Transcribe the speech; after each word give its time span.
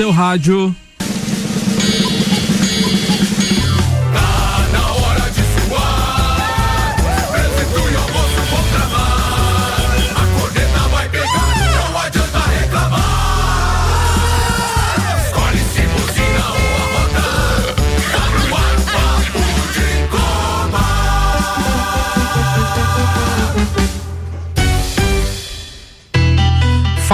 seu 0.00 0.10
rádio. 0.10 0.74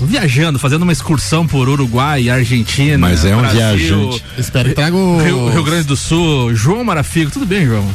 uh, 0.00 0.06
viajando, 0.06 0.58
fazendo 0.58 0.82
uma 0.82 0.92
excursão 0.92 1.46
por 1.46 1.68
Uruguai 1.68 2.22
e 2.22 2.30
Argentina. 2.30 2.98
Mas 2.98 3.24
é 3.24 3.34
um 3.34 3.40
Brasil, 3.40 3.58
viajante. 3.58 4.24
Espero 4.38 4.68
que 4.68 4.74
traga 4.74 4.96
o... 4.96 5.22
Rio, 5.22 5.48
Rio 5.48 5.64
Grande 5.64 5.84
do 5.84 5.96
Sul, 5.96 6.54
João 6.54 6.84
Marafigo. 6.84 7.30
Tudo 7.30 7.46
bem, 7.46 7.66
João? 7.66 7.88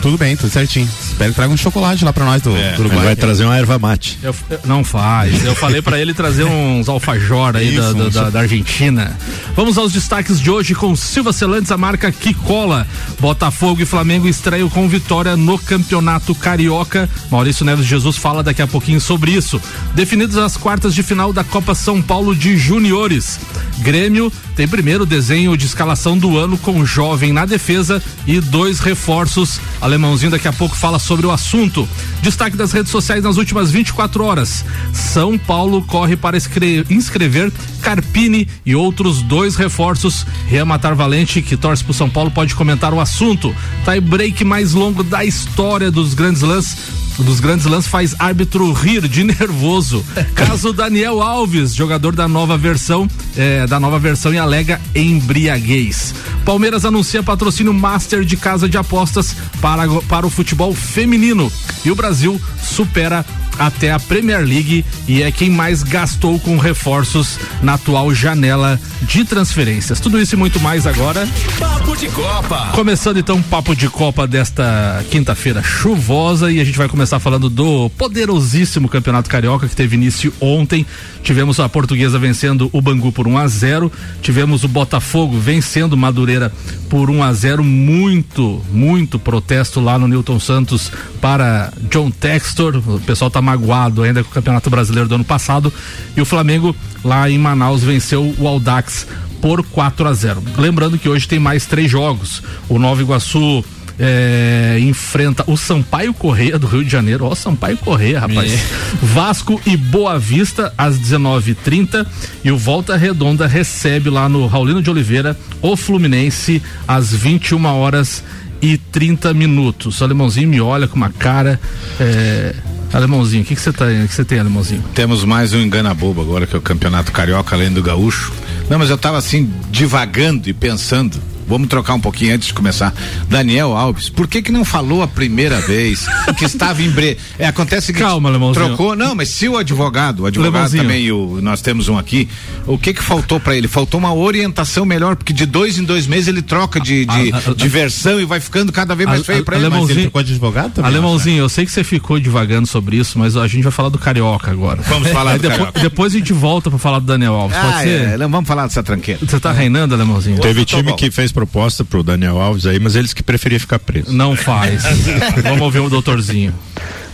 Tudo 0.00 0.16
bem, 0.16 0.36
tudo 0.36 0.50
certinho. 0.50 0.88
Espero 1.00 1.30
que 1.30 1.36
traga 1.36 1.52
um 1.52 1.56
chocolate 1.56 2.04
lá 2.04 2.12
pra 2.12 2.24
nós 2.24 2.40
do, 2.40 2.56
é. 2.56 2.72
do 2.72 2.80
Uruguai. 2.80 2.98
Ele 2.98 3.06
vai 3.06 3.16
trazer 3.16 3.44
uma 3.44 3.56
erva 3.56 3.78
mate. 3.78 4.18
Eu, 4.22 4.34
eu, 4.48 4.60
não 4.64 4.84
faz. 4.84 5.44
Eu 5.44 5.54
falei 5.54 5.82
para 5.82 6.00
ele 6.00 6.14
trazer 6.14 6.44
uns 6.44 6.88
alfajor 6.88 7.56
aí 7.56 7.74
Isso, 7.74 7.94
da, 7.94 8.08
da, 8.08 8.30
da, 8.30 8.40
Argentina. 8.40 9.16
Vamos 9.56 9.76
aos 9.76 9.92
destaques 9.92 10.40
de 10.40 10.50
hoje 10.50 10.74
com 10.74 10.94
Silva 10.94 11.32
Celantes, 11.32 11.72
a 11.72 11.76
marca 11.76 12.12
que 12.12 12.32
cola. 12.32 12.86
Botafogo 13.18 13.82
e 13.82 13.84
Flamengo 13.84 14.28
estreiam 14.28 14.68
com 14.68 14.88
vitória 14.88 15.36
no 15.36 15.58
Campeonato 15.58 16.34
Carioca. 16.34 17.08
Maurício 17.30 17.64
Neves 17.64 17.86
Jesus 17.86 18.16
fala 18.16 18.42
daqui 18.42 18.62
a 18.62 18.66
pouquinho 18.66 19.00
sobre 19.00 19.32
isso. 19.32 19.60
Definidas 19.94 20.36
as 20.36 20.56
quartas 20.56 20.94
de 20.94 21.02
final 21.02 21.32
da 21.32 21.42
Copa 21.42 21.74
São 21.74 22.00
Paulo 22.00 22.36
de 22.36 22.56
Juniores. 22.56 23.40
Grêmio 23.78 24.32
tem 24.56 24.66
primeiro 24.66 25.06
desenho 25.06 25.56
de 25.56 25.66
escalação 25.66 26.18
do 26.18 26.36
ano 26.36 26.58
com 26.58 26.84
jovem 26.84 27.32
na 27.32 27.46
defesa 27.46 28.02
e 28.26 28.40
dois 28.40 28.80
reforços. 28.80 29.60
Alemãozinho 29.88 30.30
daqui 30.30 30.46
a 30.46 30.52
pouco 30.52 30.76
fala 30.76 30.98
sobre 30.98 31.26
o 31.26 31.30
assunto. 31.30 31.88
Destaque 32.20 32.56
das 32.56 32.72
redes 32.72 32.92
sociais 32.92 33.22
nas 33.22 33.38
últimas 33.38 33.70
24 33.70 34.22
horas. 34.22 34.62
São 34.92 35.38
Paulo 35.38 35.82
corre 35.82 36.14
para 36.14 36.36
inscrever 36.36 37.50
Carpini 37.80 38.46
e 38.66 38.74
outros 38.74 39.22
dois 39.22 39.56
reforços. 39.56 40.26
Rian 40.46 40.66
Matar 40.66 40.94
Valente, 40.94 41.40
que 41.40 41.56
torce 41.56 41.82
para 41.82 41.94
São 41.94 42.10
Paulo, 42.10 42.30
pode 42.30 42.54
comentar 42.54 42.92
o 42.92 43.00
assunto. 43.00 43.54
Tie 43.84 44.00
break 44.00 44.44
mais 44.44 44.74
longo 44.74 45.02
da 45.02 45.24
história 45.24 45.90
dos 45.90 46.12
grandes 46.12 46.42
lances 46.42 46.98
dos 47.22 47.40
grandes 47.40 47.66
lances 47.66 47.90
faz 47.90 48.14
árbitro 48.18 48.72
rir 48.72 49.08
de 49.08 49.24
nervoso. 49.24 50.04
Caso 50.34 50.72
Daniel 50.72 51.22
Alves, 51.22 51.74
jogador 51.74 52.14
da 52.14 52.28
nova 52.28 52.56
versão, 52.56 53.08
é, 53.36 53.66
da 53.66 53.80
nova 53.80 53.98
versão 53.98 54.32
e 54.32 54.38
alega 54.38 54.80
embriaguez. 54.94 56.14
Palmeiras 56.44 56.84
anuncia 56.84 57.22
patrocínio 57.22 57.74
master 57.74 58.24
de 58.24 58.36
casa 58.36 58.68
de 58.68 58.78
apostas 58.78 59.36
para, 59.60 59.77
para 60.08 60.26
o 60.26 60.30
futebol 60.30 60.74
feminino. 60.74 61.50
E 61.84 61.90
o 61.90 61.94
Brasil 61.94 62.40
supera 62.62 63.24
até 63.58 63.92
a 63.92 63.98
Premier 63.98 64.40
League 64.40 64.84
e 65.06 65.22
é 65.22 65.30
quem 65.30 65.50
mais 65.50 65.82
gastou 65.82 66.38
com 66.38 66.56
reforços 66.58 67.38
na 67.62 67.74
atual 67.74 68.14
janela 68.14 68.80
de 69.02 69.24
transferências. 69.24 70.00
Tudo 70.00 70.20
isso 70.20 70.34
e 70.34 70.38
muito 70.38 70.60
mais 70.60 70.86
agora. 70.86 71.28
Papo 71.58 71.96
de 71.96 72.08
Copa. 72.08 72.68
Começando 72.72 73.18
então 73.18 73.38
o 73.38 73.42
papo 73.42 73.74
de 73.74 73.88
Copa 73.88 74.26
desta 74.26 75.04
quinta-feira 75.10 75.62
chuvosa 75.62 76.50
e 76.50 76.60
a 76.60 76.64
gente 76.64 76.78
vai 76.78 76.88
começar 76.88 77.18
falando 77.18 77.48
do 77.48 77.90
poderosíssimo 77.90 78.88
Campeonato 78.88 79.30
Carioca 79.30 79.68
que 79.68 79.76
teve 79.76 79.96
início 79.96 80.32
ontem. 80.40 80.86
Tivemos 81.22 81.60
a 81.60 81.68
Portuguesa 81.68 82.18
vencendo 82.18 82.68
o 82.72 82.80
Bangu 82.80 83.12
por 83.12 83.26
1 83.26 83.38
a 83.38 83.48
0, 83.48 83.92
tivemos 84.22 84.64
o 84.64 84.68
Botafogo 84.68 85.38
vencendo 85.38 85.96
Madureira 85.96 86.52
por 86.88 87.10
1 87.10 87.22
a 87.22 87.32
0, 87.32 87.64
muito, 87.64 88.62
muito 88.72 89.18
protesto 89.18 89.80
lá 89.80 89.98
no 89.98 90.08
Newton 90.08 90.40
Santos 90.40 90.90
para 91.20 91.72
John 91.90 92.10
Textor. 92.10 92.76
O 92.76 93.00
pessoal 93.00 93.30
tá 93.30 93.42
magoado 93.48 94.02
ainda 94.02 94.22
com 94.22 94.30
o 94.30 94.32
Campeonato 94.32 94.68
Brasileiro 94.68 95.08
do 95.08 95.14
ano 95.14 95.24
passado. 95.24 95.72
E 96.14 96.20
o 96.20 96.24
Flamengo 96.26 96.76
lá 97.02 97.30
em 97.30 97.38
Manaus 97.38 97.82
venceu 97.82 98.34
o 98.38 98.46
Aldax 98.46 99.06
por 99.40 99.62
4 99.62 100.06
a 100.06 100.12
0. 100.12 100.42
Lembrando 100.58 100.98
que 100.98 101.08
hoje 101.08 101.26
tem 101.26 101.38
mais 101.38 101.64
três 101.64 101.90
jogos. 101.90 102.42
O 102.68 102.78
Nova 102.78 103.00
Iguaçu 103.00 103.64
é, 103.98 104.78
enfrenta 104.80 105.44
o 105.46 105.56
Sampaio 105.56 106.12
Correia 106.12 106.58
do 106.58 106.66
Rio 106.66 106.84
de 106.84 106.90
Janeiro. 106.90 107.24
Ó, 107.24 107.34
Sampaio 107.34 107.78
Correia, 107.78 108.20
rapaz. 108.20 108.50
Me... 108.50 108.58
Vasco 109.02 109.60
e 109.64 109.76
Boa 109.76 110.18
Vista 110.18 110.72
às 110.76 110.98
19:30 110.98 112.06
e 112.44 112.50
o 112.50 112.58
Volta 112.58 112.96
Redonda 112.96 113.46
recebe 113.46 114.10
lá 114.10 114.28
no 114.28 114.46
Raulino 114.46 114.82
de 114.82 114.90
Oliveira 114.90 115.36
o 115.62 115.74
Fluminense 115.74 116.62
às 116.86 117.12
21 117.12 117.64
horas 117.64 118.22
e 118.60 118.76
30 118.76 119.32
minutos. 119.34 120.00
O 120.00 120.04
alemãozinho 120.04 120.48
me 120.48 120.60
olha 120.60 120.86
com 120.86 120.96
uma 120.96 121.10
cara. 121.10 121.60
É, 121.98 122.54
Alemãozinho, 122.92 123.42
o 123.42 123.46
que 123.46 123.54
você 123.54 123.72
tá, 123.72 123.86
que 123.86 124.14
você 124.14 124.24
tem, 124.24 124.38
Alemãozinho? 124.38 124.82
Temos 124.94 125.24
mais 125.24 125.52
um 125.52 125.60
engana 125.60 125.92
bobo 125.92 126.20
agora, 126.20 126.46
que 126.46 126.54
é 126.54 126.58
o 126.58 126.62
Campeonato 126.62 127.12
Carioca, 127.12 127.54
além 127.54 127.70
do 127.70 127.82
Gaúcho. 127.82 128.32
Não, 128.70 128.78
mas 128.78 128.90
eu 128.90 128.98
tava 128.98 129.18
assim, 129.18 129.52
divagando 129.70 130.48
e 130.48 130.52
pensando 130.52 131.18
Vamos 131.48 131.68
trocar 131.68 131.94
um 131.94 132.00
pouquinho 132.00 132.34
antes 132.34 132.48
de 132.48 132.54
começar. 132.54 132.94
Daniel 133.28 133.76
Alves, 133.76 134.08
por 134.08 134.28
que 134.28 134.42
que 134.42 134.52
não 134.52 134.64
falou 134.64 135.02
a 135.02 135.08
primeira 135.08 135.60
vez 135.60 136.06
que 136.36 136.44
estava 136.44 136.82
em 136.82 136.90
bre... 136.90 137.16
É, 137.38 137.46
acontece 137.46 137.92
que 137.92 137.98
Calma, 137.98 138.30
Lemãozinho. 138.30 138.66
trocou, 138.66 138.94
não, 138.94 139.14
mas 139.14 139.28
se 139.28 139.48
o 139.48 139.56
advogado, 139.56 140.20
o 140.20 140.26
advogado 140.26 140.52
Lemãozinho. 140.52 140.82
também, 140.82 141.10
o, 141.10 141.40
nós 141.40 141.60
temos 141.62 141.88
um 141.88 141.98
aqui, 141.98 142.28
o 142.66 142.78
que 142.78 142.92
que 142.92 143.02
faltou 143.02 143.40
para 143.40 143.56
ele? 143.56 143.66
Faltou 143.66 143.98
uma 143.98 144.14
orientação 144.14 144.84
melhor, 144.84 145.16
porque 145.16 145.32
de 145.32 145.46
dois 145.46 145.78
em 145.78 145.84
dois 145.84 146.06
meses 146.06 146.28
ele 146.28 146.42
troca 146.42 146.78
de, 146.80 147.04
de, 147.04 147.32
a, 147.32 147.38
a, 147.38 147.54
de 147.54 147.68
versão 147.68 148.20
e 148.20 148.24
vai 148.24 148.40
ficando 148.40 148.72
cada 148.72 148.94
vez 148.94 149.08
mais 149.08 149.22
a, 149.22 149.24
feio 149.24 149.44
para 149.44 149.56
ele. 149.56 149.68
Mas 149.68 149.88
ele 149.90 150.02
trocou 150.02 150.22
de 150.22 150.32
advogado 150.32 150.72
também? 150.74 150.90
Alemãozinho, 150.90 151.38
eu 151.38 151.48
sei 151.48 151.64
que 151.64 151.72
você 151.72 151.82
ficou 151.82 152.20
divagando 152.20 152.66
sobre 152.66 152.96
isso, 152.96 153.18
mas 153.18 153.36
a 153.36 153.46
gente 153.46 153.62
vai 153.62 153.72
falar 153.72 153.88
do 153.88 153.98
Carioca 153.98 154.50
agora. 154.50 154.82
Vamos 154.82 155.08
falar 155.08 155.36
do 155.36 155.42
depois, 155.42 155.58
Carioca. 155.58 155.80
Depois 155.80 156.14
a 156.14 156.18
gente 156.18 156.32
volta 156.32 156.70
para 156.70 156.78
falar 156.78 156.98
do 156.98 157.06
Daniel 157.06 157.34
Alves, 157.34 157.56
ah, 157.56 157.62
pode 157.62 157.82
ser? 157.84 158.08
É, 158.08 158.18
vamos 158.18 158.46
falar 158.46 158.66
dessa 158.66 158.82
tranqueira. 158.82 159.20
Você 159.24 159.40
tá 159.40 159.52
reinando, 159.52 159.94
Alemãozinho? 159.94 160.38
Teve 160.40 160.64
time 160.64 160.92
que 160.94 161.10
fez 161.10 161.32
proposta 161.38 161.84
pro 161.84 162.02
Daniel 162.02 162.18
Daniel 162.28 162.40
Alves 162.40 162.66
aí, 162.66 162.80
mas 162.80 162.96
eles 162.96 163.14
que 163.14 163.22
preferiam 163.22 163.60
ficar 163.60 163.78
preso. 163.78 164.12
Não 164.12 164.34
faz. 164.34 164.82
Vamos 165.42 165.60
ouvir 165.60 165.78
o 165.78 165.88
doutorzinho. 165.88 166.52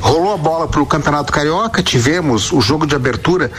Rolou 0.04 0.34
a 0.34 0.36
bola 0.36 0.68
para 0.68 0.82
o 0.82 0.86
Campeonato 0.86 1.32
Carioca, 1.32 1.82
tivemos 1.82 2.52
o 2.52 2.60
jogo 2.60 2.86
de 2.86 2.94
abertura 2.94 3.50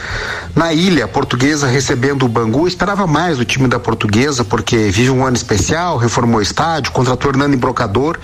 na 0.54 0.72
ilha 0.72 1.08
portuguesa 1.08 1.66
recebendo 1.66 2.24
o 2.24 2.28
Bangu. 2.28 2.68
Esperava 2.68 3.04
mais 3.04 3.36
do 3.36 3.44
time 3.44 3.66
da 3.66 3.80
portuguesa, 3.80 4.44
porque 4.44 4.76
vive 4.76 5.10
um 5.10 5.26
ano 5.26 5.36
especial, 5.36 5.96
reformou 5.96 6.38
o 6.38 6.42
estádio, 6.42 6.92
contratou 6.92 7.32
Hernando 7.32 7.54
Embrocador, 7.54 8.16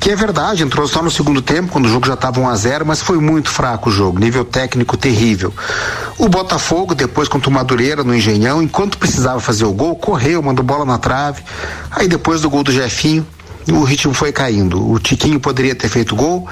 que 0.00 0.10
é 0.10 0.16
verdade, 0.16 0.64
entrou 0.64 0.88
só 0.88 1.00
no 1.00 1.12
segundo 1.12 1.40
tempo, 1.40 1.70
quando 1.70 1.84
o 1.84 1.88
jogo 1.88 2.08
já 2.08 2.14
estava 2.14 2.40
1 2.40 2.48
a 2.48 2.56
0 2.56 2.86
mas 2.86 3.00
foi 3.00 3.18
muito 3.18 3.48
fraco 3.48 3.88
o 3.88 3.92
jogo, 3.92 4.18
nível 4.18 4.44
técnico 4.44 4.96
terrível. 4.96 5.54
O 6.18 6.28
Botafogo, 6.28 6.92
depois 6.92 7.28
contra 7.28 7.48
o 7.48 7.52
Madureira 7.52 8.02
no 8.02 8.16
Engenhão, 8.16 8.60
enquanto 8.60 8.98
precisava 8.98 9.38
fazer 9.38 9.64
o 9.64 9.72
gol, 9.72 9.94
correu, 9.94 10.42
mandou 10.42 10.64
bola 10.64 10.84
na 10.84 10.98
trave. 10.98 11.44
Aí 11.88 12.08
depois 12.08 12.40
do 12.40 12.50
gol 12.50 12.64
do 12.64 12.72
Jefinho, 12.72 13.24
o 13.72 13.82
ritmo 13.82 14.12
foi 14.12 14.32
caindo. 14.32 14.90
O 14.90 14.98
Tiquinho 14.98 15.40
poderia 15.40 15.74
ter 15.74 15.88
feito 15.88 16.14
gol, 16.14 16.48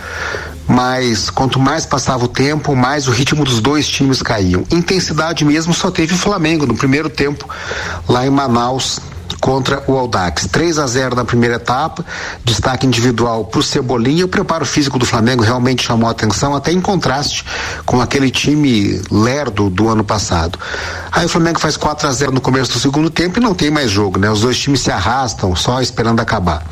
mas 0.67 1.31
quanto 1.31 1.59
mais 1.59 1.85
passava 1.85 2.25
o 2.25 2.29
tempo, 2.29 2.75
mais 2.75 3.09
o 3.09 3.11
ritmo 3.11 3.44
dos 3.44 3.61
dois 3.61 3.88
times 3.88 4.23
caíam. 4.23 4.64
Intensidade 4.70 5.44
mesmo 5.44 5.75
só 5.75 5.91
teve 5.91 6.14
o 6.14 6.19
Flamengo 6.19 6.67
no 6.67 6.75
primeiro 6.75 7.11
tempo, 7.11 7.49
lá 8.09 8.26
em 8.26 8.31
Manaus, 8.31 9.00
contra 9.43 9.83
o 9.89 9.99
Aldax. 9.99 10.47
3 10.47 10.79
a 10.79 10.87
0 10.87 11.17
na 11.17 11.25
primeira 11.25 11.56
etapa, 11.56 12.06
destaque 12.44 12.87
individual 12.87 13.44
para 13.44 13.59
o 13.59 13.62
Cebolinha. 13.62 14.25
O 14.25 14.29
preparo 14.29 14.65
físico 14.65 15.00
do 15.00 15.05
Flamengo 15.05 15.43
realmente 15.43 15.83
chamou 15.83 16.09
a 16.09 16.12
atenção, 16.12 16.55
até 16.55 16.71
em 16.71 16.81
contraste 16.81 17.44
com 17.85 18.00
aquele 18.00 18.31
time 18.31 19.03
lerdo 19.11 19.69
do 19.69 19.89
ano 19.89 20.05
passado. 20.05 20.56
Aí 21.11 21.27
o 21.27 21.29
Flamengo 21.29 21.59
faz 21.59 21.77
4 21.77 22.09
a 22.09 22.12
0 22.12 22.33
no 22.33 22.41
começo 22.41 22.73
do 22.73 22.79
segundo 22.79 23.11
tempo 23.11 23.41
e 23.41 23.43
não 23.43 23.53
tem 23.53 23.69
mais 23.69 23.91
jogo, 23.91 24.19
né? 24.19 24.31
Os 24.31 24.41
dois 24.41 24.56
times 24.56 24.81
se 24.81 24.93
arrastam, 24.93 25.56
só 25.56 25.81
esperando 25.81 26.21
acabar. 26.21 26.65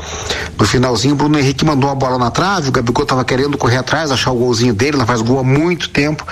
No 0.57 0.65
finalzinho, 0.65 1.17
Bruno 1.17 1.39
Henrique 1.39 1.65
mandou 1.65 1.91
a 1.91 1.95
bola 1.95 2.19
na 2.19 2.31
trave, 2.31 2.69
o 2.69 2.73
Gabigol 2.73 3.03
estava 3.03 3.25
querendo 3.25 3.59
correr 3.59 3.79
atrás, 3.79 4.13
achar 4.13 4.31
o 4.31 4.37
golzinho 4.37 4.73
dele, 4.73 4.97
não 4.97 5.07
faz 5.07 5.21
gol 5.23 5.41
há 5.41 5.45
muito 5.45 5.89
tempo, 5.89 6.25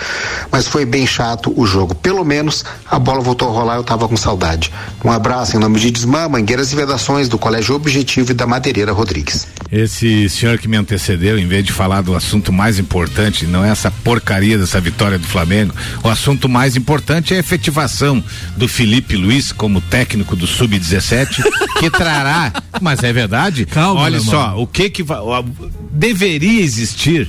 mas 0.53 0.69
foi 0.69 0.85
bem 0.85 1.05
chato 1.05 1.53
o 1.57 1.67
jogo. 1.67 1.97
Pelo 1.97 2.25
menos 2.25 2.65
a 2.89 2.99
bola 2.99 3.21
voltou 3.21 3.49
a 3.49 3.53
rolar, 3.53 3.75
eu 3.75 3.81
estava 3.81 4.07
com 4.07 4.17
saudade. 4.17 4.73
Um 5.05 5.11
abraço 5.11 5.57
em 5.57 5.59
nome 5.59 5.81
de 5.81 5.91
Desmã, 5.91 6.28
Mangueiras 6.29 6.73
e 6.73 6.77
Vedações 6.77 7.29
do 7.29 7.39
Colégio 7.39 7.75
Objetivo 7.75 8.33
e 8.33 8.35
da 8.35 8.47
Madeireira 8.47 8.93
Rodrigues. 8.93 9.47
Esse 9.71 10.29
senhor 10.29 10.59
que 10.59 10.67
me 10.67 10.77
antecedeu, 10.77 11.39
em 11.39 11.47
vez 11.47 11.65
de 11.65 11.73
falar 11.73 12.01
do 12.01 12.15
assunto 12.15 12.53
mais 12.53 12.79
importante, 12.79 13.47
não 13.47 13.65
é 13.65 13.71
essa 13.71 13.91
porcaria 13.91 14.57
dessa 14.57 14.81
vitória 14.81 15.19
do 15.19 15.27
Flamengo, 15.27 15.75
o 16.03 16.09
assunto 16.09 16.49
mais 16.49 16.77
importante 16.77 17.35
é 17.35 17.37
a 17.37 17.41
efetivação 17.41 18.23
do 18.57 18.67
Felipe 18.67 19.17
Luiz 19.17 19.53
como 19.53 19.81
técnico 19.81 20.35
do 20.35 20.47
Sub-17, 20.47 21.43
que 21.79 21.91
trará, 21.91 22.53
mas 22.81 23.03
é 23.03 23.13
verdade, 23.13 23.67
Calma, 23.67 24.01
olha 24.01 24.21
só, 24.21 24.57
o 24.57 24.67
que 24.67 24.89
que 24.89 25.03
vai, 25.03 25.19
deveria 25.91 26.63
existir 26.63 27.29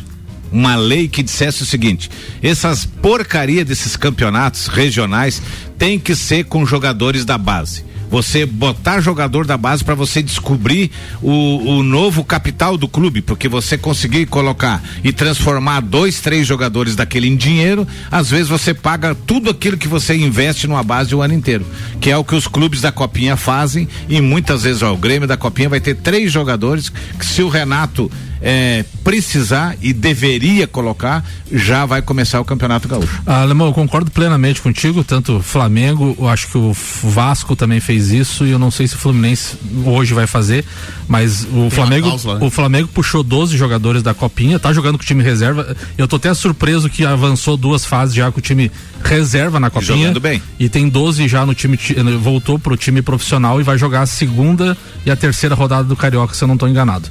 uma 0.51 0.75
lei 0.75 1.07
que 1.07 1.21
dissesse 1.21 1.63
o 1.63 1.65
seguinte: 1.65 2.09
essas 2.41 2.85
porcaria 2.85 3.63
desses 3.63 3.95
campeonatos 3.95 4.67
regionais 4.67 5.41
tem 5.77 5.99
que 5.99 6.15
ser 6.15 6.45
com 6.45 6.65
jogadores 6.65 7.25
da 7.25 7.37
base 7.37 7.88
você 8.09 8.45
botar 8.45 9.01
jogador 9.01 9.45
da 9.45 9.57
base 9.57 9.83
para 9.83 9.95
você 9.95 10.21
descobrir 10.21 10.91
o, 11.21 11.77
o 11.77 11.83
novo 11.83 12.23
capital 12.23 12.77
do 12.77 12.87
clube, 12.87 13.21
porque 13.21 13.47
você 13.47 13.77
conseguir 13.77 14.25
colocar 14.25 14.81
e 15.03 15.13
transformar 15.13 15.81
dois, 15.81 16.19
três 16.19 16.47
jogadores 16.47 16.95
daquele 16.95 17.27
em 17.27 17.35
dinheiro, 17.35 17.87
às 18.11 18.29
vezes 18.29 18.47
você 18.47 18.73
paga 18.73 19.13
tudo 19.13 19.49
aquilo 19.49 19.77
que 19.77 19.87
você 19.87 20.15
investe 20.15 20.67
numa 20.67 20.83
base 20.83 21.13
o 21.13 21.21
ano 21.21 21.33
inteiro, 21.33 21.65
que 22.01 22.09
é 22.09 22.17
o 22.17 22.23
que 22.23 22.35
os 22.35 22.47
clubes 22.47 22.81
da 22.81 22.91
Copinha 22.91 23.37
fazem 23.37 23.87
e 24.07 24.19
muitas 24.19 24.63
vezes 24.63 24.81
ó, 24.81 24.93
o 24.93 24.97
Grêmio 24.97 25.27
da 25.27 25.37
Copinha 25.37 25.69
vai 25.69 25.79
ter 25.79 25.95
três 25.95 26.31
jogadores 26.31 26.89
que 26.89 27.25
se 27.25 27.41
o 27.41 27.49
Renato 27.49 28.11
é, 28.41 28.85
precisar 29.03 29.75
e 29.81 29.91
deveria 29.91 30.67
colocar, 30.67 31.25
já 31.51 31.85
vai 31.85 32.01
começar 32.01 32.39
o 32.39 32.45
Campeonato 32.45 32.87
Gaúcho. 32.87 33.21
Ah, 33.25 33.41
Alemão, 33.41 33.67
eu 33.67 33.73
concordo 33.73 34.11
plenamente 34.11 34.61
contigo, 34.61 35.03
tanto 35.03 35.37
o 35.37 35.41
Flamengo, 35.41 36.15
eu 36.17 36.27
acho 36.27 36.47
que 36.47 36.57
o 36.57 36.73
Vasco 37.03 37.55
também 37.55 37.79
fez 37.79 38.11
isso 38.11 38.45
e 38.45 38.51
eu 38.51 38.59
não 38.59 38.71
sei 38.71 38.87
se 38.87 38.95
o 38.95 38.97
Fluminense 38.97 39.57
hoje 39.85 40.13
vai 40.13 40.27
fazer, 40.27 40.63
mas 41.07 41.43
o 41.43 41.61
Tem 41.61 41.69
Flamengo 41.71 42.09
né? 42.09 42.39
o 42.41 42.49
Flamengo 42.49 42.87
puxou 42.87 43.23
12 43.23 43.57
jogadores 43.57 44.03
da 44.03 44.13
Copinha, 44.13 44.59
tá 44.59 44.71
jogando 44.71 44.97
com 44.97 45.03
o 45.03 45.07
time 45.07 45.23
reserva. 45.23 45.75
Eu 45.97 46.07
tô 46.07 46.15
até 46.15 46.33
surpreso 46.33 46.89
que 46.89 47.05
avançou 47.05 47.57
duas 47.57 47.85
fases 47.85 48.15
já 48.15 48.31
com 48.31 48.39
o 48.39 48.41
time 48.41 48.71
reserva 49.03 49.59
na 49.59 49.69
Copinha. 49.69 49.97
Jogando 49.97 50.19
bem. 50.19 50.41
E 50.59 50.69
tem 50.69 50.87
12 50.87 51.27
já 51.27 51.45
no 51.45 51.53
time 51.53 51.77
voltou 52.21 52.59
pro 52.59 52.77
time 52.77 53.01
profissional 53.01 53.59
e 53.59 53.63
vai 53.63 53.77
jogar 53.77 54.01
a 54.01 54.05
segunda 54.05 54.77
e 55.05 55.11
a 55.11 55.15
terceira 55.15 55.55
rodada 55.55 55.83
do 55.83 55.95
Carioca, 55.95 56.33
se 56.33 56.43
eu 56.43 56.47
não 56.47 56.55
estou 56.55 56.69
enganado. 56.69 57.09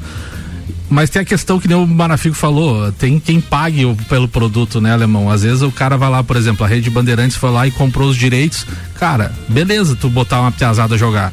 Mas 0.90 1.10
tem 1.10 1.20
a 1.20 1.24
questão 1.24 1.60
que 1.60 1.68
nem 1.68 1.76
o 1.76 1.86
Marafico 1.86 2.34
falou, 2.34 2.90
tem 2.92 3.20
quem 3.20 3.40
pague 3.40 3.84
o, 3.84 3.94
pelo 4.08 4.26
produto, 4.26 4.80
né, 4.80 4.92
alemão? 4.92 5.30
Às 5.30 5.42
vezes 5.42 5.62
o 5.62 5.70
cara 5.70 5.96
vai 5.96 6.08
lá, 6.08 6.24
por 6.24 6.36
exemplo, 6.36 6.64
a 6.64 6.68
Rede 6.68 6.88
Bandeirantes 6.88 7.36
foi 7.36 7.50
lá 7.50 7.66
e 7.66 7.70
comprou 7.70 8.08
os 8.08 8.16
direitos. 8.16 8.66
Cara, 8.98 9.32
beleza, 9.48 9.94
tu 9.94 10.08
botar 10.08 10.40
uma 10.40 10.52
piazada 10.52 10.96
jogar. 10.96 11.32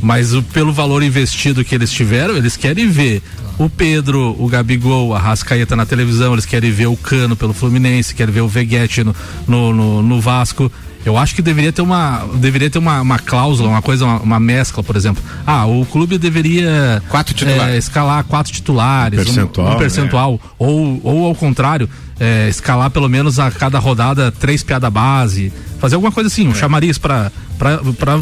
Mas 0.00 0.34
o, 0.34 0.42
pelo 0.42 0.72
valor 0.72 1.02
investido 1.02 1.64
que 1.64 1.74
eles 1.74 1.90
tiveram, 1.90 2.36
eles 2.36 2.56
querem 2.56 2.88
ver 2.88 3.22
o 3.58 3.68
Pedro, 3.68 4.34
o 4.38 4.48
Gabigol, 4.48 5.14
a 5.14 5.18
Rascaeta 5.18 5.76
na 5.76 5.86
televisão, 5.86 6.32
eles 6.32 6.44
querem 6.44 6.70
ver 6.70 6.86
o 6.86 6.96
Cano 6.96 7.36
pelo 7.36 7.52
Fluminense, 7.52 8.14
querem 8.14 8.32
ver 8.32 8.40
o 8.40 8.48
Veguete 8.48 9.04
no, 9.04 9.14
no, 9.46 9.72
no, 9.72 10.02
no 10.02 10.20
Vasco. 10.20 10.70
Eu 11.04 11.18
acho 11.18 11.34
que 11.34 11.42
deveria 11.42 11.70
ter 11.70 11.82
uma 11.82 12.26
deveria 12.36 12.70
ter 12.70 12.78
uma, 12.78 13.02
uma 13.02 13.18
cláusula, 13.18 13.68
uma 13.68 13.82
coisa, 13.82 14.06
uma, 14.06 14.20
uma, 14.20 14.40
mescla, 14.40 14.82
por 14.82 14.96
exemplo. 14.96 15.22
Ah, 15.46 15.66
o 15.66 15.84
clube 15.84 16.16
deveria 16.16 17.02
quatro 17.10 17.34
titulares. 17.34 17.74
É, 17.74 17.76
escalar 17.76 18.24
quatro 18.24 18.50
titulares, 18.50 19.20
um 19.20 19.24
percentual, 19.24 19.66
um, 19.66 19.74
um 19.74 19.78
percentual 19.78 20.32
né? 20.32 20.38
ou, 20.58 21.00
ou 21.02 21.26
ao 21.26 21.34
contrário, 21.34 21.90
é, 22.18 22.48
escalar 22.48 22.90
pelo 22.90 23.08
menos 23.08 23.38
a 23.38 23.50
cada 23.50 23.78
rodada 23.78 24.30
três 24.30 24.62
piada 24.62 24.90
base, 24.90 25.52
fazer 25.80 25.96
alguma 25.96 26.12
coisa 26.12 26.28
assim, 26.28 26.48
um 26.48 26.52
é. 26.52 26.54
chamariz 26.54 26.98
para 26.98 27.30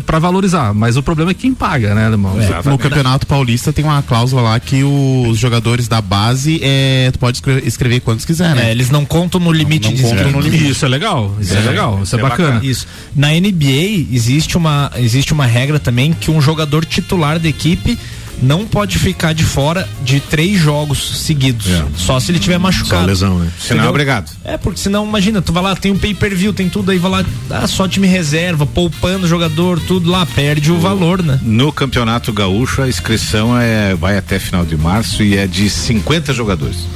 para 0.04 0.18
valorizar, 0.18 0.74
mas 0.74 0.96
o 0.96 1.02
problema 1.02 1.30
é 1.30 1.34
quem 1.34 1.54
paga, 1.54 1.94
né, 1.94 2.04
irmão? 2.04 2.36
É, 2.38 2.68
no 2.68 2.76
Campeonato 2.76 3.26
Paulista 3.26 3.72
tem 3.72 3.82
uma 3.82 4.02
cláusula 4.02 4.42
lá 4.42 4.60
que 4.60 4.84
os 4.84 5.38
jogadores 5.38 5.88
da 5.88 6.02
base 6.02 6.60
é, 6.62 7.10
tu 7.10 7.18
pode 7.18 7.38
escrever, 7.38 7.66
escrever 7.66 8.00
quantos 8.00 8.26
quiser, 8.26 8.54
né? 8.54 8.68
É, 8.68 8.70
eles 8.70 8.90
não 8.90 9.06
contam 9.06 9.40
no 9.40 9.50
limite 9.50 9.88
não, 9.90 10.10
não 10.10 10.16
de 10.16 10.32
no 10.32 10.40
limite. 10.40 10.70
Isso 10.70 10.84
é 10.84 10.88
legal, 10.88 11.34
isso 11.40 11.54
é, 11.54 11.56
é 11.56 11.60
legal, 11.60 12.00
isso 12.02 12.14
é, 12.14 12.18
é 12.18 12.22
bacana. 12.22 12.48
bacana. 12.50 12.70
Isso. 12.70 12.86
Na 13.16 13.28
NBA 13.28 14.06
existe 14.12 14.56
uma 14.56 14.92
existe 14.96 15.32
uma 15.32 15.46
regra 15.46 15.78
também 15.78 16.12
que 16.12 16.30
um 16.30 16.40
jogador 16.40 16.84
titular 16.84 17.38
da 17.38 17.48
equipe 17.48 17.98
não 18.40 18.66
pode 18.66 18.98
ficar 18.98 19.32
de 19.32 19.44
fora 19.44 19.88
de 20.02 20.20
três 20.20 20.58
jogos 20.58 21.22
seguidos. 21.24 21.66
É. 21.68 21.84
Só 21.96 22.18
se 22.20 22.30
ele 22.30 22.38
tiver 22.38 22.58
machucado. 22.58 23.02
Só 23.02 23.06
lesão, 23.06 23.38
né? 23.38 23.50
Senão 23.58 23.84
é 23.84 23.88
obrigado. 23.88 24.30
É, 24.44 24.56
porque 24.56 24.80
senão, 24.80 25.06
imagina, 25.06 25.42
tu 25.42 25.52
vai 25.52 25.62
lá, 25.62 25.76
tem 25.76 25.92
um 25.92 25.98
pay 25.98 26.14
per 26.14 26.34
view, 26.34 26.52
tem 26.52 26.68
tudo 26.68 26.90
aí, 26.90 26.98
vai 26.98 27.10
lá, 27.10 27.24
ah, 27.50 27.66
só 27.66 27.86
time 27.86 28.06
reserva, 28.06 28.66
poupando 28.66 29.26
jogador, 29.26 29.80
tudo 29.80 30.10
lá, 30.10 30.24
perde 30.26 30.70
o, 30.70 30.76
o 30.76 30.80
valor, 30.80 31.22
né? 31.22 31.38
No 31.42 31.72
Campeonato 31.72 32.32
Gaúcho, 32.32 32.82
a 32.82 32.88
inscrição 32.88 33.58
é, 33.58 33.94
vai 33.94 34.16
até 34.16 34.38
final 34.38 34.64
de 34.64 34.76
março 34.76 35.22
e 35.22 35.36
é 35.36 35.46
de 35.46 35.68
50 35.68 36.32
jogadores 36.32 36.86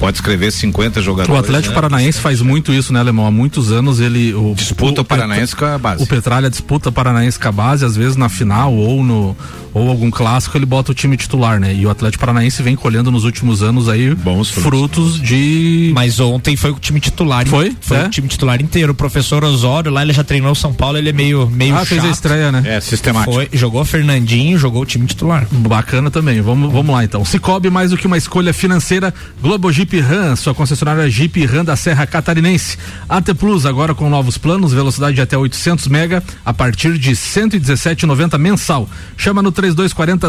pode 0.00 0.16
escrever 0.16 0.50
50 0.50 1.02
jogadores. 1.02 1.38
O 1.38 1.44
Atlético 1.44 1.74
né? 1.74 1.80
Paranaense 1.80 2.18
faz 2.18 2.40
muito 2.40 2.72
isso, 2.72 2.92
né, 2.92 2.98
Alemão? 2.98 3.26
Há 3.26 3.30
muitos 3.30 3.70
anos 3.70 4.00
ele. 4.00 4.34
O, 4.34 4.54
disputa 4.54 5.02
o, 5.02 5.02
o 5.02 5.04
Paranaense 5.04 5.54
com 5.54 5.66
a 5.66 5.78
base. 5.78 6.02
O 6.02 6.06
Petralha 6.06 6.48
disputa 6.48 6.90
Paranaense 6.90 7.38
com 7.38 7.48
a 7.48 7.52
base, 7.52 7.84
às 7.84 7.94
vezes 7.94 8.16
na 8.16 8.30
final 8.30 8.72
ou 8.74 9.04
no, 9.04 9.36
ou 9.72 9.88
algum 9.88 10.10
clássico, 10.10 10.56
ele 10.56 10.66
bota 10.66 10.92
o 10.92 10.94
time 10.94 11.16
titular, 11.16 11.60
né? 11.60 11.74
E 11.74 11.86
o 11.86 11.90
Atlético 11.90 12.20
Paranaense 12.20 12.62
vem 12.62 12.74
colhendo 12.74 13.10
nos 13.10 13.24
últimos 13.24 13.62
anos 13.62 13.88
aí 13.88 14.14
Bons 14.14 14.50
frutos, 14.50 15.16
frutos 15.16 15.20
de. 15.20 15.92
Mas 15.94 16.18
ontem 16.18 16.56
foi 16.56 16.70
o 16.70 16.78
time 16.78 16.98
titular. 16.98 17.46
Foi? 17.46 17.76
Foi 17.80 17.98
é? 17.98 18.06
o 18.06 18.08
time 18.08 18.26
titular 18.26 18.60
inteiro. 18.60 18.92
O 18.92 18.94
professor 18.94 19.44
Osório, 19.44 19.92
lá 19.92 20.02
ele 20.02 20.12
já 20.12 20.24
treinou 20.24 20.52
o 20.52 20.54
São 20.54 20.72
Paulo, 20.72 20.98
ele 20.98 21.10
é 21.10 21.12
meio, 21.12 21.48
meio 21.48 21.74
ah, 21.74 21.78
chato. 21.78 21.88
fez 21.88 22.04
a 22.04 22.08
estreia, 22.08 22.50
né? 22.50 22.62
É, 22.64 22.80
sistemático. 22.80 23.34
Foi, 23.34 23.48
jogou 23.52 23.84
Fernandinho, 23.84 24.58
jogou 24.58 24.82
o 24.82 24.86
time 24.86 25.06
titular. 25.06 25.46
Bacana 25.50 26.10
também. 26.10 26.40
Vamos, 26.40 26.72
vamos 26.72 26.94
lá 26.94 27.04
então. 27.04 27.24
Cicobi 27.24 27.70
mais 27.70 27.90
do 27.90 27.96
que 27.96 28.06
uma 28.06 28.18
escolha 28.18 28.52
financeira, 28.52 29.12
Globo 29.40 29.70
Jeep 29.90 30.00
Ram, 30.00 30.36
sua 30.36 30.54
concessionária 30.54 31.10
Jeep 31.10 31.44
Ram 31.46 31.64
da 31.64 31.74
Serra 31.74 32.06
Catarinense. 32.06 32.78
AT 33.08 33.34
Plus 33.34 33.66
agora 33.66 33.92
com 33.92 34.08
novos 34.08 34.38
planos, 34.38 34.72
velocidade 34.72 35.16
de 35.16 35.20
até 35.20 35.36
800 35.36 35.88
mega 35.88 36.22
a 36.44 36.54
partir 36.54 36.96
de 36.96 37.10
117,90 37.10 38.38
mensal. 38.38 38.88
Chama 39.16 39.42
no 39.42 39.50
3240 39.50 40.28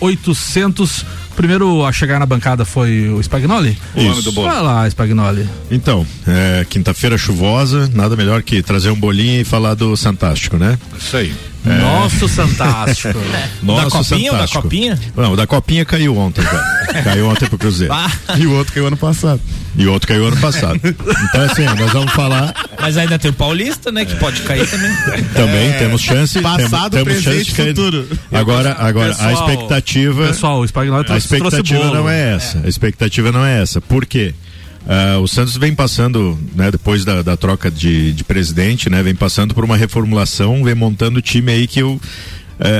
0800. 0.00 1.04
Primeiro 1.34 1.84
a 1.84 1.90
chegar 1.90 2.20
na 2.20 2.26
bancada 2.26 2.64
foi 2.64 3.08
o 3.08 3.20
Spagnoli? 3.20 3.76
O 3.96 4.02
nome 4.04 4.22
do 4.22 4.30
bolo. 4.30 4.48
Vai 4.48 4.62
lá, 4.62 4.86
Spagnoli. 4.88 5.48
Então, 5.68 6.06
é, 6.24 6.64
quinta-feira 6.68 7.18
chuvosa, 7.18 7.90
nada 7.92 8.14
melhor 8.14 8.42
que 8.42 8.62
trazer 8.62 8.90
um 8.90 9.00
bolinho 9.00 9.40
e 9.40 9.44
falar 9.44 9.74
do 9.74 9.96
Santástico, 9.96 10.56
né? 10.56 10.78
Isso 10.96 11.16
aí. 11.16 11.34
É. 11.64 11.78
Nosso 11.78 12.28
Santástico. 12.28 13.18
Nosso 13.62 13.84
da 13.84 13.90
copinha 13.90 14.32
da 14.32 14.48
copinha? 14.48 15.00
Não, 15.16 15.36
da 15.36 15.46
copinha 15.46 15.84
caiu 15.84 16.16
ontem, 16.16 16.42
cara. 16.42 17.02
caiu 17.04 17.28
ontem 17.28 17.46
pro 17.46 17.58
Cruzeiro. 17.58 17.92
Ah. 17.92 18.10
E 18.36 18.46
o 18.46 18.52
outro 18.52 18.72
caiu 18.72 18.86
ano 18.86 18.96
passado. 18.96 19.40
E 19.76 19.86
o 19.86 19.92
outro 19.92 20.08
caiu 20.08 20.26
ano 20.26 20.36
passado. 20.36 20.80
Então, 20.82 21.42
assim, 21.44 21.64
nós 21.64 21.92
vamos 21.92 22.12
falar. 22.12 22.54
Mas 22.80 22.96
ainda 22.96 23.18
tem 23.18 23.30
o 23.30 23.34
Paulista, 23.34 23.90
né? 23.90 24.04
Que 24.04 24.16
pode 24.16 24.42
cair 24.42 24.68
também. 24.68 24.92
Também 25.34 25.68
é. 25.70 25.78
temos 25.78 26.02
chance. 26.02 26.40
Passado, 26.40 26.92
temos, 26.92 27.08
temos 27.08 27.22
presente, 27.24 27.54
chance 27.54 27.68
futuro. 27.68 28.08
Agora, 28.30 28.76
agora 28.78 29.14
pessoal, 29.14 29.28
a 29.28 29.32
expectativa. 29.32 30.26
Pessoal, 30.26 30.60
o 30.60 30.64
Spagnoli 30.66 31.06
A 31.08 31.16
expectativa 31.16 31.90
não 31.90 32.08
é 32.08 32.34
essa. 32.34 32.60
A 32.64 32.68
expectativa 32.68 33.32
não 33.32 33.44
é 33.44 33.62
essa. 33.62 33.80
Por 33.80 34.04
quê? 34.04 34.34
Uh, 34.82 35.20
o 35.20 35.28
Santos 35.28 35.56
vem 35.56 35.74
passando, 35.74 36.36
né, 36.54 36.70
depois 36.70 37.04
da, 37.04 37.22
da 37.22 37.36
troca 37.36 37.70
de, 37.70 38.12
de, 38.12 38.24
presidente, 38.24 38.90
né, 38.90 39.00
vem 39.02 39.14
passando 39.14 39.54
por 39.54 39.64
uma 39.64 39.76
reformulação, 39.76 40.64
vem 40.64 40.74
montando 40.74 41.20
o 41.20 41.22
time 41.22 41.52
aí 41.52 41.68
que 41.68 41.80
eu, 41.80 41.92
uh, 41.92 42.00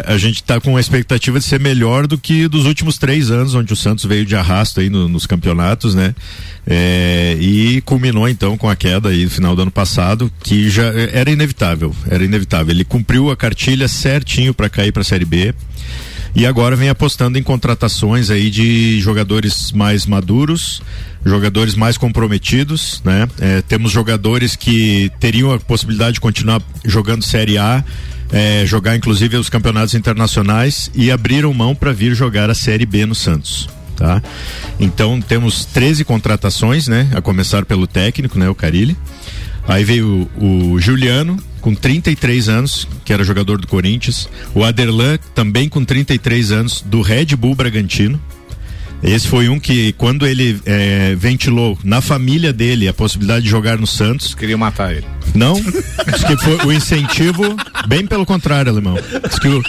a 0.07 0.19
gente 0.19 0.37
está 0.37 0.61
com 0.61 0.77
a 0.77 0.81
expectativa 0.81 1.39
de 1.39 1.45
ser 1.45 1.61
melhor 1.61 2.09
do 2.09 2.19
que 2.19 2.49
dos 2.49 2.67
últimos 2.67 2.99
três 2.99 3.31
anos, 3.31 3.55
onde 3.55 3.73
o 3.73 3.77
Santos 3.77 4.05
veio 4.05 4.27
de 4.27 4.35
arrasto 4.35 4.81
aí 4.81 4.91
no, 4.91 5.09
nos 5.09 5.27
campeonatos, 5.27 5.95
né? 5.95 6.13
É, 6.67 7.37
e 7.41 7.81
culminou 7.83 8.29
então 8.29 8.57
com 8.57 8.71
a 8.71 8.77
queda 8.77 9.09
aí 9.09 9.25
no 9.25 9.31
final 9.31 9.55
do 9.55 9.63
ano 9.63 9.71
passado, 9.71 10.31
que 10.45 10.71
já 10.71 10.85
era 11.13 11.31
inevitável, 11.31 11.95
era 12.09 12.25
inevitável. 12.25 12.73
Ele 12.73 12.85
cumpriu 12.85 13.31
a 13.31 13.37
cartilha 13.37 13.89
certinho 13.89 14.55
para 14.55 14.69
cair 14.69 14.93
para 14.93 15.03
a 15.03 15.05
Série 15.05 15.25
B 15.25 15.55
e 16.35 16.47
agora 16.47 16.75
vem 16.75 16.89
apostando 16.89 17.39
em 17.39 17.43
contratações 17.43 18.31
aí 18.31 18.49
de 18.49 18.99
jogadores 19.01 19.71
mais 19.73 20.07
maduros, 20.07 20.81
jogadores 21.25 21.75
mais 21.75 21.99
comprometidos, 21.99 23.03
né? 23.05 23.29
É, 23.39 23.61
temos 23.63 23.93
jogadores 23.93 24.57
que 24.57 25.11
teriam 25.21 25.53
a 25.53 25.59
possibilidade 25.61 26.15
de 26.15 26.21
continuar 26.21 26.63
jogando 26.85 27.23
Série 27.23 27.59
A, 27.59 27.85
é, 28.33 28.65
jogar 28.65 28.97
inclusive 28.97 29.37
os 29.37 29.51
campeonatos 29.51 29.95
internacionais 29.95 30.91
e 30.95 31.11
abriram 31.11 31.53
mão 31.53 31.75
para 31.75 31.93
vir 31.93 32.15
jogar 32.15 32.49
a 32.49 32.55
Série 32.55 32.87
B 32.87 33.05
no 33.05 33.15
Santos. 33.15 33.69
Tá? 33.95 34.23
Então 34.81 35.21
temos 35.21 35.67
13 35.67 36.03
contratações, 36.05 36.89
né? 36.89 37.11
A 37.15 37.21
começar 37.21 37.67
pelo 37.67 37.87
técnico, 37.87 38.39
né? 38.39 38.49
O 38.49 38.55
Carilli. 38.55 38.97
Aí 39.69 39.85
veio 39.85 40.29
o, 40.37 40.73
o 40.73 40.81
Juliano, 40.81 41.37
com 41.63 41.75
33 41.75 42.49
anos, 42.51 42.87
que 43.05 43.13
era 43.13 43.25
jogador 43.25 43.59
do 43.59 43.67
Corinthians. 43.67 44.29
O 44.55 44.63
Aderlan, 44.65 45.17
também 45.35 45.69
com 45.69 45.83
33 45.83 46.53
anos, 46.53 46.83
do 46.85 47.01
Red 47.01 47.37
Bull 47.37 47.55
Bragantino. 47.55 48.21
Esse 49.03 49.27
foi 49.27 49.49
um 49.49 49.59
que, 49.59 49.93
quando 49.95 50.27
ele 50.27 50.61
é, 50.65 51.17
ventilou 51.17 51.77
na 51.83 52.01
família 52.01 52.53
dele 52.53 52.87
a 52.87 52.93
possibilidade 52.93 53.45
de 53.45 53.51
jogar 53.51 53.77
no 53.77 53.87
Santos. 53.87 54.33
Queria 54.33 54.57
matar 54.57 54.93
ele. 54.93 55.07
Não, 55.35 55.55
diz 55.55 56.25
que 56.25 56.37
foi 56.37 56.67
o 56.67 56.73
incentivo, 56.73 57.57
bem 57.89 58.07
pelo 58.07 58.25
contrário, 58.25 58.71
alemão. 58.71 58.95
Diz 59.29 59.39
que 59.41 59.49
o, 59.49 59.63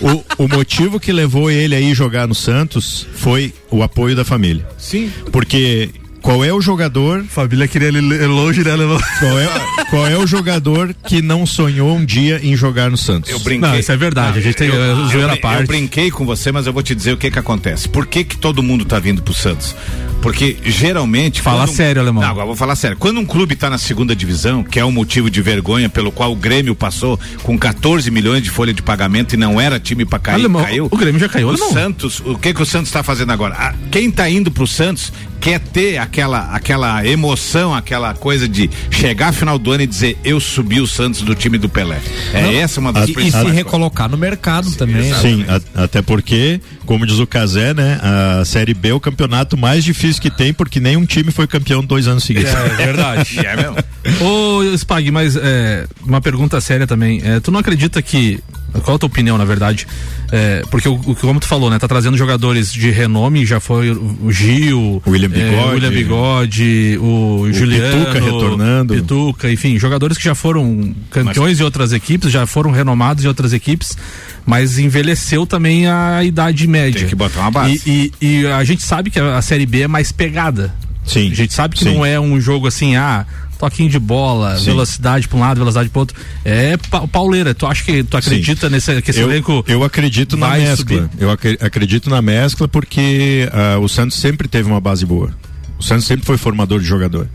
o, 0.00 0.44
o 0.44 0.48
motivo 0.48 0.98
que 0.98 1.12
levou 1.12 1.50
ele 1.50 1.74
aí 1.74 1.92
jogar 1.92 2.26
no 2.26 2.34
Santos 2.34 3.06
foi 3.14 3.52
o 3.70 3.82
apoio 3.82 4.16
da 4.16 4.24
família. 4.24 4.66
Sim. 4.78 5.12
Porque 5.30 5.90
qual 6.22 6.44
é 6.44 6.52
o 6.52 6.60
jogador. 6.60 7.24
Família 7.24 7.68
queria 7.68 7.88
ele 7.88 8.00
longe, 8.26 8.62
né, 8.62 8.72
Alemão? 8.72 8.98
Qual 9.18 9.38
é, 9.38 9.48
qual 9.90 10.06
é 10.06 10.16
o 10.16 10.26
jogador 10.26 10.94
que 11.06 11.22
não 11.22 11.46
sonhou 11.46 11.96
um 11.96 12.04
dia 12.04 12.40
em 12.42 12.56
jogar 12.56 12.90
no 12.90 12.96
Santos? 12.96 13.30
Eu 13.30 13.38
brinquei. 13.40 13.68
Não, 13.68 13.78
isso 13.78 13.92
é 13.92 13.96
verdade. 13.96 14.32
Não, 14.32 14.38
a 14.38 14.40
gente 14.40 14.56
tem 14.56 14.68
eu, 14.68 15.06
zoeira 15.08 15.34
eu, 15.34 15.40
parte. 15.40 15.62
Eu 15.62 15.66
brinquei 15.66 16.10
com 16.10 16.24
você, 16.24 16.52
mas 16.52 16.66
eu 16.66 16.72
vou 16.72 16.82
te 16.82 16.94
dizer 16.94 17.12
o 17.12 17.16
que 17.16 17.30
que 17.30 17.38
acontece. 17.38 17.88
Por 17.88 18.06
que 18.06 18.24
que 18.24 18.36
todo 18.36 18.62
mundo 18.62 18.84
tá 18.84 18.98
vindo 18.98 19.22
pro 19.22 19.34
Santos? 19.34 19.74
Porque 20.20 20.56
geralmente. 20.64 21.40
Fala 21.40 21.64
um, 21.64 21.66
sério, 21.66 22.00
Alemão. 22.00 22.22
Não, 22.22 22.30
agora 22.30 22.46
vou 22.46 22.56
falar 22.56 22.76
sério. 22.76 22.96
Quando 22.96 23.20
um 23.20 23.24
clube 23.24 23.54
está 23.54 23.70
na 23.70 23.78
segunda 23.78 24.14
divisão, 24.14 24.62
que 24.62 24.78
é 24.78 24.84
um 24.84 24.90
motivo 24.90 25.30
de 25.30 25.40
vergonha 25.40 25.88
pelo 25.88 26.10
qual 26.10 26.32
o 26.32 26.36
Grêmio 26.36 26.74
passou 26.74 27.18
com 27.42 27.56
14 27.56 28.10
milhões 28.10 28.42
de 28.42 28.50
folha 28.50 28.72
de 28.72 28.82
pagamento 28.82 29.34
e 29.34 29.36
não 29.36 29.60
era 29.60 29.78
time 29.78 30.04
para 30.04 30.18
cair, 30.18 30.34
Alemão, 30.40 30.62
caiu. 30.62 30.88
O 30.90 30.96
Grêmio 30.96 31.20
já 31.20 31.28
caiu, 31.28 31.48
O 31.48 31.56
Santos, 31.56 32.20
o 32.20 32.36
que 32.36 32.52
que 32.52 32.62
o 32.62 32.66
Santos 32.66 32.88
está 32.88 33.02
fazendo 33.02 33.32
agora? 33.32 33.54
Ah, 33.58 33.74
quem 33.90 34.08
está 34.08 34.28
indo 34.28 34.50
pro 34.50 34.66
Santos 34.66 35.12
quer 35.40 35.60
ter 35.60 35.98
aquela 35.98 36.52
aquela 36.52 37.06
emoção, 37.06 37.74
aquela 37.74 38.14
coisa 38.14 38.48
de 38.48 38.70
chegar 38.90 39.32
final 39.32 39.58
do 39.58 39.72
ano 39.72 39.82
e 39.82 39.86
dizer 39.86 40.16
eu 40.24 40.40
subi 40.40 40.80
o 40.80 40.86
Santos 40.86 41.22
do 41.22 41.34
time 41.34 41.58
do 41.58 41.68
Pelé. 41.68 42.00
É 42.32 42.42
Não, 42.42 42.52
essa 42.52 42.80
uma 42.80 42.92
das 42.92 43.08
e, 43.08 43.12
e 43.12 43.30
se 43.30 43.50
recolocar 43.50 44.08
no 44.08 44.16
mercado 44.16 44.68
Sim, 44.68 44.76
também. 44.76 45.14
Sim, 45.14 45.44
a, 45.48 45.84
até 45.84 46.02
porque, 46.02 46.60
como 46.84 47.06
diz 47.06 47.18
o 47.18 47.26
Casé, 47.26 47.74
né, 47.74 47.98
a 48.02 48.44
Série 48.44 48.74
B 48.74 48.90
é 48.90 48.94
o 48.94 49.00
campeonato 49.00 49.56
mais 49.56 49.84
difícil 49.84 50.20
que 50.20 50.30
tem 50.30 50.52
porque 50.52 50.80
nenhum 50.80 51.04
time 51.04 51.30
foi 51.30 51.46
campeão 51.46 51.84
dois 51.84 52.06
anos 52.06 52.24
seguidos. 52.24 52.52
É, 52.52 52.66
é 52.82 52.86
verdade. 52.86 53.38
é 53.44 53.56
mesmo. 53.56 53.76
Ô, 54.20 54.76
Spag, 54.76 55.10
mas 55.10 55.36
é, 55.36 55.86
uma 56.02 56.20
pergunta 56.20 56.60
séria 56.60 56.86
também. 56.86 57.20
É, 57.24 57.40
tu 57.40 57.50
não 57.50 57.60
acredita 57.60 58.00
que 58.02 58.42
qual 58.82 58.96
a 58.96 58.98
tua 58.98 59.06
opinião, 59.06 59.38
na 59.38 59.44
verdade? 59.44 59.86
É, 60.30 60.62
porque 60.70 60.88
o, 60.88 60.94
o, 60.94 61.16
como 61.16 61.40
tu 61.40 61.46
falou, 61.46 61.70
né? 61.70 61.78
Tá 61.78 61.88
trazendo 61.88 62.16
jogadores 62.16 62.72
de 62.72 62.90
renome, 62.90 63.46
já 63.46 63.60
foi 63.60 63.90
o 63.90 64.30
Gil, 64.30 65.02
o 65.04 65.10
William 65.10 65.30
Bigode, 65.30 65.54
é, 65.54 65.72
William 65.72 65.90
Bigode 65.90 66.98
o, 67.00 67.40
o 67.40 67.52
Juliano, 67.52 68.04
Pituca 68.04 68.20
retornando. 68.20 68.94
Pituca, 68.94 69.50
enfim, 69.50 69.78
jogadores 69.78 70.18
que 70.18 70.24
já 70.24 70.34
foram 70.34 70.94
campeões 71.10 71.50
mas... 71.50 71.56
de 71.56 71.64
outras 71.64 71.92
equipes, 71.92 72.30
já 72.30 72.46
foram 72.46 72.70
renomados 72.70 73.24
em 73.24 73.28
outras 73.28 73.52
equipes, 73.52 73.96
mas 74.44 74.78
envelheceu 74.78 75.46
também 75.46 75.88
a 75.88 76.22
idade 76.22 76.66
média. 76.66 77.00
Tem 77.00 77.08
que 77.08 77.14
botar 77.14 77.40
uma 77.40 77.50
base. 77.50 77.80
E, 77.86 78.12
e, 78.20 78.40
e 78.40 78.46
a 78.46 78.62
gente 78.64 78.82
sabe 78.82 79.10
que 79.10 79.18
a, 79.18 79.38
a 79.38 79.42
Série 79.42 79.64
B 79.64 79.82
é 79.82 79.88
mais 79.88 80.12
pegada. 80.12 80.74
Sim. 81.06 81.30
A 81.32 81.34
gente 81.34 81.54
sabe 81.54 81.74
que 81.74 81.84
sim. 81.84 81.94
não 81.94 82.04
é 82.04 82.20
um 82.20 82.38
jogo 82.38 82.66
assim, 82.66 82.96
ah, 82.96 83.24
toquinho 83.58 83.90
de 83.90 83.98
bola, 83.98 84.56
Sim. 84.56 84.66
velocidade 84.66 85.28
para 85.28 85.36
um 85.36 85.40
lado, 85.40 85.58
velocidade 85.58 85.88
para 85.88 86.00
outro. 86.00 86.16
É 86.44 86.76
pa 86.76 87.06
pauleira. 87.06 87.54
Tu 87.54 87.66
acha 87.66 87.82
que 87.84 88.02
tu 88.04 88.16
acredita 88.16 88.68
Sim. 88.68 88.72
nesse 88.72 89.02
que 89.02 89.10
esse 89.10 89.20
eu, 89.20 89.30
elenco? 89.30 89.64
Eu 89.66 89.82
acredito 89.82 90.36
na 90.36 90.50
mescla. 90.50 90.76
Subir? 90.76 91.10
Eu 91.18 91.30
ac 91.30 91.58
acredito 91.60 92.08
na 92.08 92.22
mescla 92.22 92.68
porque 92.68 93.48
uh, 93.52 93.80
o 93.80 93.88
Santos 93.88 94.18
sempre 94.18 94.48
teve 94.48 94.68
uma 94.68 94.80
base 94.80 95.04
boa. 95.04 95.34
O 95.78 95.82
Santos 95.82 96.06
sempre 96.06 96.24
foi 96.24 96.36
formador 96.36 96.80
de 96.80 96.86
jogador. 96.86 97.28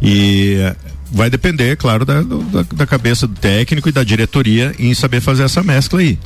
E 0.00 0.56
uh, 0.58 0.76
vai 1.10 1.28
depender, 1.28 1.76
claro, 1.76 2.04
da, 2.04 2.22
da, 2.22 2.62
da, 2.74 2.86
cabeça 2.86 3.26
do 3.26 3.34
técnico 3.34 3.88
e 3.88 3.92
da 3.92 4.02
diretoria 4.02 4.74
em 4.78 4.94
saber 4.94 5.20
fazer 5.20 5.42
essa 5.42 5.62
mescla 5.62 6.00
aí. 6.00 6.18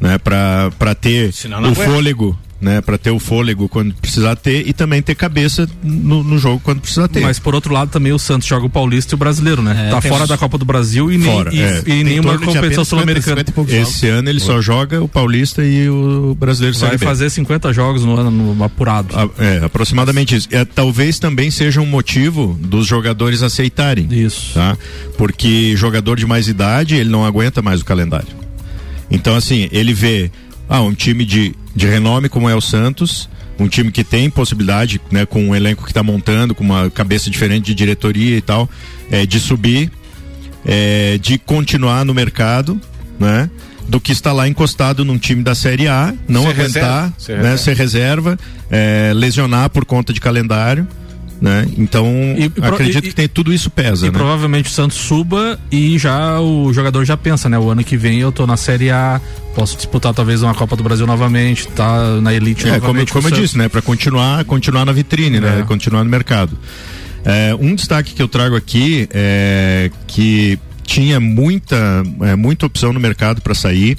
Né, 0.00 0.18
para 0.18 0.94
ter 1.00 1.32
o 1.70 1.74
fôlego 1.74 2.36
né, 2.60 2.80
para 2.80 2.96
ter 2.96 3.10
o 3.10 3.18
fôlego 3.18 3.68
quando 3.68 3.94
precisar 3.94 4.36
ter 4.36 4.66
e 4.66 4.72
também 4.72 5.02
ter 5.02 5.14
cabeça 5.14 5.68
no, 5.82 6.22
no, 6.22 6.38
jogo 6.38 6.60
quando 6.64 6.80
precisar 6.80 7.08
ter. 7.08 7.20
Mas 7.20 7.38
por 7.38 7.54
outro 7.54 7.72
lado 7.72 7.90
também 7.90 8.12
o 8.12 8.18
Santos 8.18 8.46
joga 8.46 8.64
o 8.64 8.70
Paulista 8.70 9.14
e 9.14 9.16
o 9.16 9.18
Brasileiro, 9.18 9.62
né? 9.62 9.88
É, 9.88 9.90
tá 9.90 10.00
fora 10.00 10.26
da 10.26 10.38
Copa 10.38 10.56
do 10.56 10.64
Brasil 10.64 11.10
e, 11.12 11.18
fora, 11.18 11.50
nem, 11.50 11.62
é. 11.62 11.82
e, 11.86 11.90
e 11.92 12.04
nenhuma 12.04 12.38
competição 12.38 12.84
sul-americana. 12.84 13.44
Esse 13.68 14.08
ano 14.08 14.28
ele 14.28 14.40
só 14.40 14.60
joga 14.60 15.02
o 15.02 15.08
Paulista 15.08 15.64
e 15.64 15.88
o 15.88 16.34
Brasileiro 16.38 16.78
Vai 16.78 16.98
fazer 16.98 17.30
50 17.30 17.72
jogos 17.72 18.04
no 18.04 18.16
ano 18.16 18.30
no 18.30 18.64
apurado. 18.64 19.14
A, 19.16 19.28
é, 19.42 19.64
aproximadamente 19.64 20.36
isso. 20.36 20.48
É, 20.50 20.64
talvez 20.64 21.18
também 21.18 21.50
seja 21.50 21.80
um 21.80 21.86
motivo 21.86 22.58
dos 22.60 22.86
jogadores 22.86 23.42
aceitarem. 23.42 24.08
Isso. 24.10 24.54
Tá? 24.54 24.76
Porque 25.18 25.76
jogador 25.76 26.16
de 26.16 26.26
mais 26.26 26.48
idade, 26.48 26.94
ele 26.94 27.10
não 27.10 27.24
aguenta 27.24 27.60
mais 27.60 27.80
o 27.80 27.84
calendário. 27.84 28.28
Então 29.10 29.36
assim, 29.36 29.68
ele 29.70 29.92
vê 29.92 30.30
ah, 30.68 30.80
um 30.80 30.94
time 30.94 31.24
de, 31.24 31.54
de 31.74 31.86
renome 31.86 32.28
como 32.28 32.48
é 32.48 32.54
o 32.54 32.60
Santos, 32.60 33.28
um 33.58 33.68
time 33.68 33.90
que 33.90 34.04
tem 34.04 34.28
possibilidade, 34.30 35.00
né, 35.10 35.26
com 35.26 35.48
um 35.48 35.54
elenco 35.54 35.84
que 35.84 35.90
está 35.90 36.02
montando, 36.02 36.54
com 36.54 36.64
uma 36.64 36.90
cabeça 36.90 37.30
diferente 37.30 37.66
de 37.66 37.74
diretoria 37.74 38.36
e 38.36 38.40
tal, 38.40 38.68
é, 39.10 39.26
de 39.26 39.38
subir, 39.40 39.90
é, 40.64 41.18
de 41.18 41.38
continuar 41.38 42.04
no 42.04 42.14
mercado, 42.14 42.80
né? 43.18 43.50
Do 43.86 44.00
que 44.00 44.12
estar 44.12 44.32
lá 44.32 44.48
encostado 44.48 45.04
num 45.04 45.18
time 45.18 45.42
da 45.42 45.54
Série 45.54 45.86
A, 45.86 46.14
não 46.26 46.44
ser 46.44 46.48
aguentar, 46.48 46.62
reserva, 46.62 47.14
ser 47.18 47.32
né, 47.32 47.50
reserva, 47.50 47.58
ser 47.58 47.76
reserva 47.76 48.38
é, 48.70 49.12
lesionar 49.14 49.68
por 49.68 49.84
conta 49.84 50.10
de 50.10 50.20
calendário 50.20 50.88
né? 51.40 51.66
Então, 51.76 52.06
e, 52.36 52.50
acredito 52.62 53.04
e, 53.04 53.08
que 53.08 53.14
tem 53.14 53.28
tudo 53.28 53.52
isso 53.52 53.70
pesa, 53.70 54.06
e 54.06 54.10
né? 54.10 54.16
provavelmente 54.16 54.68
o 54.68 54.72
Santos 54.72 54.96
suba 54.96 55.58
e 55.70 55.98
já 55.98 56.40
o 56.40 56.72
jogador 56.72 57.04
já 57.04 57.16
pensa, 57.16 57.48
né? 57.48 57.58
O 57.58 57.70
ano 57.70 57.84
que 57.84 57.96
vem 57.96 58.20
eu 58.20 58.32
tô 58.32 58.46
na 58.46 58.56
Série 58.56 58.90
A, 58.90 59.20
posso 59.54 59.76
disputar 59.76 60.14
talvez 60.14 60.42
uma 60.42 60.54
Copa 60.54 60.76
do 60.76 60.82
Brasil 60.82 61.06
novamente, 61.06 61.68
tá 61.68 62.20
na 62.20 62.32
elite 62.32 62.66
é, 62.66 62.72
novamente. 62.78 63.12
Como, 63.12 63.24
como 63.24 63.34
eu 63.34 63.40
disse, 63.40 63.58
né? 63.58 63.68
Para 63.68 63.82
continuar, 63.82 64.44
continuar 64.44 64.84
na 64.84 64.92
vitrine, 64.92 65.40
né? 65.40 65.48
é. 65.48 65.56
né? 65.56 65.62
Continuar 65.62 66.04
no 66.04 66.10
mercado. 66.10 66.58
É, 67.24 67.54
um 67.58 67.74
destaque 67.74 68.14
que 68.14 68.22
eu 68.22 68.28
trago 68.28 68.54
aqui 68.54 69.08
é 69.10 69.90
que 70.06 70.58
tinha 70.84 71.18
muita, 71.18 72.02
é, 72.22 72.36
muita 72.36 72.66
opção 72.66 72.92
no 72.92 73.00
mercado 73.00 73.40
para 73.40 73.54
sair 73.54 73.96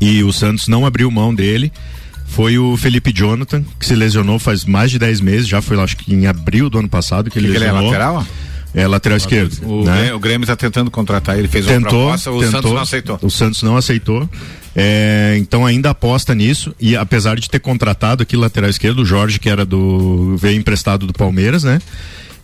e 0.00 0.22
o 0.24 0.32
Santos 0.32 0.66
não 0.66 0.84
abriu 0.86 1.10
mão 1.10 1.34
dele 1.34 1.70
foi 2.32 2.58
o 2.58 2.76
Felipe 2.78 3.12
Jonathan, 3.14 3.62
que 3.78 3.84
se 3.84 3.94
lesionou 3.94 4.38
faz 4.38 4.64
mais 4.64 4.90
de 4.90 4.98
10 4.98 5.20
meses, 5.20 5.46
já 5.46 5.60
foi 5.60 5.78
acho 5.78 5.96
que 5.98 6.14
em 6.14 6.26
abril 6.26 6.70
do 6.70 6.78
ano 6.78 6.88
passado 6.88 7.30
que, 7.30 7.38
que 7.38 7.38
ele 7.38 7.48
lesionou. 7.48 7.80
Ele 7.80 7.86
é 7.86 7.90
lateral? 7.90 8.26
É 8.74 8.88
lateral 8.88 9.18
esquerdo. 9.18 9.54
O, 9.66 9.84
né? 9.84 10.14
o 10.14 10.18
Grêmio 10.18 10.44
está 10.44 10.56
tentando 10.56 10.90
contratar 10.90 11.38
ele, 11.38 11.46
fez 11.46 11.66
tentou, 11.66 11.90
uma 11.90 11.90
proposta, 11.90 12.30
o 12.30 12.38
tentou, 12.38 12.52
Santos 12.52 12.72
não 12.72 12.80
aceitou. 12.80 13.18
O 13.20 13.30
Santos 13.30 13.62
não 13.62 13.76
aceitou. 13.76 14.28
É, 14.74 15.36
então 15.38 15.66
ainda 15.66 15.90
aposta 15.90 16.34
nisso 16.34 16.74
e 16.80 16.96
apesar 16.96 17.38
de 17.38 17.50
ter 17.50 17.60
contratado 17.60 18.22
aqui 18.22 18.34
lateral 18.34 18.70
esquerdo, 18.70 19.00
o 19.00 19.04
Jorge, 19.04 19.38
que 19.38 19.50
era 19.50 19.66
do. 19.66 20.34
veio 20.38 20.58
emprestado 20.58 21.06
do 21.06 21.12
Palmeiras, 21.12 21.62
né? 21.62 21.80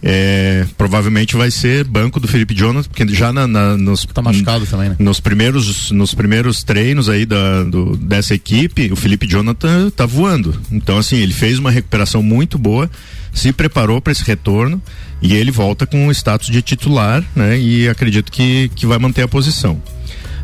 É, 0.00 0.64
provavelmente 0.76 1.34
vai 1.34 1.50
ser 1.50 1.82
banco 1.82 2.20
do 2.20 2.28
Felipe 2.28 2.54
Jonathan, 2.54 2.88
porque 2.88 3.06
já 3.12 3.32
na, 3.32 3.48
na, 3.48 3.76
nos 3.76 4.04
tá 4.04 4.22
machucado 4.22 4.64
também, 4.64 4.90
né? 4.90 4.96
Nos 4.98 5.18
primeiros 5.18 5.90
nos 5.90 6.14
primeiros 6.14 6.62
treinos 6.62 7.08
aí 7.08 7.26
da, 7.26 7.64
do, 7.64 7.96
dessa 7.96 8.32
equipe, 8.32 8.92
o 8.92 8.96
Felipe 8.96 9.26
Jonathan 9.26 9.90
tá 9.90 10.06
voando. 10.06 10.54
Então 10.70 10.98
assim, 10.98 11.16
ele 11.16 11.32
fez 11.32 11.58
uma 11.58 11.70
recuperação 11.70 12.22
muito 12.22 12.56
boa, 12.56 12.88
se 13.32 13.52
preparou 13.52 14.00
para 14.00 14.12
esse 14.12 14.22
retorno 14.22 14.80
e 15.20 15.34
ele 15.34 15.50
volta 15.50 15.84
com 15.84 16.06
o 16.06 16.12
status 16.12 16.46
de 16.46 16.62
titular, 16.62 17.24
né? 17.34 17.58
E 17.58 17.88
acredito 17.88 18.30
que 18.30 18.70
que 18.76 18.86
vai 18.86 18.98
manter 18.98 19.22
a 19.22 19.28
posição. 19.28 19.82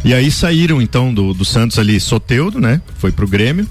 E 0.04 0.12
aí 0.12 0.32
saíram 0.32 0.82
então 0.82 1.14
do, 1.14 1.32
do 1.32 1.44
Santos 1.44 1.78
ali 1.78 2.00
Soteudo, 2.00 2.60
né? 2.60 2.80
Foi 2.98 3.12
pro 3.12 3.28
Grêmio. 3.28 3.68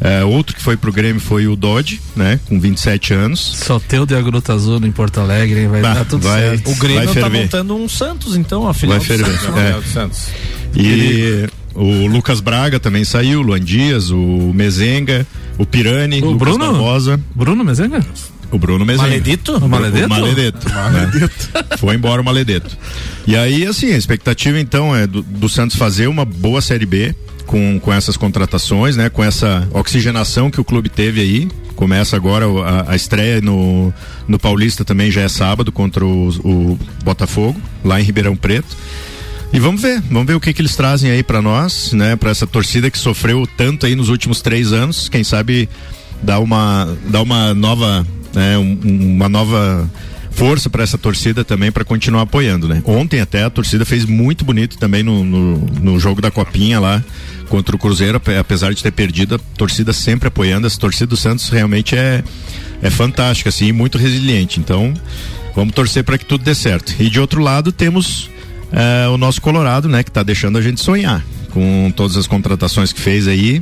É, 0.00 0.24
outro 0.24 0.54
que 0.54 0.62
foi 0.62 0.76
pro 0.76 0.92
Grêmio 0.92 1.20
foi 1.20 1.46
o 1.46 1.56
Dodge, 1.56 2.00
né? 2.14 2.38
Com 2.46 2.60
27 2.60 3.14
anos. 3.14 3.40
Só 3.56 3.80
teu 3.80 4.06
de 4.06 4.20
Gruta 4.22 4.52
Azul 4.52 4.84
em 4.84 4.92
Porto 4.92 5.20
Alegre, 5.20 5.60
hein? 5.60 5.68
vai 5.68 5.82
bah, 5.82 5.94
dar 5.94 6.04
tudo 6.04 6.22
vai, 6.22 6.40
certo. 6.40 6.70
O 6.70 6.74
Grêmio 6.76 7.14
tá 7.14 7.28
montando 7.28 7.74
um 7.74 7.88
Santos, 7.88 8.36
então, 8.36 8.68
a 8.68 8.74
final 8.74 8.98
vai 8.98 9.06
ferver. 9.06 9.34
É. 9.56 9.82
Santos. 9.92 10.28
E 10.76 11.48
o 11.74 12.06
Lucas 12.06 12.40
Braga 12.40 12.78
também 12.78 13.04
saiu, 13.04 13.40
o 13.40 13.42
Luan 13.42 13.60
Dias, 13.60 14.10
o 14.10 14.52
Mezenga, 14.54 15.26
o 15.56 15.66
Pirani, 15.66 16.20
o 16.20 16.32
Lucas 16.32 16.38
Bruno? 16.38 16.72
Barbosa. 16.72 17.20
Bruno 17.34 17.64
Mezenga? 17.64 18.04
O 18.50 18.58
Bruno 18.58 18.84
Mezenga. 18.84 19.08
Maledito? 19.08 19.56
O 19.56 19.68
Maledito? 19.68 20.06
O 20.06 20.08
Maledito. 20.08 20.70
Maledito. 20.70 21.48
Né? 21.54 21.76
Foi 21.76 21.94
embora 21.94 22.22
o 22.22 22.24
Maledito. 22.24 22.76
E 23.26 23.36
aí, 23.36 23.66
assim, 23.66 23.92
a 23.92 23.96
expectativa 23.96 24.58
então 24.58 24.94
é 24.94 25.06
do, 25.06 25.22
do 25.22 25.48
Santos 25.48 25.76
fazer 25.76 26.06
uma 26.06 26.24
boa 26.24 26.60
Série 26.60 26.86
B, 26.86 27.14
com, 27.48 27.80
com 27.80 27.92
essas 27.92 28.16
contratações, 28.16 28.96
né? 28.96 29.08
Com 29.08 29.24
essa 29.24 29.66
oxigenação 29.72 30.50
que 30.50 30.60
o 30.60 30.64
clube 30.64 30.88
teve 30.88 31.20
aí. 31.20 31.48
Começa 31.74 32.14
agora 32.14 32.44
a, 32.46 32.92
a 32.92 32.96
estreia 32.96 33.40
no, 33.40 33.92
no 34.28 34.38
Paulista 34.38 34.84
também 34.84 35.10
já 35.10 35.22
é 35.22 35.28
sábado 35.28 35.72
contra 35.72 36.04
o, 36.04 36.28
o 36.44 36.78
Botafogo, 37.02 37.58
lá 37.82 37.98
em 37.98 38.04
Ribeirão 38.04 38.36
Preto. 38.36 38.76
E 39.50 39.58
vamos 39.58 39.80
ver, 39.80 40.00
vamos 40.02 40.26
ver 40.26 40.34
o 40.34 40.40
que, 40.40 40.52
que 40.52 40.60
eles 40.60 40.76
trazem 40.76 41.10
aí 41.10 41.22
para 41.22 41.40
nós, 41.40 41.92
né? 41.94 42.16
Para 42.16 42.30
essa 42.30 42.46
torcida 42.46 42.90
que 42.90 42.98
sofreu 42.98 43.48
tanto 43.56 43.86
aí 43.86 43.96
nos 43.96 44.10
últimos 44.10 44.42
três 44.42 44.72
anos. 44.72 45.08
Quem 45.08 45.24
sabe 45.24 45.68
dar 46.22 46.40
uma, 46.40 46.94
dar 47.06 47.22
uma 47.22 47.54
nova, 47.54 48.06
né? 48.34 48.58
Um, 48.58 48.78
uma 49.14 49.28
nova 49.28 49.90
força 50.38 50.70
para 50.70 50.84
essa 50.84 50.96
torcida 50.96 51.44
também 51.44 51.72
para 51.72 51.84
continuar 51.84 52.22
apoiando, 52.22 52.68
né? 52.68 52.80
Ontem 52.84 53.20
até 53.20 53.42
a 53.42 53.50
torcida 53.50 53.84
fez 53.84 54.04
muito 54.04 54.44
bonito 54.44 54.78
também 54.78 55.02
no, 55.02 55.24
no, 55.24 55.56
no, 55.58 55.98
jogo 55.98 56.22
da 56.22 56.30
copinha 56.30 56.78
lá 56.78 57.02
contra 57.48 57.74
o 57.74 57.78
Cruzeiro, 57.78 58.22
apesar 58.38 58.72
de 58.72 58.80
ter 58.80 58.92
perdido, 58.92 59.34
a 59.34 59.38
torcida 59.56 59.92
sempre 59.92 60.28
apoiando. 60.28 60.68
Essa 60.68 60.78
torcida 60.78 61.08
do 61.08 61.16
Santos 61.16 61.48
realmente 61.48 61.96
é 61.96 62.22
é 62.80 62.88
fantástica, 62.88 63.48
assim, 63.48 63.72
muito 63.72 63.98
resiliente. 63.98 64.60
Então, 64.60 64.94
vamos 65.56 65.74
torcer 65.74 66.04
para 66.04 66.16
que 66.16 66.24
tudo 66.24 66.44
dê 66.44 66.54
certo. 66.54 66.94
E 67.00 67.10
de 67.10 67.18
outro 67.18 67.42
lado 67.42 67.72
temos 67.72 68.30
é, 68.70 69.08
o 69.08 69.18
nosso 69.18 69.40
Colorado, 69.42 69.88
né, 69.88 70.04
que 70.04 70.10
está 70.10 70.22
deixando 70.22 70.56
a 70.56 70.62
gente 70.62 70.80
sonhar 70.80 71.24
com 71.50 71.92
todas 71.96 72.16
as 72.16 72.28
contratações 72.28 72.92
que 72.92 73.00
fez 73.00 73.26
aí 73.26 73.60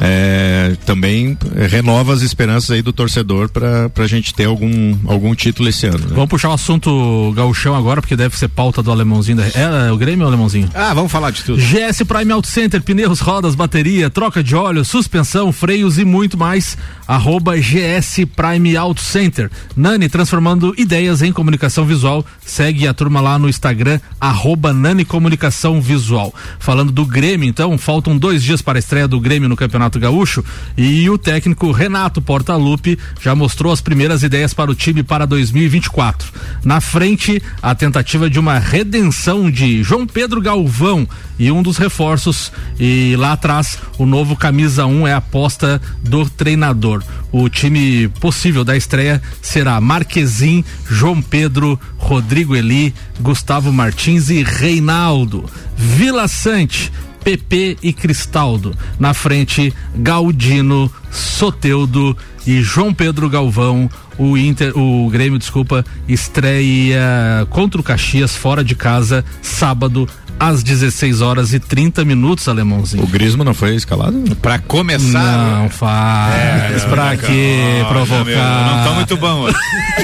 é, 0.00 0.76
também 0.86 1.36
renova 1.68 2.14
as 2.14 2.22
esperanças 2.22 2.70
aí 2.70 2.80
do 2.80 2.92
torcedor 2.92 3.50
para 3.50 3.90
a 3.94 4.06
gente 4.06 4.32
ter 4.32 4.46
algum, 4.46 4.96
algum 5.06 5.34
título 5.34 5.68
esse 5.68 5.86
ano. 5.86 5.98
Né? 5.98 6.12
Vamos 6.14 6.30
puxar 6.30 6.48
o 6.48 6.54
assunto 6.54 7.32
gauchão 7.36 7.76
agora, 7.76 8.00
porque 8.00 8.16
deve 8.16 8.36
ser 8.38 8.48
pauta 8.48 8.82
do 8.82 8.90
alemãozinho. 8.90 9.36
Da... 9.36 9.46
É, 9.46 9.88
é 9.88 9.92
o 9.92 9.96
Grêmio 9.98 10.24
ou 10.24 10.24
o 10.24 10.28
alemãozinho? 10.28 10.70
Ah, 10.74 10.94
vamos 10.94 11.12
falar 11.12 11.30
de 11.30 11.42
tudo. 11.42 11.60
GS 11.60 12.02
Prime 12.06 12.32
Auto 12.32 12.48
Center, 12.48 12.82
pneus, 12.82 13.20
rodas, 13.20 13.54
bateria, 13.54 14.08
troca 14.08 14.42
de 14.42 14.56
óleo, 14.56 14.84
suspensão, 14.84 15.52
freios 15.52 15.98
e 15.98 16.04
muito 16.04 16.38
mais. 16.38 16.78
Arroba 17.06 17.56
GS 17.58 18.24
Prime 18.34 18.76
Auto 18.76 19.02
Center. 19.02 19.50
Nani 19.76 20.08
transformando 20.08 20.74
ideias 20.78 21.20
em 21.20 21.32
comunicação 21.32 21.84
visual. 21.84 22.24
Segue 22.40 22.88
a 22.88 22.94
turma 22.94 23.20
lá 23.20 23.38
no 23.38 23.48
Instagram, 23.48 24.00
arroba 24.18 24.72
Nani 24.72 25.04
Comunicação 25.04 25.80
Visual. 25.80 26.32
Falando 26.58 26.90
do 26.90 27.04
Grêmio, 27.04 27.48
então, 27.48 27.76
faltam 27.76 28.16
dois 28.16 28.42
dias 28.42 28.62
para 28.62 28.78
a 28.78 28.80
estreia 28.80 29.06
do 29.06 29.20
Grêmio 29.20 29.48
no 29.48 29.56
Campeonato 29.56 29.89
Campeonato 29.90 29.98
Gaúcho 29.98 30.44
e 30.76 31.10
o 31.10 31.18
técnico 31.18 31.72
Renato 31.72 32.22
Portaluppi 32.22 32.98
já 33.20 33.34
mostrou 33.34 33.72
as 33.72 33.80
primeiras 33.80 34.22
ideias 34.22 34.54
para 34.54 34.70
o 34.70 34.74
time 34.74 35.02
para 35.02 35.26
2024. 35.26 36.32
Na 36.64 36.80
frente, 36.80 37.42
a 37.60 37.74
tentativa 37.74 38.30
de 38.30 38.38
uma 38.38 38.58
redenção 38.58 39.50
de 39.50 39.82
João 39.82 40.06
Pedro 40.06 40.40
Galvão 40.40 41.08
e 41.38 41.50
um 41.50 41.62
dos 41.62 41.76
reforços 41.78 42.52
e 42.78 43.16
lá 43.18 43.32
atrás 43.32 43.78
o 43.98 44.06
novo 44.06 44.36
camisa 44.36 44.86
1 44.86 45.00
um 45.00 45.08
é 45.08 45.12
a 45.12 45.16
aposta 45.16 45.80
do 46.02 46.28
treinador. 46.28 47.02
O 47.32 47.48
time 47.48 48.08
possível 48.20 48.64
da 48.64 48.76
estreia 48.76 49.22
será 49.40 49.80
Marquezin, 49.80 50.64
João 50.88 51.22
Pedro, 51.22 51.80
Rodrigo 51.96 52.54
Eli, 52.54 52.94
Gustavo 53.20 53.72
Martins 53.72 54.30
e 54.30 54.42
Reinaldo. 54.42 55.48
Vila 55.76 56.28
Sante 56.28 56.92
PP 57.22 57.78
e 57.82 57.92
Cristaldo. 57.92 58.74
Na 58.98 59.14
frente, 59.14 59.72
Galdino, 59.96 60.90
Soteudo 61.10 62.16
e 62.46 62.60
João 62.62 62.92
Pedro 62.92 63.28
Galvão. 63.28 63.88
O 64.18 64.36
Inter, 64.36 64.76
o 64.76 65.08
Grêmio, 65.08 65.38
desculpa, 65.38 65.84
estreia 66.06 67.46
contra 67.48 67.80
o 67.80 67.84
Caxias 67.84 68.36
fora 68.36 68.62
de 68.62 68.74
casa 68.74 69.24
sábado 69.40 70.06
às 70.40 70.62
16 70.62 71.20
horas 71.20 71.52
e 71.52 71.60
30 71.60 72.02
minutos, 72.02 72.48
alemãozinho. 72.48 73.04
O 73.04 73.06
Grismo 73.06 73.44
não 73.44 73.52
foi 73.52 73.74
escalado? 73.74 74.36
Para 74.36 74.58
começar. 74.58 75.58
Não 75.60 75.68
faz. 75.68 76.82
É, 76.82 76.86
pra 76.88 77.14
quê? 77.14 77.84
Provocar. 77.88 78.24
Meu, 78.24 78.36
não 78.36 78.84
tá 78.84 78.92
muito 78.94 79.16
bom 79.18 79.40
hoje. 79.40 79.56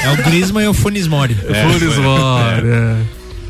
É 0.02 0.10
o 0.10 0.16
Grisma 0.24 0.62
e 0.62 0.68
o 0.68 0.74
Funismori. 0.74 1.36
É, 1.48 1.62
Funismori. 1.62 2.68
É. 2.68 2.96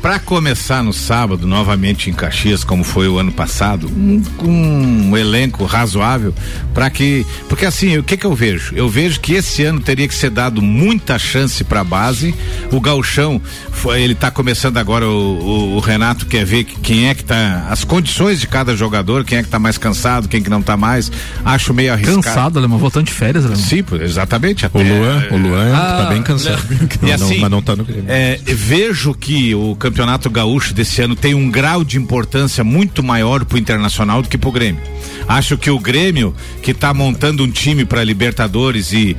Para 0.07 0.19
começar 0.19 0.81
no 0.81 0.93
sábado, 0.93 1.45
novamente 1.45 2.09
em 2.09 2.13
Caxias, 2.13 2.63
como 2.63 2.81
foi 2.81 3.09
o 3.09 3.19
ano 3.19 3.29
passado, 3.29 3.89
um, 3.89 4.23
um 4.41 5.17
elenco 5.17 5.65
razoável 5.65 6.33
para 6.73 6.89
que. 6.89 7.25
Porque 7.49 7.65
assim, 7.65 7.97
o 7.97 8.03
que 8.03 8.15
que 8.15 8.25
eu 8.25 8.33
vejo? 8.33 8.73
Eu 8.73 8.87
vejo 8.87 9.19
que 9.19 9.33
esse 9.33 9.65
ano 9.65 9.81
teria 9.81 10.07
que 10.07 10.15
ser 10.15 10.29
dado 10.29 10.61
muita 10.61 11.19
chance 11.19 11.61
para 11.61 11.81
a 11.81 11.83
base. 11.83 12.33
O 12.71 12.79
Galchão, 12.79 13.41
foi, 13.73 14.01
ele 14.01 14.13
está 14.13 14.31
começando 14.31 14.77
agora, 14.77 15.05
o, 15.05 15.11
o, 15.11 15.75
o, 15.75 15.79
Renato 15.79 16.25
quer 16.25 16.45
ver 16.45 16.63
quem 16.63 17.09
é 17.09 17.13
que 17.13 17.25
tá. 17.25 17.67
As 17.69 17.83
condições 17.83 18.39
de 18.39 18.47
cada 18.47 18.77
jogador, 18.77 19.25
quem 19.25 19.39
é 19.39 19.43
que 19.43 19.49
tá 19.49 19.59
mais 19.59 19.77
cansado, 19.77 20.29
quem 20.29 20.41
que 20.41 20.49
não 20.49 20.61
tá 20.61 20.77
mais. 20.77 21.11
Acho 21.43 21.73
meio 21.73 21.91
arriscado. 21.91 22.21
Cansado, 22.21 22.59
Alemão, 22.59 22.79
voltando 22.79 23.07
de 23.07 23.11
férias, 23.11 23.43
Alemão. 23.43 23.61
Sim, 23.61 23.83
exatamente. 23.99 24.65
Até, 24.65 24.79
o 24.79 24.83
Luan, 24.83 25.27
o 25.31 25.37
Luan 25.37 25.75
ah, 25.75 26.03
tá 26.03 26.09
bem 26.09 26.23
cansado. 26.23 26.63
E 27.03 27.11
assim, 27.11 27.39
mas 27.39 27.51
não 27.51 27.61
tá 27.61 27.75
no 27.75 27.85
é, 28.07 28.39
Vejo 28.45 29.13
que 29.13 29.53
o 29.53 29.75
Campeonato 29.75 29.96
Gaúcho 30.29 30.73
desse 30.73 31.01
ano 31.01 31.15
tem 31.15 31.33
um 31.33 31.49
grau 31.49 31.83
de 31.83 31.97
importância 31.97 32.63
muito 32.63 33.03
maior 33.03 33.45
pro 33.45 33.57
Internacional 33.57 34.21
do 34.21 34.29
que 34.29 34.37
pro 34.37 34.51
Grêmio. 34.51 34.81
Acho 35.27 35.57
que 35.57 35.69
o 35.69 35.79
Grêmio, 35.79 36.35
que 36.61 36.71
está 36.71 36.93
montando 36.93 37.43
um 37.43 37.49
time 37.49 37.85
para 37.85 38.03
Libertadores 38.03 38.93
e 38.93 39.15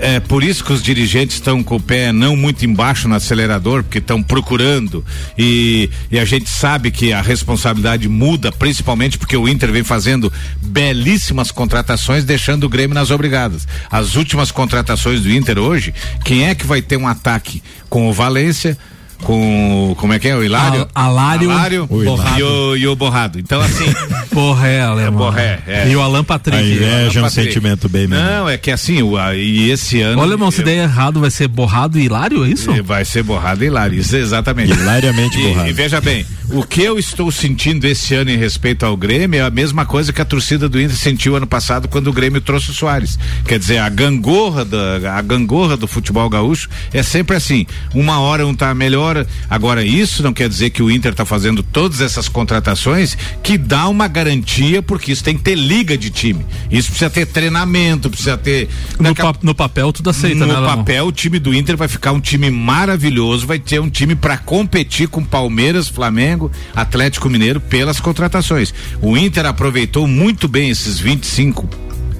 é 0.00 0.18
por 0.18 0.42
isso 0.42 0.64
que 0.64 0.72
os 0.72 0.82
dirigentes 0.82 1.36
estão 1.36 1.62
com 1.62 1.76
o 1.76 1.80
pé 1.80 2.10
não 2.10 2.34
muito 2.34 2.64
embaixo 2.64 3.06
no 3.06 3.14
acelerador, 3.14 3.82
porque 3.82 3.98
estão 3.98 4.22
procurando 4.22 5.04
e, 5.36 5.90
e, 6.10 6.18
a 6.18 6.24
gente 6.24 6.48
sabe 6.48 6.90
que 6.90 7.12
a 7.12 7.20
responsabilidade 7.20 8.08
muda, 8.08 8.50
principalmente 8.50 9.18
porque 9.18 9.36
o 9.36 9.46
Inter 9.46 9.70
vem 9.70 9.84
fazendo 9.84 10.32
belíssimas 10.62 11.50
contratações, 11.50 12.24
deixando 12.24 12.64
o 12.64 12.68
Grêmio 12.68 12.94
nas 12.94 13.10
obrigadas. 13.10 13.68
As 13.90 14.16
últimas 14.16 14.50
contratações 14.50 15.20
do 15.20 15.30
Inter 15.30 15.58
hoje, 15.58 15.92
quem 16.24 16.46
é 16.46 16.54
que 16.54 16.66
vai 16.66 16.80
ter 16.80 16.96
um 16.96 17.06
ataque 17.06 17.62
com 17.88 18.08
o 18.08 18.12
Valência? 18.12 18.78
Com 19.22 19.94
como 19.98 20.12
é 20.12 20.18
que 20.18 20.28
é 20.28 20.36
o 20.36 20.42
Hilário? 20.42 20.88
Alário, 20.94 21.50
Alário 21.50 21.86
o 21.88 22.04
Borrado. 22.04 22.38
E, 22.38 22.42
o, 22.42 22.76
e 22.76 22.86
o 22.86 22.96
Borrado. 22.96 23.38
Então 23.38 23.60
assim, 23.60 23.84
Borré, 24.32 24.80
alemão. 24.80 25.28
É, 25.28 25.30
Borré, 25.30 25.58
é. 25.66 25.88
E 25.90 25.96
o 25.96 26.00
Alan 26.00 26.24
Patrick. 26.24 26.58
Aí 26.58 26.80
é 27.14 27.22
um 27.22 27.30
sentimento 27.30 27.88
bem 27.88 28.06
mesmo. 28.06 28.24
Não, 28.24 28.48
é 28.48 28.56
que 28.56 28.70
assim, 28.70 29.02
o, 29.02 29.16
e 29.32 29.70
esse 29.70 30.00
ano. 30.00 30.20
Olha, 30.20 30.32
irmão, 30.32 30.50
se 30.50 30.62
der 30.62 30.82
errado, 30.82 31.20
vai 31.20 31.30
ser 31.30 31.48
Borrado 31.48 31.98
e 31.98 32.04
Hilário, 32.04 32.44
é 32.44 32.48
isso? 32.48 32.70
Vai 32.82 33.04
ser 33.04 33.22
Borrado 33.22 33.62
e 33.62 33.66
Hilário, 33.66 33.98
isso 33.98 34.16
exatamente. 34.16 34.72
Hilariamente 34.72 35.38
e, 35.38 35.42
borrado. 35.42 35.68
E 35.68 35.72
veja 35.72 36.00
bem, 36.00 36.24
o 36.52 36.64
que 36.64 36.82
eu 36.82 36.98
estou 36.98 37.30
sentindo 37.30 37.84
esse 37.86 38.14
ano 38.14 38.30
em 38.30 38.36
respeito 38.36 38.84
ao 38.84 38.96
Grêmio 38.96 39.38
é 39.38 39.42
a 39.42 39.50
mesma 39.50 39.86
coisa 39.86 40.12
que 40.12 40.20
a 40.20 40.24
torcida 40.24 40.68
do 40.68 40.80
Inter 40.80 40.96
sentiu 40.96 41.36
ano 41.36 41.46
passado 41.46 41.86
quando 41.86 42.08
o 42.08 42.12
Grêmio 42.12 42.40
trouxe 42.40 42.70
o 42.70 42.74
Soares. 42.74 43.18
Quer 43.46 43.58
dizer, 43.58 43.78
a 43.78 43.88
gangorra 43.88 44.64
da, 44.64 45.16
a 45.16 45.22
gangorra 45.22 45.76
do 45.76 45.86
futebol 45.86 46.28
gaúcho 46.28 46.68
é 46.92 47.02
sempre 47.02 47.36
assim. 47.36 47.66
Uma 47.94 48.20
hora 48.20 48.46
um 48.46 48.54
tá 48.54 48.74
melhor, 48.74 49.09
agora 49.48 49.84
isso 49.84 50.22
não 50.22 50.32
quer 50.32 50.48
dizer 50.48 50.70
que 50.70 50.82
o 50.82 50.90
Inter 50.90 51.12
está 51.12 51.24
fazendo 51.24 51.62
todas 51.62 52.00
essas 52.00 52.28
contratações 52.28 53.16
que 53.42 53.56
dá 53.56 53.88
uma 53.88 54.08
garantia, 54.08 54.82
porque 54.82 55.12
isso 55.12 55.24
tem 55.24 55.36
que 55.36 55.42
ter 55.42 55.54
liga 55.54 55.96
de 55.96 56.10
time. 56.10 56.44
Isso 56.70 56.90
precisa 56.90 57.10
ter 57.10 57.26
treinamento, 57.26 58.10
precisa 58.10 58.36
ter. 58.36 58.68
No, 58.98 59.14
pa 59.14 59.34
no 59.42 59.54
papel, 59.54 59.92
tudo 59.92 60.10
aceita, 60.10 60.46
no 60.46 60.52
né? 60.52 60.60
No 60.60 60.66
papel, 60.66 61.06
o 61.06 61.12
time 61.12 61.38
do 61.38 61.54
Inter 61.54 61.76
vai 61.76 61.88
ficar 61.88 62.12
um 62.12 62.20
time 62.20 62.50
maravilhoso, 62.50 63.46
vai 63.46 63.58
ter 63.58 63.80
um 63.80 63.90
time 63.90 64.14
para 64.14 64.36
competir 64.36 65.08
com 65.08 65.24
Palmeiras, 65.24 65.88
Flamengo, 65.88 66.50
Atlético 66.74 67.28
Mineiro 67.28 67.60
pelas 67.60 68.00
contratações. 68.00 68.72
O 69.00 69.16
Inter 69.16 69.46
aproveitou 69.46 70.06
muito 70.06 70.48
bem 70.48 70.70
esses 70.70 70.98
25 70.98 71.68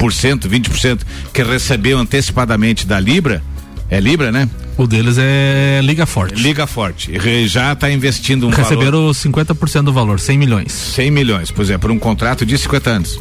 20% 0.01 1.01
que 1.31 1.43
recebeu 1.43 1.99
antecipadamente 1.99 2.87
da 2.87 2.99
Libra 2.99 3.43
é 3.91 4.01
Libra, 4.01 4.31
né? 4.31 4.49
O 4.77 4.87
deles 4.87 5.17
é 5.19 5.81
Liga 5.83 6.07
Forte. 6.07 6.41
Liga 6.41 6.67
Forte. 6.67 7.13
Já 7.49 7.73
está 7.73 7.91
investindo 7.91 8.47
um 8.47 8.51
Receberam 8.51 9.01
valor... 9.01 9.15
50% 9.15 9.83
do 9.83 9.93
valor, 9.93 10.21
100 10.21 10.39
milhões. 10.39 10.73
100 10.73 11.11
milhões, 11.11 11.51
pois 11.51 11.69
é, 11.71 11.77
por 11.77 11.91
um 11.91 11.99
contrato 11.99 12.47
de 12.47 12.57
50 12.57 12.91
anos. 12.91 13.21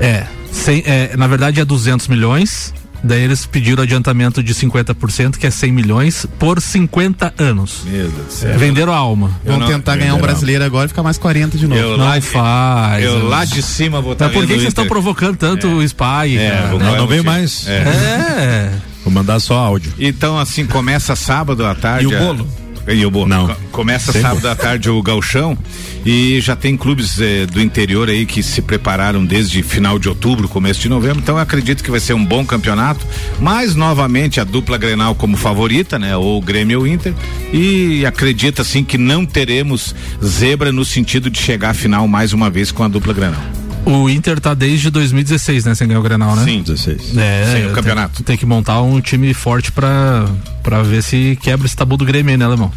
É, 0.00 0.26
100, 0.50 0.82
é 0.86 1.16
na 1.16 1.26
verdade 1.26 1.60
é 1.60 1.64
200 1.64 2.08
milhões 2.08 2.74
Daí 3.04 3.22
eles 3.22 3.44
pediram 3.44 3.82
adiantamento 3.82 4.42
de 4.42 4.54
50%, 4.54 5.36
que 5.36 5.46
é 5.46 5.50
100 5.50 5.72
milhões, 5.72 6.24
por 6.38 6.60
50 6.60 7.34
anos. 7.36 7.80
Meu 7.84 8.08
Deus 8.08 8.26
do 8.26 8.32
céu. 8.32 8.58
Venderam 8.58 8.92
a 8.92 8.96
alma. 8.96 9.32
Vão 9.44 9.58
não- 9.58 9.66
tentar 9.66 9.96
ganhar 9.96 10.14
um 10.14 10.20
brasileiro 10.20 10.62
agora 10.62 10.84
e 10.84 10.88
ficar 10.88 11.02
mais 11.02 11.18
40 11.18 11.58
de 11.58 11.66
novo. 11.66 11.80
Eu 11.80 11.96
Não 11.98 12.04
lá, 12.04 12.20
faz. 12.20 13.04
eu 13.04 13.18
né? 13.18 13.24
lá 13.24 13.44
de 13.44 13.60
cima 13.60 14.00
vou 14.00 14.12
estar 14.12 14.26
Mas 14.26 14.34
por 14.34 14.46
que 14.46 14.54
vocês 14.54 14.68
estão 14.68 14.86
provocando 14.86 15.36
tanto 15.36 15.66
o 15.66 15.82
Spy? 15.82 16.36
É, 16.36 16.50
né? 16.50 16.68
Não, 16.70 16.78
não 16.78 17.06
veio 17.08 17.24
motivo. 17.24 17.24
mais. 17.24 17.66
É. 17.66 17.72
É. 17.72 18.72
Vou 19.04 19.12
mandar 19.12 19.38
só 19.40 19.56
áudio. 19.58 19.92
Então, 19.98 20.38
assim, 20.38 20.66
começa 20.66 21.14
sábado 21.16 21.64
à 21.66 21.74
tarde. 21.74 22.04
E 22.04 22.06
o 22.14 22.18
bolo? 22.18 22.48
E 22.88 23.06
o 23.06 23.10
bolo. 23.10 23.28
Não. 23.28 23.46
Co- 23.48 23.56
Começa 23.72 24.12
Sem 24.12 24.20
sábado 24.22 24.46
à 24.48 24.54
tarde 24.56 24.90
o 24.90 25.00
gauchão 25.02 25.56
e 26.04 26.40
já 26.40 26.54
tem 26.56 26.76
clubes 26.76 27.18
eh, 27.20 27.46
do 27.46 27.60
interior 27.60 28.08
aí 28.10 28.26
que 28.26 28.42
se 28.42 28.60
prepararam 28.60 29.24
desde 29.24 29.62
final 29.62 29.98
de 30.00 30.08
outubro, 30.08 30.48
começo 30.48 30.80
de 30.80 30.88
novembro, 30.88 31.20
então 31.20 31.36
eu 31.36 31.40
acredito 31.40 31.82
que 31.82 31.90
vai 31.90 32.00
ser 32.00 32.12
um 32.12 32.24
bom 32.24 32.44
campeonato, 32.44 33.06
mas 33.40 33.74
novamente 33.76 34.40
a 34.40 34.44
dupla 34.44 34.76
Grenal 34.76 35.14
como 35.14 35.36
favorita, 35.36 35.96
né? 35.98 36.16
Ou 36.16 36.38
o 36.38 36.40
Grêmio 36.42 36.80
ou 36.80 36.86
Inter 36.86 37.14
e 37.52 38.04
acredito 38.04 38.60
assim 38.60 38.82
que 38.84 38.98
não 38.98 39.24
teremos 39.24 39.94
zebra 40.22 40.70
no 40.72 40.84
sentido 40.84 41.30
de 41.30 41.38
chegar 41.40 41.70
à 41.70 41.74
final 41.74 42.06
mais 42.08 42.32
uma 42.32 42.50
vez 42.50 42.70
com 42.72 42.82
a 42.82 42.88
dupla 42.88 43.12
Grenal. 43.14 43.42
O 43.84 44.08
Inter 44.08 44.38
tá 44.40 44.54
desde 44.54 44.90
2016, 44.90 45.64
né? 45.64 45.74
Sem 45.74 45.88
ganhar 45.88 46.00
o 46.00 46.02
Grenal, 46.02 46.36
né? 46.36 46.44
Sim. 46.44 46.62
16. 46.62 47.16
É, 47.16 47.44
Sim, 47.46 47.62
o 47.62 47.64
tem- 47.66 47.74
campeonato. 47.74 48.22
Tem, 48.22 48.36
que 48.36 48.46
montar 48.46 48.80
um 48.82 49.00
time 49.00 49.34
forte 49.34 49.72
pra, 49.72 50.26
pra 50.62 50.82
ver 50.82 51.02
se 51.02 51.36
quebra 51.42 51.66
esse 51.66 51.76
tabu 51.76 51.96
do 51.96 52.04
Grêmio 52.04 52.36
né, 52.38 52.44
Alemão? 52.44 52.70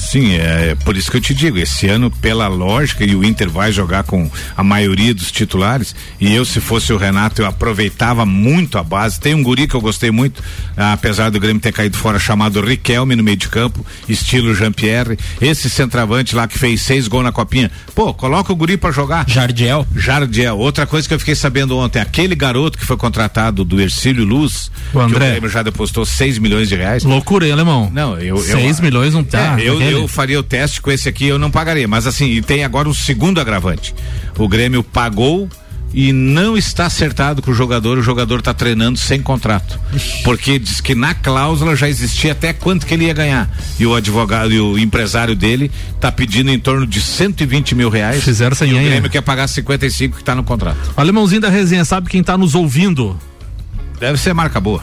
Sim, 0.00 0.32
é 0.34 0.74
por 0.84 0.96
isso 0.96 1.10
que 1.10 1.16
eu 1.18 1.20
te 1.20 1.34
digo, 1.34 1.58
esse 1.58 1.86
ano, 1.86 2.10
pela 2.10 2.48
lógica, 2.48 3.04
e 3.04 3.14
o 3.14 3.22
Inter 3.22 3.48
vai 3.50 3.70
jogar 3.70 4.02
com 4.02 4.28
a 4.56 4.64
maioria 4.64 5.14
dos 5.14 5.30
titulares, 5.30 5.94
e 6.18 6.34
eu, 6.34 6.44
se 6.44 6.58
fosse 6.60 6.92
o 6.92 6.96
Renato, 6.96 7.42
eu 7.42 7.46
aproveitava 7.46 8.24
muito 8.26 8.78
a 8.78 8.82
base. 8.82 9.20
Tem 9.20 9.34
um 9.34 9.42
guri 9.42 9.68
que 9.68 9.74
eu 9.74 9.80
gostei 9.80 10.10
muito, 10.10 10.42
ah, 10.76 10.94
apesar 10.94 11.30
do 11.30 11.38
Grêmio 11.38 11.60
ter 11.60 11.72
caído 11.72 11.96
fora, 11.96 12.18
chamado 12.18 12.60
Riquelme 12.60 13.14
no 13.14 13.22
meio 13.22 13.36
de 13.36 13.48
campo, 13.48 13.84
estilo 14.08 14.54
Jean-Pierre. 14.54 15.18
Esse 15.40 15.68
centroavante 15.70 16.34
lá 16.34 16.48
que 16.48 16.58
fez 16.58 16.80
seis 16.80 17.06
gols 17.06 17.24
na 17.24 17.32
copinha. 17.32 17.70
Pô, 17.94 18.12
coloca 18.14 18.52
o 18.52 18.56
guri 18.56 18.76
pra 18.76 18.90
jogar. 18.90 19.28
Jardiel. 19.28 19.86
Jardiel. 19.94 20.58
Outra 20.58 20.86
coisa 20.86 21.06
que 21.06 21.14
eu 21.14 21.18
fiquei 21.18 21.34
sabendo 21.34 21.76
ontem, 21.76 22.00
aquele 22.00 22.34
garoto 22.34 22.78
que 22.78 22.84
foi 22.86 22.96
contratado 22.96 23.64
do 23.64 23.80
Ercílio 23.80 24.24
Luz, 24.24 24.70
O 24.94 25.00
André. 25.00 25.18
que 25.18 25.24
o 25.24 25.30
Grêmio 25.32 25.50
já 25.50 25.62
depositou 25.62 26.04
6 26.04 26.38
milhões 26.38 26.68
de 26.68 26.74
reais. 26.74 27.04
Loucura, 27.04 27.46
hein, 27.46 27.52
Alemão? 27.52 27.90
Não, 27.92 28.16
eu. 28.16 28.36
eu 28.36 28.38
6 28.38 28.80
milhões 28.80 29.14
não 29.14 29.22
tá. 29.22 29.58
É, 29.58 29.62
eu, 29.62 29.80
eu 29.90 30.08
faria 30.08 30.38
o 30.38 30.42
teste 30.42 30.80
com 30.80 30.90
esse 30.90 31.08
aqui, 31.08 31.26
eu 31.26 31.38
não 31.38 31.50
pagaria. 31.50 31.88
Mas 31.88 32.06
assim, 32.06 32.26
e 32.26 32.42
tem 32.42 32.64
agora 32.64 32.88
o 32.88 32.94
segundo 32.94 33.40
agravante. 33.40 33.94
O 34.38 34.48
Grêmio 34.48 34.82
pagou 34.82 35.48
e 35.92 36.12
não 36.12 36.56
está 36.56 36.86
acertado 36.86 37.42
com 37.42 37.50
o 37.50 37.54
jogador, 37.54 37.98
o 37.98 38.02
jogador 38.02 38.38
está 38.38 38.54
treinando 38.54 38.98
sem 38.98 39.20
contrato. 39.20 39.78
Porque 40.22 40.58
diz 40.58 40.80
que 40.80 40.94
na 40.94 41.14
cláusula 41.14 41.74
já 41.74 41.88
existia 41.88 42.32
até 42.32 42.52
quanto 42.52 42.86
que 42.86 42.94
ele 42.94 43.06
ia 43.06 43.12
ganhar. 43.12 43.50
E 43.78 43.86
o 43.86 43.94
advogado 43.94 44.52
e 44.52 44.60
o 44.60 44.78
empresário 44.78 45.34
dele 45.34 45.70
está 45.94 46.12
pedindo 46.12 46.50
em 46.50 46.58
torno 46.58 46.86
de 46.86 47.00
120 47.00 47.74
mil 47.74 47.88
reais. 47.88 48.22
Fizeram 48.22 48.52
essa 48.52 48.66
e 48.66 48.72
o. 48.72 48.76
Grêmio 48.76 49.10
quer 49.10 49.22
pagar 49.22 49.48
55 49.48 50.16
que 50.16 50.22
está 50.22 50.34
no 50.34 50.44
contrato. 50.44 50.92
O 50.96 51.00
Alemãozinho 51.00 51.40
da 51.40 51.48
resenha 51.48 51.84
sabe 51.84 52.08
quem 52.08 52.22
tá 52.22 52.38
nos 52.38 52.54
ouvindo? 52.54 53.18
Deve 53.98 54.16
ser 54.18 54.32
marca 54.32 54.60
boa. 54.60 54.82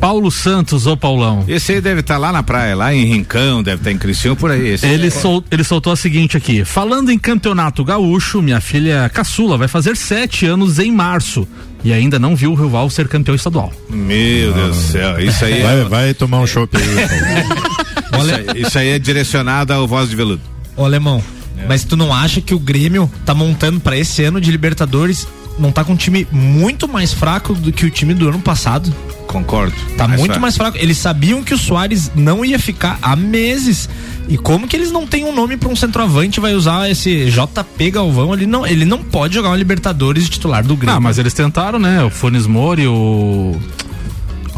Paulo 0.00 0.30
Santos, 0.30 0.86
ô 0.86 0.96
Paulão. 0.96 1.44
Esse 1.48 1.72
aí 1.72 1.80
deve 1.80 2.00
estar 2.00 2.18
lá 2.18 2.30
na 2.30 2.42
praia, 2.42 2.76
lá 2.76 2.94
em 2.94 3.04
Rincão, 3.04 3.62
deve 3.62 3.80
estar 3.80 3.90
em 3.90 3.98
Criciúma, 3.98 4.36
por 4.36 4.50
aí. 4.50 4.68
Esse 4.68 4.86
Ele, 4.86 5.06
é- 5.08 5.10
sol, 5.10 5.42
ele 5.50 5.64
soltou 5.64 5.92
a 5.92 5.96
seguinte 5.96 6.36
aqui: 6.36 6.64
falando 6.64 7.10
em 7.10 7.18
campeonato 7.18 7.82
gaúcho, 7.84 8.40
minha 8.42 8.60
filha 8.60 9.10
caçula 9.12 9.56
vai 9.56 9.68
fazer 9.68 9.96
sete 9.96 10.46
anos 10.46 10.78
em 10.78 10.92
março 10.92 11.46
e 11.82 11.92
ainda 11.92 12.18
não 12.18 12.36
viu 12.36 12.52
o 12.52 12.54
rival 12.54 12.88
ser 12.90 13.08
campeão 13.08 13.34
estadual. 13.34 13.72
Meu 13.88 14.52
Deus 14.52 14.76
do 14.76 14.82
céu, 14.82 15.18
isso 15.20 15.44
aí 15.44 15.62
Vai, 15.62 15.80
é, 15.80 15.84
vai 15.84 16.14
tomar 16.14 16.40
um 16.40 16.46
chopp 16.46 16.76
aí. 16.76 16.82
Paulo. 18.10 18.26
isso 18.28 18.34
aí, 18.50 18.62
isso 18.62 18.78
aí 18.78 18.88
é 18.90 18.98
direcionado 18.98 19.72
ao 19.72 19.86
voz 19.88 20.08
de 20.08 20.16
veludo. 20.16 20.42
Ô, 20.76 20.84
Alemão, 20.84 21.22
mas 21.66 21.84
tu 21.84 21.96
não 21.96 22.12
acha 22.12 22.40
que 22.40 22.54
o 22.54 22.58
Grêmio 22.58 23.10
tá 23.24 23.34
montando 23.34 23.80
pra 23.80 23.96
esse 23.96 24.22
ano 24.22 24.40
de 24.40 24.50
Libertadores, 24.50 25.26
não 25.58 25.72
tá 25.72 25.82
com 25.82 25.94
um 25.94 25.96
time 25.96 26.26
muito 26.30 26.86
mais 26.86 27.12
fraco 27.12 27.54
do 27.54 27.72
que 27.72 27.86
o 27.86 27.90
time 27.90 28.12
do 28.14 28.28
ano 28.28 28.38
passado? 28.40 28.94
Concordo. 29.36 29.74
Tá 29.98 30.08
Mas 30.08 30.18
muito 30.18 30.32
vai. 30.32 30.40
mais 30.40 30.56
fraco. 30.56 30.78
Eles 30.78 30.96
sabiam 30.96 31.42
que 31.42 31.52
o 31.52 31.58
Soares 31.58 32.10
não 32.14 32.42
ia 32.42 32.58
ficar 32.58 32.98
há 33.02 33.14
meses. 33.14 33.86
E 34.28 34.38
como 34.38 34.66
que 34.66 34.74
eles 34.74 34.90
não 34.90 35.06
têm 35.06 35.24
um 35.26 35.32
nome 35.34 35.58
pra 35.58 35.68
um 35.68 35.76
centroavante 35.76 36.40
vai 36.40 36.54
usar 36.54 36.90
esse 36.90 37.26
JP 37.30 37.90
Galvão? 37.90 38.32
Ele 38.32 38.46
não, 38.46 38.66
ele 38.66 38.86
não 38.86 39.02
pode 39.02 39.34
jogar 39.34 39.50
uma 39.50 39.56
Libertadores 39.56 40.28
titular 40.28 40.64
do 40.64 40.74
Grêmio. 40.74 40.96
Ah, 40.96 41.00
mas 41.00 41.18
eles 41.18 41.34
tentaram, 41.34 41.78
né? 41.78 42.02
O 42.02 42.08
Funes 42.10 42.46
Mori, 42.46 42.86
o. 42.86 43.54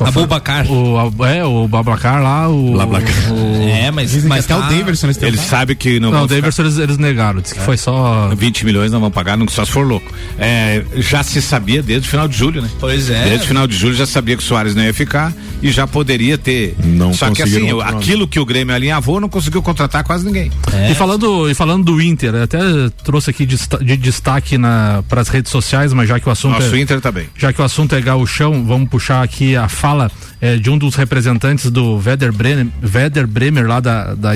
Abubacar. 0.06 0.66
O, 0.70 1.24
é, 1.26 1.44
o 1.44 1.66
Babacar 1.68 2.22
lá, 2.22 2.48
o. 2.48 2.72
Blablacar. 2.72 3.14
o- 3.32 3.68
É, 3.68 3.90
mas, 3.90 4.10
Dizem 4.10 4.28
mas 4.28 4.46
que 4.46 4.52
até 4.52 4.62
tá- 4.62 4.68
o 4.68 4.74
Daverson 4.76 5.06
eles 5.06 5.22
Ele 5.22 5.36
sabe 5.38 5.74
que 5.74 5.98
não, 6.00 6.10
Não, 6.10 6.24
o 6.24 6.26
Davidson 6.26 6.62
eles, 6.62 6.78
eles 6.78 6.98
negaram, 6.98 7.40
disse 7.40 7.54
que 7.54 7.60
foi 7.60 7.76
só. 7.76 8.24
ficar 8.30 8.36
20 8.36 8.64
milhões 8.64 8.92
não 8.92 9.00
vão 9.00 9.10
pagar, 9.10 9.36
não, 9.36 9.46
só 9.48 9.64
se 9.64 9.70
for 9.72 9.86
louco. 9.86 10.10
É, 10.38 10.82
já 10.96 11.22
se 11.22 11.40
sabia 11.42 11.82
desde 11.82 12.06
o 12.06 12.10
final 12.10 12.28
de 12.28 12.36
julho, 12.36 12.62
né? 12.62 12.68
Pois 12.80 13.10
é. 13.10 13.24
Desde 13.24 13.44
o 13.44 13.48
final 13.48 13.66
de 13.66 13.76
julho 13.76 13.94
já 13.94 14.06
sabia 14.06 14.36
que 14.36 14.42
o 14.42 14.46
Soares 14.46 14.74
não 14.74 14.82
ia 14.82 14.94
ficar 14.94 15.32
e 15.62 15.70
já 15.70 15.86
poderia 15.86 16.36
ter. 16.38 16.76
Não 16.84 17.12
Só 17.12 17.30
que 17.30 17.42
assim, 17.42 17.70
nome. 17.70 17.82
aquilo 17.82 18.26
que 18.28 18.38
o 18.38 18.44
Grêmio 18.46 18.74
alinhavou 18.74 19.20
não 19.20 19.28
conseguiu 19.28 19.62
contratar 19.62 20.04
quase 20.04 20.24
ninguém. 20.24 20.50
E 20.90 20.94
falando, 20.94 21.50
e 21.50 21.54
falando 21.54 21.84
do 21.84 22.00
Inter, 22.00 22.34
eu 22.34 22.42
até 22.44 22.58
trouxe 23.02 23.30
aqui 23.30 23.44
desta- 23.46 23.78
de 23.82 23.96
destaque 23.96 24.56
para 25.08 25.20
as 25.20 25.28
redes 25.28 25.50
sociais, 25.50 25.92
mas 25.92 26.08
já 26.08 26.18
que 26.20 26.28
o 26.28 26.32
assunto 26.32 26.52
Nosso 26.60 26.74
é, 26.74 26.80
Inter 26.80 27.00
tá 27.00 27.10
bem. 27.10 27.26
já 27.36 27.52
que 27.52 27.60
o 27.60 27.64
assunto 27.64 27.94
é 27.94 28.00
gauchão, 28.00 28.64
vamos 28.64 28.88
puxar 28.88 29.22
aqui 29.22 29.56
a 29.56 29.68
fala 29.68 29.87
eh, 30.40 30.56
de 30.56 30.70
um 30.70 30.78
dos 30.78 30.94
representantes 30.94 31.70
do 31.70 31.96
Werder 31.96 32.32
Bremer, 32.32 32.68
Werder 32.82 33.26
Bremer 33.26 33.66
lá 33.66 33.80
da, 33.80 34.14
da, 34.14 34.32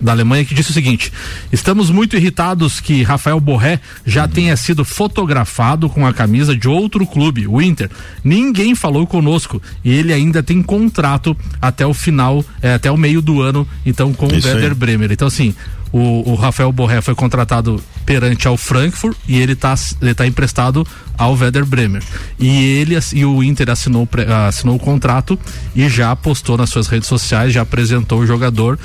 da 0.00 0.12
Alemanha, 0.12 0.44
que 0.44 0.54
disse 0.54 0.70
o 0.70 0.74
seguinte: 0.74 1.12
estamos 1.52 1.90
muito 1.90 2.16
irritados 2.16 2.80
que 2.80 3.02
Rafael 3.02 3.40
Borré 3.40 3.80
já 4.04 4.26
tenha 4.28 4.56
sido 4.56 4.84
fotografado 4.84 5.88
com 5.88 6.06
a 6.06 6.12
camisa 6.12 6.54
de 6.56 6.68
outro 6.68 7.06
clube, 7.06 7.46
o 7.46 7.60
Inter. 7.60 7.90
Ninguém 8.22 8.74
falou 8.74 9.06
conosco 9.06 9.60
e 9.84 9.92
ele 9.92 10.12
ainda 10.12 10.42
tem 10.42 10.62
contrato 10.62 11.36
até 11.60 11.86
o 11.86 11.94
final, 11.94 12.44
eh, 12.62 12.74
até 12.74 12.90
o 12.90 12.96
meio 12.96 13.22
do 13.22 13.40
ano, 13.40 13.66
então 13.84 14.12
com 14.12 14.26
o 14.26 14.34
Isso 14.34 14.48
aí. 14.48 14.54
Werder 14.54 14.74
Bremer. 14.74 15.12
Então 15.12 15.28
assim, 15.28 15.54
o, 15.92 16.32
o 16.32 16.34
Rafael 16.34 16.72
Borré 16.72 17.00
foi 17.00 17.14
contratado 17.14 17.82
perante 18.06 18.46
ao 18.46 18.56
Frankfurt 18.56 19.16
e 19.26 19.38
ele 19.38 19.52
está 19.52 19.74
ele 20.00 20.14
tá 20.14 20.26
emprestado 20.26 20.86
ao 21.16 21.34
Werder 21.34 21.64
Bremer. 21.64 22.02
E 22.38 22.78
ele 22.78 22.96
e 23.12 23.24
o 23.24 23.42
Inter 23.42 23.70
assinou, 23.70 24.08
assinou 24.46 24.76
o 24.76 24.78
contrato 24.78 25.38
e 25.74 25.88
já 25.88 26.14
postou 26.14 26.56
nas 26.56 26.70
suas 26.70 26.86
redes 26.86 27.08
sociais, 27.08 27.52
já 27.52 27.62
apresentou 27.62 28.20
o 28.20 28.26
jogador. 28.26 28.78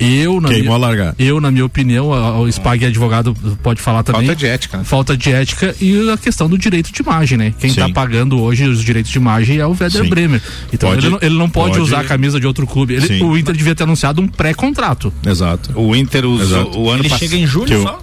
Eu, 0.00 0.40
na 0.40 0.48
Queimou 0.48 0.64
minha, 0.64 0.74
a 0.74 0.78
largada. 0.78 1.14
eu, 1.18 1.40
na 1.40 1.50
minha 1.50 1.64
opinião, 1.64 2.12
a- 2.12 2.40
o 2.40 2.48
Spag 2.50 2.84
advogado 2.86 3.34
pode 3.62 3.80
falar 3.82 4.02
também. 4.02 4.22
Falta 4.26 4.36
de 4.38 4.46
ética, 4.46 4.78
né? 4.78 4.84
Falta 4.84 5.16
de 5.16 5.30
ética 5.32 5.74
e 5.80 6.08
a 6.10 6.16
questão 6.16 6.48
do 6.48 6.56
direito 6.56 6.90
de 6.92 7.02
imagem, 7.02 7.36
né? 7.36 7.54
Quem 7.60 7.70
está 7.70 7.88
pagando 7.88 8.40
hoje 8.40 8.64
os 8.66 8.82
direitos 8.82 9.10
de 9.12 9.18
imagem 9.18 9.58
é 9.58 9.66
o 9.66 9.70
Werder 9.70 10.02
Sim. 10.04 10.08
Bremer. 10.08 10.42
Então 10.72 10.88
Pode- 10.90 11.00
ele, 11.06 11.10
não, 11.10 11.18
ele 11.20 11.34
não 11.38 11.50
pode, 11.50 11.72
pode- 11.72 11.82
usar 11.82 12.00
a 12.00 12.04
camisa 12.04 12.40
de 12.40 12.46
outro 12.46 12.66
clube. 12.66 12.94
Ele- 12.94 13.22
o 13.22 13.36
Inter 13.36 13.54
devia 13.54 13.74
ter 13.74 13.82
anunciado 13.84 14.22
um 14.22 14.26
pré-contrato. 14.26 15.12
Exato. 15.26 15.70
O 15.78 15.94
Inter 15.94 16.24
usou 16.24 16.60
Exato. 16.62 16.78
o 16.78 16.88
ano 16.90 17.02
Ele 17.02 17.08
passado. 17.08 17.18
chega 17.28 17.36
em 17.36 17.46
julho 17.46 17.82
só? 17.82 18.02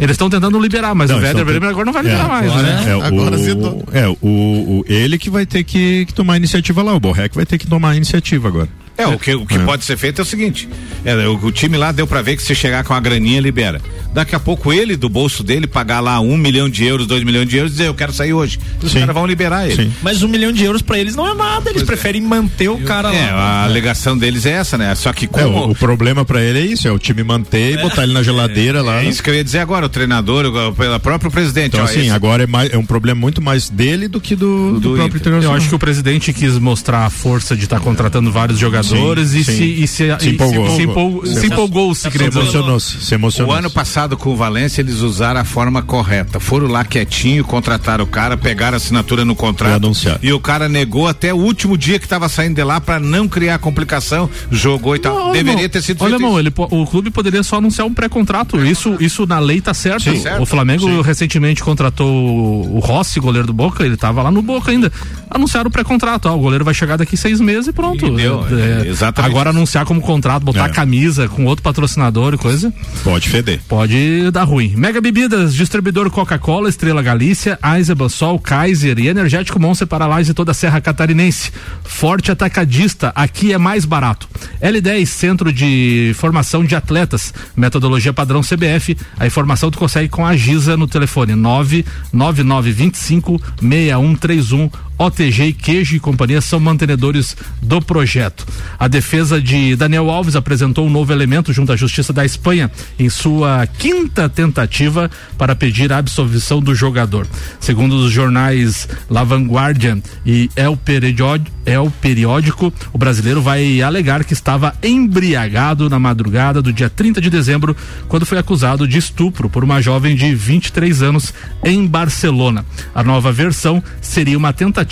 Eles 0.00 0.12
estão 0.12 0.30
tentando 0.30 0.58
liberar, 0.58 0.94
mas 0.94 1.10
Não, 1.10 1.18
o 1.18 1.20
Werder 1.20 1.44
Bremer 1.44 1.68
agora 1.68 1.84
não 1.84 1.92
vai 1.92 2.00
É, 2.00 2.04
liberar 2.06 2.26
mais, 2.28 2.50
agora 2.50 2.62
né? 2.62 2.84
É, 2.90 2.96
o, 2.96 3.02
Agora 3.02 3.34
azedou. 3.36 3.84
é 3.92 4.08
o, 4.08 4.16
o- 4.22 4.84
ele 4.88 5.18
que 5.18 5.28
vai 5.28 5.44
ter 5.44 5.62
que, 5.62 6.06
que 6.06 6.14
tomar 6.14 6.32
a 6.34 6.36
iniciativa 6.38 6.82
lá, 6.82 6.94
o 6.94 6.98
Borré 7.00 7.28
que 7.28 7.36
vai 7.36 7.44
ter 7.44 7.58
que 7.58 7.66
tomar 7.66 7.90
a 7.90 7.96
iniciativa 7.96 8.48
agora. 8.48 8.68
É, 8.98 9.06
o 9.06 9.18
que, 9.18 9.34
o 9.34 9.46
que 9.46 9.54
É. 9.54 9.58
pode 9.64 9.84
ser 9.84 9.96
feito 9.96 10.20
é 10.20 10.22
o 10.22 10.26
seguinte: 10.26 10.68
é, 11.04 11.14
o, 11.28 11.34
o 11.46 11.52
time 11.52 11.76
lá 11.76 11.92
deu 11.92 12.06
pra 12.06 12.20
ver 12.20 12.36
que 12.36 12.42
se 12.42 12.54
chegar 12.54 12.82
com 12.84 12.92
a 12.92 13.00
graninha, 13.00 13.40
libera. 13.40 13.80
Daqui 14.12 14.34
a 14.34 14.40
pouco 14.40 14.72
ele, 14.72 14.96
do 14.96 15.08
bolso 15.08 15.44
dele, 15.44 15.66
pagar 15.66 16.00
lá 16.00 16.18
um 16.18 16.36
milhão 16.36 16.68
de 16.68 16.84
euros, 16.84 17.06
dois 17.06 17.22
milhões 17.22 17.46
de 17.48 17.56
euros 17.58 17.72
e 17.72 17.74
dizer, 17.76 17.86
eu 17.88 17.94
quero 17.94 18.12
sair 18.12 18.32
hoje. 18.32 18.58
Os 18.82 18.90
Sim. 18.90 19.00
caras 19.00 19.14
vão 19.14 19.26
liberar 19.26 19.66
ele. 19.66 19.76
Sim. 19.84 19.92
Mas 20.02 20.22
um 20.22 20.28
milhão 20.28 20.50
de 20.50 20.64
euros 20.64 20.82
pra 20.82 20.98
eles 20.98 21.14
não 21.14 21.28
é 21.28 21.34
nada. 21.34 21.70
Eles 21.70 21.82
preferem 21.84 22.22
manter 22.22 22.68
o 22.70 22.78
cara 22.78 23.14
É, 23.14 23.30
lá. 23.30 23.38
a 23.38 23.64
alegação 23.64 24.16
deles 24.18 24.46
é 24.46 24.52
essa, 24.52 24.76
né? 24.78 24.92
Só 24.94 25.12
que 25.12 25.26
É, 25.26 25.28
como. 25.28 25.66
o, 25.66 25.70
o 25.70 25.74
problema 25.74 26.24
pra 26.24 26.42
ele 26.42 26.58
é 26.58 26.62
isso, 26.66 26.88
é 26.88 26.90
o 26.90 26.98
time 26.98 27.22
manter 27.22 27.74
e 27.74 27.76
botar 27.82 28.02
ele 28.02 28.12
na 28.14 28.22
geladeira 28.22 28.82
lá. 28.82 29.02
É 29.02 29.08
isso 29.08 29.22
que 29.22 29.30
eu 29.30 29.34
ia 29.34 29.44
dizer 29.44 29.58
agora, 29.60 29.86
o 29.86 29.88
treinador, 29.88 30.46
o, 30.46 30.72
pelo 30.74 30.98
próprio 30.98 31.30
presidente. 31.30 31.68
Então 31.68 31.80
ó, 31.82 31.84
assim, 31.84 32.00
esse- 32.00 32.10
agora 32.10 32.42
é, 32.42 32.46
mais, 32.46 32.72
é 32.72 32.78
um 32.78 32.84
problema 32.86 33.20
muito 33.20 33.40
mais 33.42 33.68
dele 33.68 34.08
do 34.08 34.20
que 34.20 34.34
do, 34.34 34.72
do, 34.72 34.80
Do 34.80 34.94
próprio 34.96 35.18
internacional. 35.20 35.52
Eu 35.52 35.56
acho 35.56 35.68
que 35.68 35.74
o 35.74 35.78
presidente 35.78 36.32
quis 36.32 36.58
mostrar 36.58 37.04
a 37.04 37.10
força 37.10 37.54
de 37.54 37.64
estar 37.64 37.78
contratando 37.78 38.32
vários 38.32 38.58
jogadores 38.58 38.87
jogadores 38.88 39.30
Sim, 39.30 39.38
e, 39.38 39.44
sim. 39.44 39.52
Se, 39.52 39.64
e 39.64 39.88
se, 39.88 40.18
Se 40.18 40.28
e 40.28 40.32
empolgou. 40.32 40.76
se 40.76 40.82
empolgou, 40.82 41.26
se 41.26 41.46
empolgou, 41.46 41.94
se 41.94 42.10
Se 42.10 42.24
emocionou-se, 42.24 43.00
se 43.00 43.14
emocionou. 43.14 43.52
O 43.52 43.56
ano 43.56 43.70
passado 43.70 44.16
com 44.16 44.30
o 44.30 44.36
Valência 44.36 44.80
eles 44.80 45.00
usaram 45.00 45.40
a 45.40 45.44
forma 45.44 45.82
correta. 45.82 46.40
Foram 46.40 46.68
lá 46.68 46.84
quietinho, 46.84 47.44
contrataram 47.44 48.04
o 48.04 48.06
cara, 48.06 48.36
pegaram 48.36 48.74
a 48.74 48.78
assinatura 48.78 49.24
no 49.24 49.34
contrato 49.34 49.92
E 50.22 50.28
e 50.28 50.32
o 50.32 50.40
cara 50.40 50.68
negou 50.68 51.06
até 51.06 51.32
o 51.32 51.36
último 51.36 51.76
dia 51.76 51.98
que 51.98 52.06
estava 52.06 52.28
saindo 52.28 52.54
de 52.54 52.64
lá 52.64 52.80
para 52.80 52.98
não 52.98 53.28
criar 53.28 53.58
complicação, 53.58 54.28
jogou 54.50 54.96
e 54.96 54.98
tal. 54.98 55.14
Não, 55.14 55.32
Deveria 55.32 55.52
irmão, 55.52 55.68
ter 55.68 55.82
sido 55.82 56.02
Olha, 56.04 56.14
irmão, 56.14 56.38
ele, 56.38 56.52
o 56.56 56.86
clube 56.86 57.10
poderia 57.10 57.42
só 57.42 57.56
anunciar 57.56 57.86
um 57.86 57.92
pré-contrato. 57.94 58.64
Isso, 58.64 58.96
isso 59.00 59.26
na 59.26 59.38
lei 59.38 59.60
tá 59.60 59.74
certo. 59.74 60.04
Sim, 60.04 60.20
certo. 60.20 60.42
O 60.42 60.46
Flamengo 60.46 61.00
recentemente 61.00 61.62
contratou 61.62 62.08
o 62.08 62.78
o 62.78 62.80
Rossi, 62.80 63.18
goleiro 63.20 63.46
do 63.46 63.52
Boca, 63.52 63.84
ele 63.84 63.96
tava 63.96 64.22
lá 64.22 64.30
no 64.30 64.40
Boca 64.40 64.70
ainda. 64.70 64.90
Anunciaram 65.28 65.68
o 65.68 65.70
pré-contrato. 65.70 66.28
Ó, 66.28 66.36
o 66.36 66.38
goleiro 66.38 66.64
vai 66.64 66.72
chegar 66.72 66.96
daqui 66.96 67.16
seis 67.16 67.40
meses 67.40 67.66
e 67.66 67.72
pronto. 67.72 68.06
E 68.06 68.10
deu, 68.10 68.46
É, 68.50 68.77
é, 68.77 68.77
exatamente. 68.86 69.30
Agora 69.30 69.50
anunciar 69.50 69.84
como 69.84 70.00
contrato, 70.00 70.44
botar 70.44 70.66
É. 70.66 70.72
camisa 70.72 71.28
com 71.28 71.44
outro 71.44 71.62
patrocinador 71.62 72.34
e 72.34 72.38
coisa. 72.38 72.72
Pode 73.02 73.28
feder. 73.28 73.60
Pode 73.68 74.30
dar 74.30 74.44
ruim. 74.44 74.74
Mega 74.76 75.00
Bebidas, 75.00 75.54
distribuidor 75.54 76.10
Coca-Cola, 76.10 76.68
Estrela 76.68 77.02
Galícia, 77.02 77.58
Eisenbahn, 77.64 78.08
Sol, 78.08 78.38
Kaiser 78.38 78.98
e 78.98 79.08
Energético 79.08 79.58
Monster 79.58 79.86
para 79.86 80.06
Lages 80.06 80.30
e 80.30 80.34
toda 80.34 80.52
a 80.52 80.54
Serra 80.54 80.80
Catarinense. 80.80 81.50
Forte 81.84 82.30
Atacadista, 82.30 83.12
aqui 83.14 83.52
é 83.52 83.58
mais 83.58 83.84
barato. 83.84 84.28
L10, 84.62 85.06
Centro 85.06 85.52
de 85.52 86.12
Formação 86.16 86.64
de 86.64 86.74
Atletas, 86.74 87.32
metodologia 87.56 88.12
padrão 88.12 88.40
CBF. 88.42 88.96
A 89.18 89.26
informação 89.26 89.70
tu 89.70 89.78
consegue 89.78 90.08
com 90.08 90.26
a 90.26 90.36
Giza 90.36 90.76
no 90.76 90.86
telefone 90.86 91.34
99925 91.34 93.40
6131. 93.60 94.70
OTG 94.98 95.52
Queijo 95.52 95.94
e 95.94 96.00
Companhia 96.00 96.40
são 96.40 96.58
mantenedores 96.58 97.36
do 97.62 97.80
projeto. 97.80 98.44
A 98.76 98.88
defesa 98.88 99.40
de 99.40 99.76
Daniel 99.76 100.10
Alves 100.10 100.34
apresentou 100.34 100.84
um 100.86 100.90
novo 100.90 101.12
elemento 101.12 101.52
junto 101.52 101.72
à 101.72 101.76
Justiça 101.76 102.12
da 102.12 102.24
Espanha 102.24 102.68
em 102.98 103.08
sua 103.08 103.64
quinta 103.66 104.28
tentativa 104.28 105.08
para 105.36 105.54
pedir 105.54 105.92
a 105.92 105.98
absolvição 105.98 106.60
do 106.60 106.74
jogador. 106.74 107.28
Segundo 107.60 107.94
os 107.94 108.10
jornais 108.10 108.88
La 109.08 109.22
Vanguardia 109.22 110.02
e 110.26 110.50
El 110.56 110.76
Periódico, 110.76 111.56
El 111.64 111.92
Periódico, 112.00 112.72
o 112.92 112.98
brasileiro 112.98 113.40
vai 113.40 113.80
alegar 113.82 114.24
que 114.24 114.32
estava 114.32 114.74
embriagado 114.82 115.88
na 115.88 115.98
madrugada 115.98 116.60
do 116.60 116.72
dia 116.72 116.90
30 116.90 117.20
de 117.20 117.30
dezembro, 117.30 117.76
quando 118.08 118.26
foi 118.26 118.38
acusado 118.38 118.88
de 118.88 118.98
estupro 118.98 119.50
por 119.50 119.62
uma 119.62 119.80
jovem 119.80 120.16
de 120.16 120.34
23 120.34 121.02
anos 121.02 121.32
em 121.62 121.86
Barcelona. 121.86 122.64
A 122.94 123.04
nova 123.04 123.30
versão 123.30 123.82
seria 124.00 124.38
uma 124.38 124.52
tentativa 124.52 124.87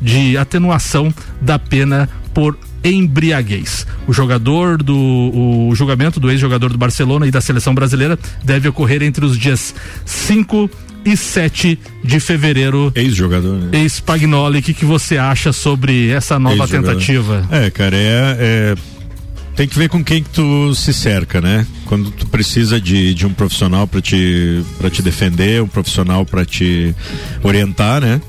de 0.00 0.36
atenuação 0.36 1.12
da 1.40 1.58
pena 1.58 2.08
por 2.34 2.56
embriaguez. 2.84 3.86
O 4.06 4.12
jogador 4.12 4.82
do 4.82 4.96
o 4.96 5.72
julgamento 5.74 6.18
do 6.18 6.30
ex-jogador 6.30 6.70
do 6.70 6.78
Barcelona 6.78 7.26
e 7.26 7.30
da 7.30 7.40
seleção 7.40 7.74
brasileira 7.74 8.18
deve 8.44 8.68
ocorrer 8.68 9.02
entre 9.02 9.24
os 9.24 9.38
dias 9.38 9.74
5 10.04 10.68
e 11.04 11.16
7 11.16 11.78
de 12.04 12.20
fevereiro. 12.20 12.92
Ex-jogador, 12.94 13.58
né? 13.58 13.80
Ex-Pagnoli, 13.80 14.58
o 14.58 14.62
que, 14.62 14.74
que 14.74 14.84
você 14.84 15.16
acha 15.18 15.52
sobre 15.52 16.10
essa 16.10 16.38
nova 16.38 16.66
tentativa? 16.68 17.46
É, 17.50 17.70
cara, 17.70 17.96
é, 17.96 18.36
é- 18.38 18.74
Tem 19.56 19.68
que 19.68 19.76
ver 19.76 19.88
com 19.90 20.02
quem 20.02 20.22
que 20.22 20.30
tu 20.30 20.74
se 20.74 20.94
cerca, 20.94 21.38
né? 21.40 21.66
Quando 21.84 22.10
tu 22.10 22.26
precisa 22.26 22.80
de, 22.80 23.12
de 23.12 23.26
um 23.26 23.34
profissional 23.34 23.86
para 23.86 24.00
te, 24.00 24.62
pra 24.78 24.88
te 24.88 25.02
defender, 25.02 25.62
um 25.62 25.68
profissional 25.68 26.24
para 26.24 26.44
te 26.44 26.94
orientar, 27.42 28.00
né? 28.00 28.20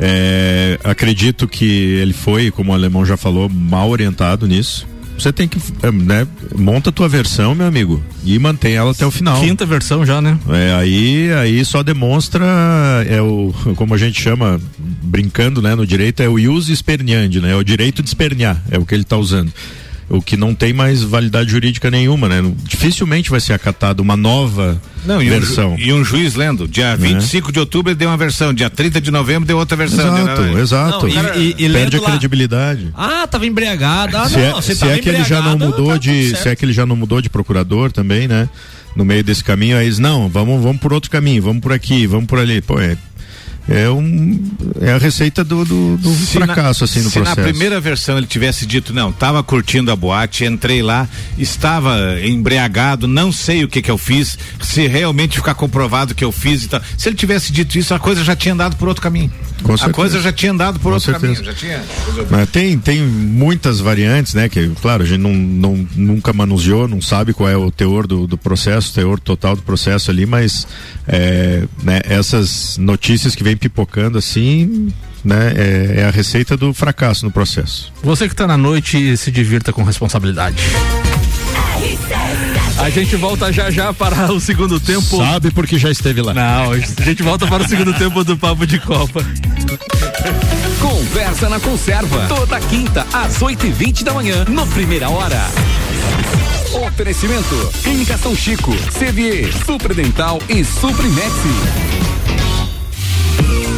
É, 0.00 0.78
acredito 0.84 1.48
que 1.48 1.64
ele 1.64 2.12
foi, 2.12 2.50
como 2.50 2.72
o 2.72 2.74
alemão 2.74 3.04
já 3.04 3.16
falou, 3.16 3.48
mal 3.48 3.88
orientado 3.90 4.46
nisso. 4.46 4.86
Você 5.18 5.32
tem 5.32 5.48
que, 5.48 5.58
é, 5.82 5.90
né? 5.90 6.26
Monta 6.54 6.90
a 6.90 6.92
tua 6.92 7.08
versão, 7.08 7.54
meu 7.54 7.66
amigo, 7.66 8.02
e 8.22 8.38
mantém 8.38 8.74
ela 8.74 8.90
até 8.90 9.06
o 9.06 9.10
final. 9.10 9.40
Quinta 9.40 9.64
versão 9.64 10.04
já, 10.04 10.20
né? 10.20 10.38
É, 10.50 10.74
aí, 10.74 11.32
aí 11.32 11.64
só 11.64 11.82
demonstra 11.82 12.44
é 13.08 13.20
o 13.22 13.52
como 13.76 13.94
a 13.94 13.98
gente 13.98 14.20
chama 14.20 14.60
brincando, 14.78 15.62
né, 15.62 15.74
no 15.74 15.86
direito 15.86 16.22
é 16.22 16.28
o 16.28 16.38
ius 16.38 16.68
esperniandi, 16.68 17.40
né? 17.40 17.52
É 17.52 17.56
o 17.56 17.64
direito 17.64 18.02
de 18.02 18.08
espernear, 18.08 18.62
é 18.70 18.78
o 18.78 18.84
que 18.84 18.94
ele 18.94 19.02
está 19.02 19.16
usando. 19.16 19.50
O 20.08 20.22
que 20.22 20.36
não 20.36 20.54
tem 20.54 20.72
mais 20.72 21.02
validade 21.02 21.50
jurídica 21.50 21.90
nenhuma, 21.90 22.28
né? 22.28 22.36
Dificilmente 22.62 23.28
vai 23.28 23.40
ser 23.40 23.54
acatado 23.54 23.98
uma 24.00 24.16
nova 24.16 24.80
Não, 25.04 25.20
e 25.20 25.26
um, 25.26 25.30
versão. 25.30 25.76
ju- 25.76 25.82
e 25.84 25.92
um 25.92 26.04
juiz 26.04 26.36
lendo, 26.36 26.68
dia 26.68 26.96
25 26.96 27.50
de 27.50 27.58
outubro 27.58 27.90
ele 27.90 27.98
deu 27.98 28.08
uma 28.08 28.16
versão, 28.16 28.54
dia 28.54 28.70
30 28.70 29.00
de 29.00 29.10
novembro 29.10 29.44
deu 29.46 29.58
outra 29.58 29.76
versão. 29.76 30.16
Exato, 30.16 30.42
Deu- 30.42 30.58
exato. 30.60 31.08
Não, 31.08 31.34
e- 31.34 31.38
e- 31.38 31.48
e 31.48 31.54
Perde 31.54 31.68
lendo 31.68 31.96
a 31.96 32.00
lá- 32.02 32.10
credibilidade. 32.10 32.90
Ah, 32.94 33.26
tava 33.26 33.46
embriagado. 33.46 34.16
Ah, 34.16 34.28
se 34.28 34.36
não, 34.36 34.42
é, 34.44 34.52
você 34.52 34.74
se 34.74 34.80
tava 34.80 34.92
é 34.92 34.98
que 34.98 35.08
ele 35.08 35.24
já 35.24 35.42
não 35.42 35.58
mudou 35.58 35.88
tá 35.88 35.98
de, 35.98 36.36
se 36.36 36.48
é 36.48 36.54
que 36.54 36.64
ele 36.64 36.72
já 36.72 36.86
não 36.86 36.94
mudou 36.94 37.20
de 37.20 37.28
procurador 37.28 37.90
também, 37.90 38.28
né? 38.28 38.48
No 38.94 39.04
meio 39.04 39.24
desse 39.24 39.42
caminho, 39.42 39.76
aí 39.76 39.86
eles, 39.86 39.98
não, 39.98 40.28
vamos, 40.28 40.62
vamos 40.62 40.80
por 40.80 40.92
outro 40.92 41.10
caminho, 41.10 41.42
vamos 41.42 41.60
por 41.60 41.72
aqui, 41.72 42.06
vamos 42.06 42.26
por 42.26 42.38
ali. 42.38 42.62
Pô, 42.62 42.78
é, 42.78 42.96
é 43.68 43.88
um, 43.90 44.40
é 44.80 44.92
a 44.92 44.98
receita 44.98 45.42
do, 45.42 45.64
do, 45.64 45.96
do 45.96 46.14
Se 46.14 46.38
na- 46.38 46.46
fracasso, 46.46 46.84
assim, 46.84 47.00
no 47.00 47.10
se 47.10 47.14
processo. 47.18 47.36
na 47.40 47.42
primeira 47.48 47.80
versão 47.80 48.16
ele 48.16 48.26
tivesse 48.26 48.64
dito, 48.66 48.92
não, 48.94 49.10
tava 49.12 49.42
curtindo 49.42 49.90
a 49.90 49.96
boate, 49.96 50.44
entrei 50.44 50.82
lá, 50.82 51.08
estava 51.36 51.96
embriagado, 52.24 53.08
não 53.08 53.32
sei 53.32 53.64
o 53.64 53.68
que 53.68 53.82
que 53.82 53.90
eu 53.90 53.98
fiz, 53.98 54.38
se 54.62 54.86
realmente 54.86 55.36
ficar 55.36 55.54
comprovado 55.54 56.14
que 56.14 56.24
eu 56.24 56.30
fiz 56.32 56.64
e 56.64 56.68
tal. 56.68 56.80
Se 56.96 57.08
ele 57.08 57.16
tivesse 57.16 57.52
dito 57.52 57.76
isso, 57.78 57.92
a 57.94 57.98
coisa 57.98 58.22
já 58.22 58.36
tinha 58.36 58.54
andado 58.54 58.76
por 58.76 58.88
outro 58.88 59.02
caminho. 59.02 59.32
Com 59.62 59.72
a 59.72 59.76
certeza. 59.78 59.92
coisa 59.94 60.20
já 60.20 60.32
tinha 60.32 60.52
andado 60.52 60.78
por 60.78 60.90
Com 60.90 60.94
outro 60.94 61.10
certeza. 61.12 61.42
caminho, 61.42 61.44
já 61.44 61.54
tinha. 61.54 61.82
Mas 62.30 62.48
tem, 62.50 62.78
tem 62.78 63.02
muitas 63.02 63.80
variantes, 63.80 64.34
né? 64.34 64.48
Que, 64.48 64.68
claro, 64.82 65.02
a 65.02 65.06
gente 65.06 65.18
não, 65.20 65.32
não, 65.34 65.88
nunca 65.96 66.32
manuseou, 66.32 66.86
não 66.86 67.00
sabe 67.00 67.32
qual 67.32 67.48
é 67.48 67.56
o 67.56 67.70
teor 67.70 68.06
do, 68.06 68.26
do 68.26 68.36
processo, 68.36 68.90
o 68.90 68.94
teor 68.94 69.18
total 69.18 69.56
do 69.56 69.62
processo 69.62 70.10
ali, 70.10 70.26
mas 70.26 70.66
é, 71.08 71.64
né, 71.82 72.00
essas 72.04 72.76
notícias 72.78 73.34
que 73.34 73.42
vem 73.42 73.55
pipocando 73.56 74.18
assim, 74.18 74.92
né? 75.24 75.52
É, 75.56 76.00
é 76.00 76.04
a 76.04 76.10
receita 76.10 76.56
do 76.56 76.72
fracasso 76.72 77.24
no 77.24 77.30
processo. 77.30 77.92
Você 78.02 78.26
que 78.26 78.34
está 78.34 78.46
na 78.46 78.56
noite, 78.56 79.16
se 79.16 79.30
divirta 79.30 79.72
com 79.72 79.82
responsabilidade. 79.82 80.62
A 82.78 82.90
gente 82.90 83.16
volta 83.16 83.52
já 83.52 83.70
já 83.70 83.92
para 83.92 84.32
o 84.32 84.40
segundo 84.40 84.78
tempo. 84.78 85.16
Sabe 85.16 85.50
porque 85.50 85.78
já 85.78 85.90
esteve 85.90 86.20
lá. 86.20 86.34
Não, 86.34 86.72
a 86.72 86.78
gente 86.78 87.22
volta 87.22 87.46
para 87.46 87.62
o 87.62 87.68
segundo 87.68 87.92
tempo 87.94 88.22
do 88.22 88.36
Papo 88.36 88.66
de 88.66 88.78
Copa. 88.78 89.24
Conversa 90.80 91.48
na 91.48 91.58
Conserva. 91.58 92.26
Toda 92.28 92.60
quinta, 92.60 93.06
às 93.12 93.38
8h20 93.38 94.04
da 94.04 94.12
manhã, 94.12 94.44
no 94.44 94.66
Primeira 94.68 95.08
Hora. 95.08 95.40
Oferecimento: 96.86 97.72
Clínica 97.82 98.18
São 98.18 98.36
Chico, 98.36 98.74
CVE, 98.92 99.50
Supredental 99.64 100.40
e 100.48 100.62
Thank 103.38 103.66
you. 103.68 103.75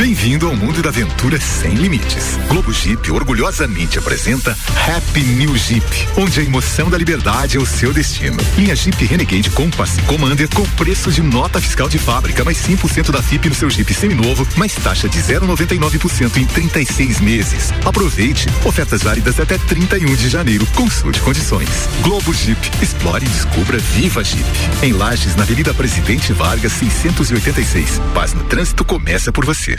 Bem-vindo 0.00 0.46
ao 0.46 0.56
mundo 0.56 0.80
da 0.80 0.88
aventura 0.88 1.38
sem 1.38 1.74
limites. 1.74 2.38
Globo 2.48 2.72
Jeep 2.72 3.12
orgulhosamente 3.12 3.98
apresenta 3.98 4.56
Happy 4.88 5.20
New 5.20 5.54
Jeep, 5.58 5.84
onde 6.16 6.40
a 6.40 6.42
emoção 6.42 6.88
da 6.88 6.96
liberdade 6.96 7.58
é 7.58 7.60
o 7.60 7.66
seu 7.66 7.92
destino. 7.92 8.38
Linha 8.56 8.74
Jeep 8.74 9.04
Renegade 9.04 9.50
Compass 9.50 9.98
Commander 10.06 10.48
com 10.54 10.64
preço 10.70 11.12
de 11.12 11.20
nota 11.20 11.60
fiscal 11.60 11.86
de 11.86 11.98
fábrica, 11.98 12.42
mais 12.42 12.56
5% 12.66 13.10
da 13.10 13.20
FIP 13.20 13.50
no 13.50 13.54
seu 13.54 13.68
Jeep 13.68 13.92
seminovo, 13.92 14.48
mais 14.56 14.74
taxa 14.74 15.06
de 15.06 15.18
0,99% 15.18 16.38
em 16.38 16.46
36 16.46 17.20
meses. 17.20 17.70
Aproveite. 17.84 18.48
Ofertas 18.64 19.02
válidas 19.02 19.38
até 19.38 19.58
31 19.58 20.16
de 20.16 20.30
janeiro. 20.30 20.66
Consulte 20.74 21.20
condições. 21.20 21.90
Globo 22.00 22.32
Jeep. 22.32 22.58
Explore 22.80 23.26
e 23.26 23.28
descubra 23.28 23.76
Viva 23.76 24.24
Jeep. 24.24 24.48
Em 24.82 24.92
Lages, 24.92 25.36
na 25.36 25.42
Avenida 25.42 25.74
Presidente 25.74 26.32
Vargas, 26.32 26.72
686. 26.72 28.00
Paz 28.14 28.32
no 28.32 28.44
trânsito 28.44 28.82
começa 28.82 29.30
por 29.30 29.44
você. 29.44 29.78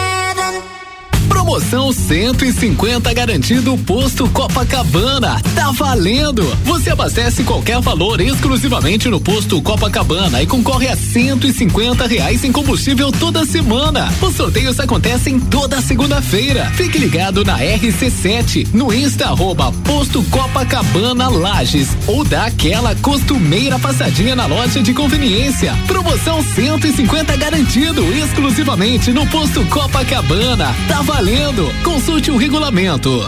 Promoção 1.51 1.91
150 1.91 3.13
garantido 3.13 3.77
posto 3.79 4.25
Copacabana. 4.29 5.37
Tá 5.53 5.69
valendo! 5.71 6.43
Você 6.63 6.91
abastece 6.91 7.43
qualquer 7.43 7.81
valor 7.81 8.21
exclusivamente 8.21 9.09
no 9.09 9.19
posto 9.19 9.61
Copacabana 9.61 10.41
e 10.41 10.47
concorre 10.47 10.87
a 10.87 10.95
150 10.95 12.07
reais 12.07 12.45
em 12.45 12.53
combustível 12.53 13.11
toda 13.11 13.45
semana. 13.45 14.09
Os 14.21 14.33
sorteios 14.33 14.79
acontecem 14.79 15.41
toda 15.41 15.81
segunda-feira. 15.81 16.71
Fique 16.71 16.97
ligado 16.97 17.43
na 17.43 17.59
RC7 17.59 18.69
no 18.73 18.93
Insta 18.93 19.25
arroba 19.25 19.73
posto 19.83 20.23
Copacabana 20.23 21.27
Lages 21.27 21.89
ou 22.07 22.23
dá 22.23 22.45
aquela 22.45 22.95
costumeira 22.95 23.77
passadinha 23.77 24.37
na 24.37 24.45
loja 24.45 24.81
de 24.81 24.93
conveniência. 24.93 25.77
Promoção 25.85 26.41
150 26.41 27.35
garantido 27.35 28.01
exclusivamente 28.13 29.11
no 29.11 29.27
posto 29.27 29.65
Copacabana. 29.65 30.73
Tá 30.87 31.01
valendo! 31.01 31.40
Consulte 31.83 32.29
o 32.29 32.37
regulamento. 32.37 33.27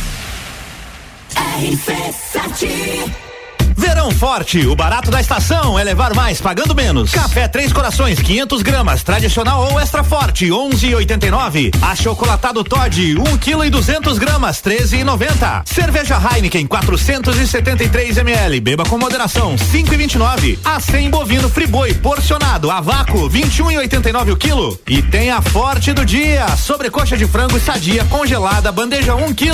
RC7 1.59 3.30
Verão 3.77 4.11
forte, 4.11 4.65
o 4.65 4.75
barato 4.75 5.11
da 5.11 5.21
estação 5.21 5.77
é 5.77 5.83
levar 5.83 6.13
mais 6.13 6.41
pagando 6.41 6.75
menos. 6.75 7.11
Café 7.11 7.47
Três 7.47 7.71
Corações, 7.73 8.19
500 8.19 8.61
gramas, 8.61 9.03
tradicional 9.03 9.71
ou 9.71 9.79
extra 9.79 10.03
forte, 10.03 10.47
11,89. 10.47 11.71
Achocolatado 11.81 12.63
Todd, 12.63 13.17
1 13.17 13.37
kg 13.37 13.65
e 13.65 13.69
200 13.69 14.17
gramas, 14.17 14.61
13,90. 14.61 15.63
Cerveja 15.65 16.19
Heineken, 16.19 16.67
473 16.67 18.17
ml, 18.17 18.59
beba 18.59 18.85
com 18.85 18.97
moderação, 18.97 19.55
5,29. 19.55 20.57
A100 20.59 21.09
bovino 21.09 21.49
Friboi 21.49 21.93
porcionado 21.93 22.69
a 22.71 22.81
vácuo, 22.81 23.29
21,89 23.29 24.33
o 24.33 24.37
quilo. 24.37 24.79
E 24.87 25.01
tem 25.01 25.31
a 25.31 25.41
forte 25.41 25.93
do 25.93 26.05
dia, 26.05 26.47
sobrecoxa 26.57 27.17
de 27.17 27.27
frango 27.27 27.59
sadia 27.59 28.03
congelada, 28.05 28.71
bandeja 28.71 29.15
1 29.15 29.33
kg, 29.33 29.51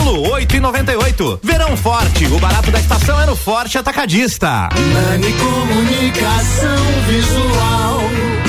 8,98. 0.48 1.40
Verão 1.44 1.76
forte, 1.78 2.26
o 2.26 2.40
barato 2.40 2.72
da 2.72 2.80
estação 2.80 3.20
é 3.22 3.26
no 3.26 3.36
Forte 3.36 3.78
Atacadista. 4.08 4.70
Nani 4.94 5.34
Comunicação 5.34 6.78
Visual. 7.10 8.07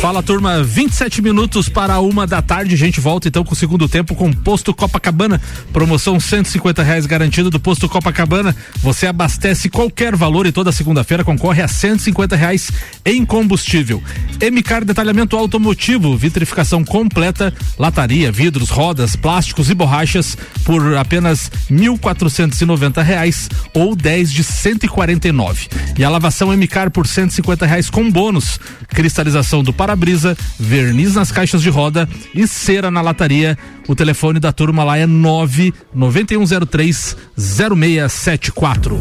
Fala 0.00 0.22
turma, 0.22 0.62
27 0.62 1.20
minutos 1.20 1.68
para 1.68 1.98
uma 1.98 2.24
da 2.24 2.40
tarde. 2.40 2.74
A 2.74 2.78
gente 2.78 3.00
volta 3.00 3.26
então 3.26 3.42
com 3.42 3.52
o 3.52 3.56
segundo 3.56 3.88
tempo 3.88 4.14
com 4.14 4.32
Posto 4.32 4.72
Copacabana. 4.72 5.40
Promoção 5.72 6.20
150 6.20 6.84
reais 6.84 7.04
garantido 7.04 7.50
do 7.50 7.58
Posto 7.58 7.88
Copacabana. 7.88 8.54
Você 8.76 9.08
abastece 9.08 9.68
qualquer 9.68 10.14
valor 10.14 10.46
e 10.46 10.52
toda 10.52 10.70
segunda-feira 10.70 11.24
concorre 11.24 11.62
a 11.62 11.68
150 11.68 12.36
reais 12.36 12.70
em 13.04 13.24
combustível. 13.26 14.00
MCAR 14.40 14.84
Detalhamento 14.84 15.36
Automotivo, 15.36 16.16
vitrificação 16.16 16.84
completa, 16.84 17.52
lataria, 17.76 18.30
vidros, 18.30 18.70
rodas, 18.70 19.16
plásticos 19.16 19.68
e 19.68 19.74
borrachas 19.74 20.38
por 20.64 20.96
apenas 20.96 21.50
1.490 21.68 23.02
reais 23.02 23.48
ou 23.74 23.96
10 23.96 24.32
de 24.32 24.44
149. 24.44 25.66
E 25.98 26.04
a 26.04 26.08
lavação 26.08 26.56
MCAR 26.56 26.92
por 26.92 27.08
150 27.08 27.66
reais 27.66 27.90
com 27.90 28.08
bônus. 28.08 28.60
Cristalização 28.88 29.57
do 29.62 29.72
para-brisa, 29.72 30.36
verniz 30.58 31.14
nas 31.14 31.32
caixas 31.32 31.62
de 31.62 31.70
roda 31.70 32.06
e 32.34 32.46
cera 32.46 32.90
na 32.90 33.00
lataria. 33.00 33.56
O 33.86 33.94
telefone 33.94 34.40
da 34.40 34.52
turma 34.52 34.84
lá 34.84 34.98
é 34.98 35.06
99103 35.06 37.16
0674. 37.36 39.00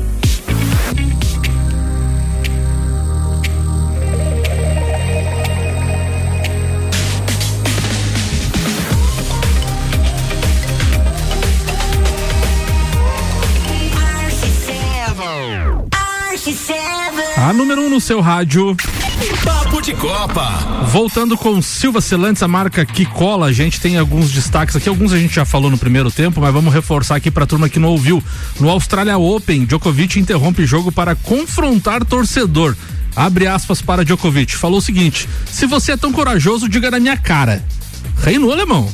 A 17.38 17.54
número 17.54 17.82
1 17.82 17.86
um 17.86 17.90
no 17.90 18.02
seu 18.02 18.20
rádio. 18.20 18.76
Papo 19.68 19.82
de 19.82 19.94
Copa. 19.94 20.86
Voltando 20.94 21.38
com 21.38 21.62
Silva 21.62 22.00
Celantes, 22.00 22.42
a 22.42 22.48
marca 22.48 22.86
que 22.86 23.06
cola, 23.06 23.48
a 23.48 23.52
gente 23.52 23.82
tem 23.82 23.98
alguns 23.98 24.32
destaques 24.32 24.78
aqui, 24.78 24.88
alguns 24.88 25.12
a 25.12 25.20
gente 25.20 25.36
já 25.36 25.44
falou 25.44 25.70
no 25.70 25.78
primeiro 25.78 26.10
tempo, 26.10 26.40
mas 26.40 26.54
vamos 26.54 26.74
reforçar 26.74 27.18
aqui 27.18 27.30
pra 27.30 27.46
turma 27.46 27.68
que 27.68 27.78
não 27.78 27.90
ouviu. 27.90 28.24
No 28.62 28.70
Australia 28.70 29.18
Open, 29.18 29.66
Djokovic 29.66 30.18
interrompe 30.20 30.66
jogo 30.66 30.90
para 30.90 31.16
confrontar 31.16 32.06
torcedor. 32.06 32.78
Abre 33.14 33.46
aspas 33.46 33.82
para 33.82 34.06
Djokovic. 34.06 34.56
Falou 34.56 34.78
o 34.78 34.82
seguinte: 34.82 35.28
se 35.52 35.66
você 35.66 35.92
é 35.92 35.98
tão 35.98 36.14
corajoso, 36.14 36.70
diga 36.70 36.90
na 36.90 37.00
minha 37.00 37.18
cara. 37.18 37.62
Reinou, 38.24 38.54
alemão. 38.54 38.90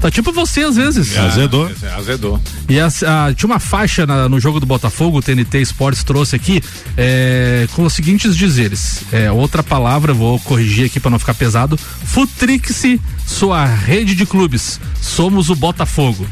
Tá 0.00 0.10
tipo 0.10 0.32
você 0.32 0.62
às 0.62 0.76
vezes. 0.76 1.14
É, 1.14 1.20
azedou. 1.20 1.70
Azedou. 1.96 2.40
E 2.68 2.80
a, 2.80 2.86
a, 2.86 3.34
tinha 3.34 3.46
uma 3.46 3.58
faixa 3.58 4.06
na, 4.06 4.28
no 4.28 4.40
jogo 4.40 4.60
do 4.60 4.66
Botafogo, 4.66 5.18
o 5.18 5.22
TNT 5.22 5.60
Sports 5.62 6.02
trouxe 6.02 6.36
aqui, 6.36 6.62
é, 6.96 7.66
com 7.74 7.84
os 7.84 7.92
seguintes 7.92 8.36
dizeres. 8.36 9.02
É, 9.12 9.30
outra 9.30 9.62
palavra, 9.62 10.12
vou 10.12 10.38
corrigir 10.40 10.86
aqui 10.86 10.98
para 10.98 11.10
não 11.10 11.18
ficar 11.18 11.34
pesado. 11.34 11.76
Futrix, 11.76 12.82
sua 13.26 13.64
rede 13.64 14.14
de 14.14 14.26
clubes. 14.26 14.80
Somos 15.00 15.50
o 15.50 15.54
Botafogo. 15.54 16.26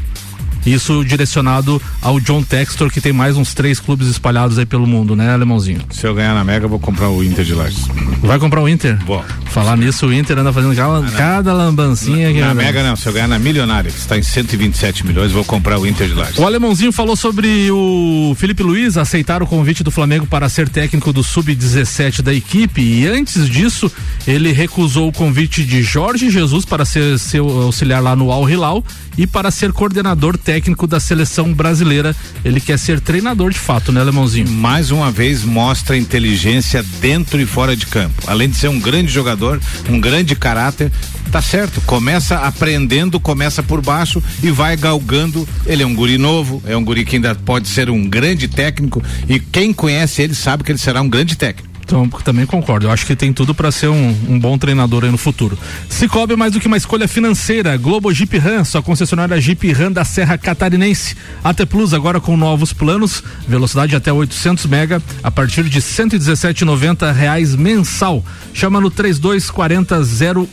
Isso 0.65 1.03
direcionado 1.03 1.81
ao 2.01 2.19
John 2.19 2.43
Textor, 2.43 2.91
que 2.91 3.01
tem 3.01 3.13
mais 3.13 3.37
uns 3.37 3.53
três 3.53 3.79
clubes 3.79 4.07
espalhados 4.07 4.59
aí 4.59 4.65
pelo 4.65 4.85
mundo, 4.85 5.15
né, 5.15 5.33
Alemãozinho? 5.33 5.81
Se 5.91 6.05
eu 6.05 6.13
ganhar 6.13 6.33
na 6.33 6.43
Mega, 6.43 6.65
eu 6.65 6.69
vou 6.69 6.79
comprar 6.79 7.09
o 7.09 7.23
Inter 7.23 7.45
de 7.45 7.53
Lages. 7.53 7.87
Vai 8.21 8.37
comprar 8.39 8.61
o 8.61 8.67
Inter? 8.69 8.97
Vou. 9.05 9.23
Falar 9.45 9.75
nisso, 9.77 10.05
o 10.07 10.13
Inter 10.13 10.37
anda 10.37 10.53
fazendo 10.53 10.75
cada, 10.75 10.99
Ah, 11.07 11.11
cada 11.11 11.53
lambancinha 11.53 12.31
que 12.31 12.39
Na 12.39 12.51
anda. 12.51 12.61
Mega 12.61 12.83
não, 12.83 12.95
se 12.95 13.07
eu 13.07 13.13
ganhar 13.13 13.27
na 13.27 13.39
Milionária, 13.39 13.89
que 13.89 13.97
está 13.97 14.17
em 14.17 14.21
127 14.23 15.05
milhões, 15.05 15.31
vou 15.31 15.43
comprar 15.43 15.79
o 15.79 15.87
Inter 15.87 16.07
de 16.07 16.13
Lages. 16.13 16.37
O 16.37 16.45
alemãozinho 16.45 16.91
falou 16.91 17.15
sobre 17.15 17.71
o 17.71 18.35
Felipe 18.37 18.61
Luiz 18.61 18.97
aceitar 18.97 19.41
o 19.41 19.47
convite 19.47 19.83
do 19.83 19.89
Flamengo 19.91 20.27
para 20.27 20.47
ser 20.49 20.69
técnico 20.69 21.11
do 21.11 21.23
sub-17 21.23 22.21
da 22.21 22.33
equipe 22.33 22.81
e 22.81 23.07
antes 23.07 23.47
disso 23.49 23.91
ele 24.27 24.51
recusou 24.51 25.07
o 25.07 25.11
convite 25.11 25.63
de 25.63 25.81
Jorge 25.81 26.29
Jesus 26.29 26.65
para 26.65 26.85
ser 26.85 27.17
seu 27.17 27.47
auxiliar 27.63 28.01
lá 28.03 28.15
no 28.15 28.31
Al 28.31 28.49
Hilal 28.49 28.83
e 29.19 29.27
para 29.27 29.51
ser 29.51 29.73
coordenador 29.73 30.37
técnico 30.37 30.87
da 30.87 30.97
seleção 30.97 31.53
brasileira. 31.53 32.15
Ele 32.45 32.61
quer 32.61 32.79
ser 32.79 33.01
treinador 33.01 33.51
de 33.51 33.59
fato, 33.59 33.91
né, 33.91 33.99
alemãozinho? 33.99 34.49
Mais 34.49 34.91
uma 34.91 35.11
vez 35.11 35.43
mostra 35.43 35.97
inteligência 35.97 36.81
dentro 37.01 37.41
e 37.41 37.45
fora 37.45 37.75
de 37.75 37.85
campo. 37.85 38.23
Além 38.25 38.49
de 38.49 38.55
ser 38.55 38.69
um 38.69 38.79
grande 38.79 39.11
jogador, 39.11 39.59
um 39.89 39.99
grande 39.99 40.37
caráter, 40.37 40.89
tá 41.29 41.41
certo. 41.41 41.81
Começa 41.81 42.37
aprendendo, 42.37 43.19
começa 43.19 43.61
por 43.61 43.81
baixo 43.81 44.23
e 44.41 44.51
vai 44.51 44.77
galgando. 44.77 45.45
Ele 45.65 45.83
é 45.83 45.85
um 45.85 45.93
guri 45.93 46.17
novo, 46.17 46.63
é 46.65 46.77
um 46.77 46.83
guri 46.83 47.03
que 47.03 47.17
ainda 47.17 47.35
pode 47.35 47.67
ser 47.67 47.89
um 47.89 48.07
grande 48.07 48.47
técnico 48.47 49.03
e 49.27 49.37
quem 49.37 49.73
conhece 49.73 50.21
ele 50.21 50.33
sabe 50.33 50.63
que 50.63 50.71
ele 50.71 50.79
será 50.79 51.01
um 51.01 51.09
grande 51.09 51.35
técnico. 51.35 51.68
Então, 51.89 52.07
também 52.23 52.45
concordo. 52.45 52.85
Eu 52.85 52.91
acho 52.91 53.03
que 53.03 53.15
tem 53.15 53.33
tudo 53.33 53.55
para 53.55 53.71
ser 53.71 53.87
um, 53.87 54.15
um 54.29 54.37
bom 54.37 54.59
treinador 54.59 55.05
aí 55.05 55.09
no 55.09 55.17
futuro. 55.17 55.57
Cicobi 55.89 56.33
é 56.33 56.35
mais 56.35 56.53
do 56.53 56.59
que 56.59 56.67
uma 56.67 56.77
escolha 56.77 57.07
financeira. 57.07 57.75
Globo 57.77 58.13
Jeep 58.13 58.37
Ram, 58.37 58.63
sua 58.63 58.83
concessionária 58.83 59.41
Jeep 59.41 59.73
Ram 59.73 59.91
da 59.91 60.05
Serra 60.05 60.37
Catarinense. 60.37 61.15
AT 61.43 61.65
Plus 61.65 61.91
agora 61.91 62.21
com 62.21 62.37
novos 62.37 62.71
planos, 62.71 63.23
velocidade 63.47 63.95
até 63.95 64.13
800 64.13 64.67
mega 64.67 65.01
a 65.23 65.31
partir 65.31 65.63
de 65.63 65.81
117,90 65.81 67.11
reais 67.11 67.55
mensal. 67.55 68.23
Chama 68.53 68.79
no 68.79 68.91
3240 68.91 69.99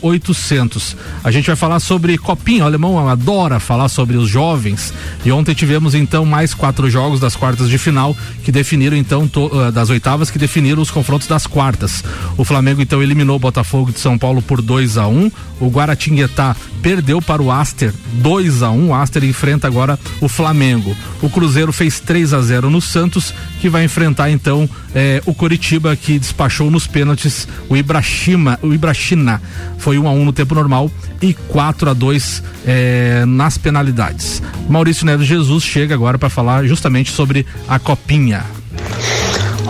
0800. 0.02 0.96
A 1.22 1.30
gente 1.30 1.48
vai 1.48 1.56
falar 1.56 1.80
sobre 1.80 2.16
Copinha. 2.16 2.64
O 2.64 2.66
alemão 2.66 3.06
adora 3.10 3.60
falar 3.60 3.90
sobre 3.90 4.16
os 4.16 4.26
jovens. 4.26 4.94
E 5.22 5.30
ontem 5.30 5.54
tivemos 5.54 5.94
então 5.94 6.24
mais 6.24 6.54
quatro 6.54 6.88
jogos 6.88 7.20
das 7.20 7.36
quartas 7.36 7.68
de 7.68 7.76
final 7.76 8.16
que 8.42 8.50
definiram 8.50 8.96
então 8.96 9.28
to, 9.28 9.48
uh, 9.48 9.70
das 9.70 9.90
oitavas 9.90 10.30
que 10.30 10.38
definiram 10.38 10.80
os 10.80 10.90
confrontos 10.90 11.25
das 11.26 11.46
quartas. 11.46 12.02
O 12.36 12.44
Flamengo 12.44 12.80
então 12.80 13.02
eliminou 13.02 13.36
o 13.36 13.40
Botafogo 13.40 13.92
de 13.92 14.00
São 14.00 14.18
Paulo 14.18 14.42
por 14.42 14.60
2 14.60 14.98
a 14.98 15.06
1 15.06 15.12
um. 15.12 15.30
O 15.58 15.68
Guaratinguetá 15.68 16.54
perdeu 16.82 17.20
para 17.22 17.42
o 17.42 17.50
Aster 17.50 17.92
2 18.14 18.62
a 18.62 18.70
1 18.70 18.78
um. 18.78 18.90
O 18.90 18.94
Aster 18.94 19.24
enfrenta 19.24 19.66
agora 19.66 19.98
o 20.20 20.28
Flamengo. 20.28 20.96
O 21.22 21.30
Cruzeiro 21.30 21.72
fez 21.72 22.00
3 22.00 22.34
a 22.34 22.40
0 22.40 22.70
no 22.70 22.80
Santos, 22.80 23.34
que 23.60 23.68
vai 23.68 23.84
enfrentar 23.84 24.30
então 24.30 24.68
eh, 24.94 25.22
o 25.26 25.34
Coritiba, 25.34 25.96
que 25.96 26.18
despachou 26.18 26.70
nos 26.70 26.86
pênaltis 26.86 27.48
o 27.68 27.76
Ibrahima, 27.76 28.58
o 28.62 28.72
Ibrachina. 28.72 29.40
Foi 29.78 29.98
1 29.98 30.02
um 30.02 30.08
a 30.08 30.12
1 30.12 30.20
um 30.20 30.24
no 30.24 30.32
tempo 30.32 30.54
normal 30.54 30.90
e 31.20 31.34
4 31.34 31.90
a 31.90 31.92
2 31.92 32.42
eh, 32.66 33.24
nas 33.26 33.56
penalidades. 33.58 34.42
Maurício 34.68 35.06
Neves 35.06 35.26
Jesus 35.26 35.64
chega 35.64 35.94
agora 35.94 36.18
para 36.18 36.28
falar 36.28 36.64
justamente 36.66 37.10
sobre 37.10 37.46
a 37.68 37.78
Copinha. 37.78 38.44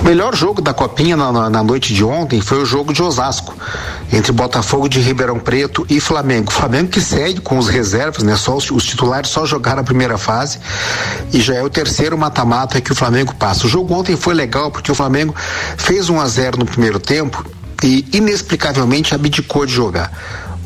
Melhor 0.06 0.36
jogo 0.36 0.62
da 0.62 0.72
Copinha 0.72 1.16
na, 1.16 1.32
na, 1.32 1.50
na, 1.50 1.64
noite 1.64 1.92
de 1.92 2.04
ontem 2.04 2.40
foi 2.40 2.62
o 2.62 2.64
jogo 2.64 2.92
de 2.92 3.02
Osasco, 3.02 3.52
entre 4.12 4.30
Botafogo 4.30 4.88
de 4.88 5.00
Ribeirão 5.00 5.36
Preto 5.36 5.84
e 5.90 5.98
Flamengo. 5.98 6.52
Flamengo 6.52 6.90
que 6.90 7.00
segue 7.00 7.40
com 7.40 7.58
os 7.58 7.66
reservas, 7.66 8.22
né? 8.22 8.36
Só 8.36 8.54
os, 8.54 8.70
os 8.70 8.84
titulares 8.84 9.28
só 9.28 9.44
jogaram 9.44 9.80
a 9.80 9.84
primeira 9.84 10.16
fase 10.16 10.60
e 11.32 11.40
já 11.40 11.56
é 11.56 11.62
o 11.64 11.68
terceiro 11.68 12.16
mata-mata 12.16 12.80
que 12.80 12.92
o 12.92 12.94
Flamengo 12.94 13.34
passa. 13.34 13.66
O 13.66 13.68
jogo 13.68 13.92
ontem 13.94 14.14
foi 14.14 14.32
legal 14.32 14.70
porque 14.70 14.92
o 14.92 14.94
Flamengo 14.94 15.34
fez 15.76 16.08
1 16.08 16.20
a 16.20 16.28
0 16.28 16.58
no 16.60 16.66
primeiro 16.66 17.00
tempo 17.00 17.44
e 17.82 18.06
inexplicavelmente 18.12 19.12
abdicou 19.12 19.66
de 19.66 19.72
jogar. 19.72 20.12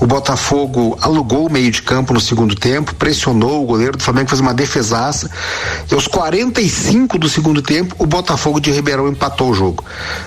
O 0.00 0.06
Botafogo 0.06 0.96
alugou 1.02 1.46
o 1.46 1.52
meio 1.52 1.70
de 1.70 1.82
campo 1.82 2.14
no 2.14 2.20
segundo 2.20 2.54
tempo, 2.54 2.94
pressionou 2.94 3.62
o 3.62 3.66
goleiro 3.66 3.98
do 3.98 4.02
Flamengo, 4.02 4.30
fez 4.30 4.40
uma 4.40 4.54
defesaça. 4.54 5.30
E 5.90 5.94
aos 5.94 6.06
45 6.06 7.18
do 7.18 7.28
segundo 7.28 7.60
tempo, 7.60 7.94
o 7.98 8.06
Botafogo 8.06 8.58
de 8.58 8.70
Ribeirão 8.70 9.08
empatou 9.08 9.50
o 9.50 9.54
jogo. 9.54 9.84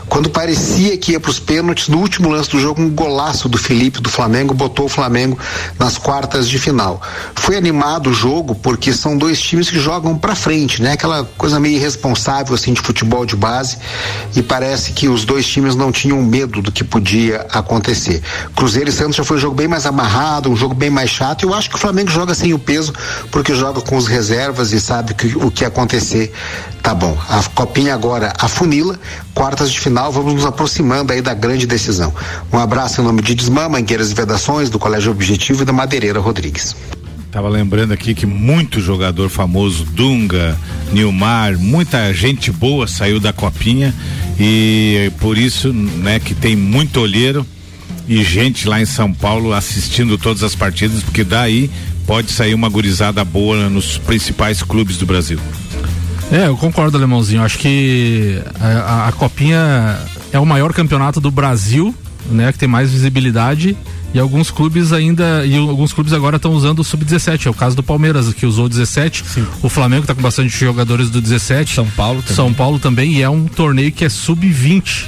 Quando 0.08 0.30
parecia 0.30 0.96
que 0.96 1.14
ia 1.14 1.20
para 1.20 1.32
os 1.32 1.40
pênaltis, 1.40 1.88
no 1.88 1.98
último 1.98 2.30
lance 2.30 2.52
do 2.52 2.60
jogo, 2.60 2.84
um 2.84 2.90
golaço 2.90 3.50
do 3.50 3.58
Felipe 3.58 4.00
do 4.00 4.12
Flamengo 4.12 4.54
botou 4.54 4.86
o 4.86 4.90
Flamengo 4.90 5.40
nas 5.80 5.98
quartas 5.98 6.48
de 6.48 6.60
final. 6.60 7.02
Foi 7.34 7.58
animado 7.58 8.12
o 8.12 8.14
jogo 8.14 8.54
porque 8.54 8.94
são 8.94 9.18
dois 9.18 9.42
times 9.42 9.72
que 9.72 9.80
jogam 9.80 10.16
para 10.16 10.36
frente, 10.36 10.84
né? 10.84 10.92
Aquela 10.92 11.24
coisa 11.36 11.60
meio 11.60 11.78
irresponsável 11.78 12.54
assim 12.54 12.74
de 12.74 12.82
futebol 12.82 13.26
de 13.26 13.36
base. 13.36 13.80
E 14.36 14.44
parece 14.44 14.94
que 14.94 15.10
os 15.10 15.26
dois 15.26 15.48
times 15.48 15.76
não 15.76 15.92
tinham 15.92 16.22
medo 16.22 16.62
do 16.62 16.72
que 16.72 16.84
podia 16.84 17.48
acontecer. 17.52 18.22
Cruzeiro 18.56 18.90
e 18.90 18.94
Santos 18.94 19.16
já 19.16 19.24
foi 19.24 19.38
um 19.38 19.40
jogo 19.40 19.56
bem 19.56 19.63
mais 19.68 19.86
amarrado, 19.86 20.50
um 20.50 20.56
jogo 20.56 20.74
bem 20.74 20.90
mais 20.90 21.10
chato. 21.10 21.44
Eu 21.44 21.54
acho 21.54 21.70
que 21.70 21.76
o 21.76 21.80
Flamengo 21.80 22.10
joga 22.10 22.34
sem 22.34 22.54
o 22.54 22.60
peso, 22.60 22.94
porque 23.32 23.54
joga 23.54 23.82
com 23.82 23.98
os 23.98 24.08
reservas 24.08 24.72
e 24.72 24.80
sabe 24.80 25.14
que 25.14 25.28
o 25.38 25.52
que 25.52 25.66
acontecer 25.66 26.32
tá 26.82 26.94
bom. 26.94 27.18
A 27.30 27.44
copinha 27.56 27.94
agora 27.94 28.34
afunila, 28.40 29.00
quartas 29.34 29.72
de 29.72 29.80
final, 29.80 30.12
vamos 30.12 30.34
nos 30.34 30.46
aproximando 30.46 31.14
aí 31.14 31.22
da 31.22 31.34
grande 31.34 31.66
decisão. 31.66 32.14
Um 32.52 32.58
abraço 32.58 33.02
em 33.02 33.04
nome 33.04 33.22
de 33.22 33.36
Desmã, 33.36 33.70
Mangueiras 33.70 34.12
e 34.12 34.14
Vedações, 34.14 34.70
do 34.70 34.80
Colégio 34.80 35.12
Objetivo 35.12 35.64
e 35.64 35.66
da 35.66 35.74
Madeireira 35.74 36.20
Rodrigues. 36.20 36.76
Tava 37.34 37.50
lembrando 37.50 37.92
aqui 37.94 38.14
que 38.14 38.28
muito 38.28 38.80
jogador 38.80 39.28
famoso, 39.28 39.86
Dunga, 39.86 40.56
Nilmar, 40.92 41.58
muita 41.58 42.14
gente 42.14 42.52
boa 42.52 42.88
saiu 42.88 43.20
da 43.20 43.34
copinha 43.34 43.92
e 44.40 45.12
por 45.20 45.36
isso, 45.36 45.74
né, 45.74 46.20
que 46.20 46.36
tem 46.36 46.56
muito 46.56 47.00
olheiro 47.00 47.44
e 48.08 48.24
gente 48.24 48.68
lá 48.68 48.82
em 48.82 48.86
São 48.86 49.14
Paulo 49.14 49.54
assistindo 49.54 50.18
todas 50.18 50.44
as 50.44 50.56
partidas, 50.56 51.02
porque 51.04 51.24
daí 51.24 51.70
pode 52.06 52.32
sair 52.32 52.54
uma 52.54 52.70
gurizada 52.70 53.24
boa 53.24 53.70
nos 53.70 53.98
principais 53.98 54.62
clubes 54.62 54.98
do 54.98 55.06
Brasil. 55.06 55.40
É, 56.32 56.48
eu 56.48 56.58
concordo, 56.58 56.98
Alemãozinho. 56.98 57.44
Acho 57.44 57.60
que 57.60 58.42
a, 58.60 58.68
a, 58.68 59.08
a 59.10 59.12
Copinha 59.12 60.00
é 60.32 60.40
o 60.40 60.46
maior 60.46 60.74
campeonato 60.74 61.22
do 61.22 61.30
Brasil, 61.30 61.94
né? 62.30 62.52
Que 62.52 62.58
tem 62.58 62.68
mais 62.68 62.92
visibilidade. 62.92 63.78
E 64.14 64.20
alguns 64.20 64.52
clubes 64.52 64.94
ainda. 64.94 65.46
E 65.46 65.56
alguns 65.58 65.92
clubes 65.94 66.14
agora 66.14 66.38
estão 66.38 66.54
usando 66.54 66.80
o 66.80 66.84
Sub-17. 66.84 67.48
É 67.48 67.50
o 67.50 67.54
caso 67.54 67.76
do 67.76 67.84
Palmeiras, 67.84 68.32
que 68.34 68.46
usou 68.46 68.66
o 68.66 68.70
17. 68.70 69.24
Sim. 69.28 69.46
O 69.62 69.70
Flamengo 69.70 70.04
está 70.04 70.14
com 70.14 70.22
bastante 70.22 70.50
jogadores 70.58 71.10
do 71.10 71.20
17. 71.22 71.76
São 71.76 71.88
Paulo 71.88 72.22
também. 72.22 72.36
São 72.36 72.54
Paulo 72.54 72.80
também. 72.80 73.14
E 73.14 73.22
é 73.22 73.30
um 73.30 73.46
torneio 73.46 73.92
que 73.92 74.06
é 74.06 74.10
sub-20. 74.10 75.06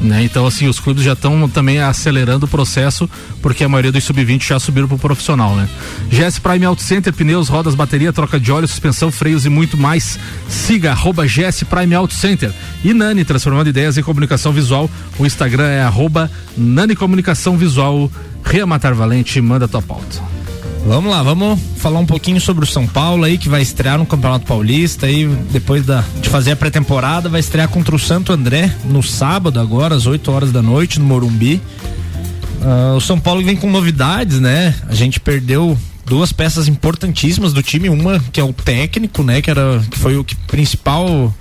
Né? 0.00 0.24
Então, 0.24 0.46
assim, 0.46 0.66
os 0.66 0.80
clubes 0.80 1.04
já 1.04 1.12
estão 1.12 1.48
também 1.48 1.78
acelerando 1.78 2.46
o 2.46 2.48
processo, 2.48 3.08
porque 3.42 3.62
a 3.62 3.68
maioria 3.68 3.92
dos 3.92 4.02
sub-20 4.04 4.48
já 4.48 4.58
subiram 4.58 4.88
pro 4.88 4.98
profissional, 4.98 5.54
né? 5.54 5.68
GS 6.08 6.38
Prime 6.38 6.64
Auto 6.64 6.82
Center, 6.82 7.12
pneus, 7.12 7.48
rodas, 7.48 7.74
bateria, 7.74 8.12
troca 8.12 8.40
de 8.40 8.50
óleo, 8.50 8.66
suspensão, 8.66 9.10
freios 9.10 9.44
e 9.44 9.50
muito 9.50 9.76
mais. 9.76 10.18
Siga 10.48 10.92
arroba 10.92 11.26
GS 11.26 11.64
Prime 11.64 11.94
Auto 11.94 12.14
Center. 12.14 12.50
E 12.82 12.94
Nani, 12.94 13.24
transformando 13.24 13.68
ideias 13.68 13.98
em 13.98 14.02
comunicação 14.02 14.52
visual. 14.52 14.90
O 15.18 15.26
Instagram 15.26 15.68
é 15.68 15.82
arroba 15.82 16.30
Nani 16.56 16.96
Comunicação 16.96 17.56
Visual. 17.58 18.10
Ria 18.42 18.66
Matar 18.66 18.94
Valente, 18.94 19.38
manda 19.40 19.68
tua 19.68 19.82
pauta. 19.82 20.39
Vamos 20.86 21.10
lá, 21.10 21.22
vamos 21.22 21.60
falar 21.76 22.00
um 22.00 22.06
pouquinho 22.06 22.40
sobre 22.40 22.64
o 22.64 22.66
São 22.66 22.86
Paulo 22.86 23.24
aí, 23.24 23.36
que 23.36 23.48
vai 23.48 23.62
estrear 23.62 23.98
no 23.98 24.06
Campeonato 24.06 24.46
Paulista 24.46 25.06
aí, 25.06 25.26
depois 25.50 25.84
da, 25.84 26.02
de 26.20 26.28
fazer 26.28 26.52
a 26.52 26.56
pré-temporada, 26.56 27.28
vai 27.28 27.40
estrear 27.40 27.68
contra 27.68 27.94
o 27.94 27.98
Santo 27.98 28.32
André 28.32 28.74
no 28.84 29.02
sábado 29.02 29.60
agora, 29.60 29.94
às 29.94 30.06
8 30.06 30.30
horas 30.32 30.52
da 30.52 30.62
noite, 30.62 30.98
no 30.98 31.04
Morumbi. 31.04 31.60
Uh, 32.60 32.96
o 32.96 33.00
São 33.00 33.20
Paulo 33.20 33.44
vem 33.44 33.56
com 33.56 33.70
novidades, 33.70 34.40
né? 34.40 34.74
A 34.88 34.94
gente 34.94 35.20
perdeu 35.20 35.78
duas 36.04 36.32
peças 36.32 36.66
importantíssimas 36.66 37.52
do 37.52 37.62
time, 37.62 37.88
uma 37.88 38.18
que 38.32 38.40
é 38.40 38.44
o 38.44 38.52
técnico, 38.52 39.22
né? 39.22 39.40
Que, 39.40 39.50
era, 39.50 39.80
que 39.90 39.98
foi 39.98 40.16
o 40.16 40.24
que, 40.24 40.34
principal 40.34 41.32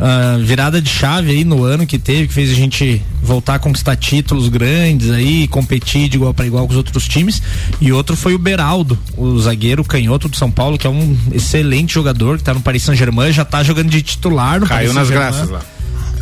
Uh, 0.00 0.42
virada 0.42 0.80
de 0.80 0.88
chave 0.88 1.30
aí 1.30 1.44
no 1.44 1.62
ano 1.62 1.86
que 1.86 1.98
teve, 1.98 2.26
que 2.26 2.32
fez 2.32 2.50
a 2.50 2.54
gente 2.54 3.02
voltar 3.22 3.56
a 3.56 3.58
conquistar 3.58 3.94
títulos 3.96 4.48
grandes 4.48 5.10
aí, 5.10 5.46
competir 5.46 6.08
de 6.08 6.16
igual 6.16 6.32
para 6.32 6.46
igual 6.46 6.64
com 6.66 6.70
os 6.70 6.76
outros 6.78 7.06
times. 7.06 7.42
E 7.82 7.92
outro 7.92 8.16
foi 8.16 8.34
o 8.34 8.38
Beraldo, 8.38 8.98
o 9.14 9.38
zagueiro 9.38 9.84
canhoto 9.84 10.26
do 10.26 10.36
São 10.36 10.50
Paulo, 10.50 10.78
que 10.78 10.86
é 10.86 10.90
um 10.90 11.14
excelente 11.32 11.92
jogador, 11.92 12.38
que 12.38 12.44
tá 12.44 12.54
no 12.54 12.62
Paris 12.62 12.82
Saint-Germain, 12.82 13.30
já 13.30 13.44
tá 13.44 13.62
jogando 13.62 13.90
de 13.90 14.00
titular 14.00 14.58
no 14.58 14.66
Caiu 14.66 14.94
nas 14.94 15.10
graças 15.10 15.50
lá. 15.50 15.60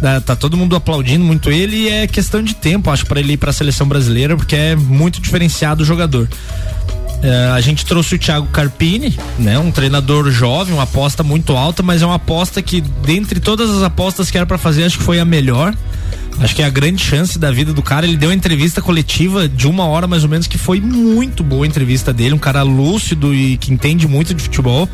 Tá, 0.01 0.21
tá, 0.21 0.37
todo 0.37 0.57
mundo 0.57 0.77
aplaudindo 0.77 1.25
muito 1.25 1.51
ele 1.51 1.77
e 1.77 1.89
é 1.89 2.07
questão 2.07 2.43
de 2.43 2.55
tempo, 2.55 2.91
acho, 2.91 3.07
para 3.07 3.21
ele 3.21 3.33
ir 3.33 3.37
para 3.37 3.51
a 3.51 3.53
seleção 3.53 3.87
brasileira, 3.87 4.37
porque 4.37 4.55
é 4.55 4.77
muito 4.77 5.21
diferenciado 5.21 5.83
o 5.83 5.87
jogador. 5.87 6.29
Uh, 7.19 7.53
a 7.55 7.61
gente 7.61 7.85
trouxe 7.85 8.15
o 8.15 8.19
Thiago 8.19 8.47
Carpini, 8.49 9.19
né? 9.39 9.59
Um 9.59 9.73
treinador 9.73 10.31
jovem, 10.31 10.73
uma 10.73 10.85
aposta 10.85 11.25
muito 11.25 11.57
alta, 11.57 11.83
mas 11.83 12.01
é 12.01 12.07
uma 12.07 12.15
aposta 12.15 12.63
que, 12.63 12.81
dentre 12.81 13.41
todas 13.41 13.71
as 13.71 13.83
apostas 13.83 14.31
que 14.31 14.37
era 14.37 14.47
para 14.47 14.57
fazer, 14.57 14.85
acho 14.85 14.99
que 14.99 15.05
foi 15.05 15.19
a 15.19 15.25
melhor. 15.25 15.75
Acho 16.41 16.55
que 16.55 16.63
é 16.63 16.65
a 16.65 16.71
grande 16.71 17.03
chance 17.03 17.37
da 17.37 17.51
vida 17.51 17.73
do 17.73 17.83
cara. 17.83 18.07
Ele 18.07 18.17
deu 18.17 18.29
uma 18.29 18.35
entrevista 18.35 18.81
coletiva 18.81 19.49
de 19.49 19.67
uma 19.67 19.87
hora 19.87 20.07
mais 20.07 20.23
ou 20.23 20.29
menos, 20.29 20.47
que 20.47 20.57
foi 20.57 20.81
muito 20.81 21.43
boa 21.43 21.65
a 21.65 21.69
entrevista 21.69 22.13
dele. 22.13 22.35
Um 22.35 22.39
cara 22.39 22.63
lúcido 22.63 23.35
e 23.35 23.57
que 23.57 23.73
entende 23.73 24.07
muito 24.07 24.33
de 24.33 24.41
futebol. 24.41 24.89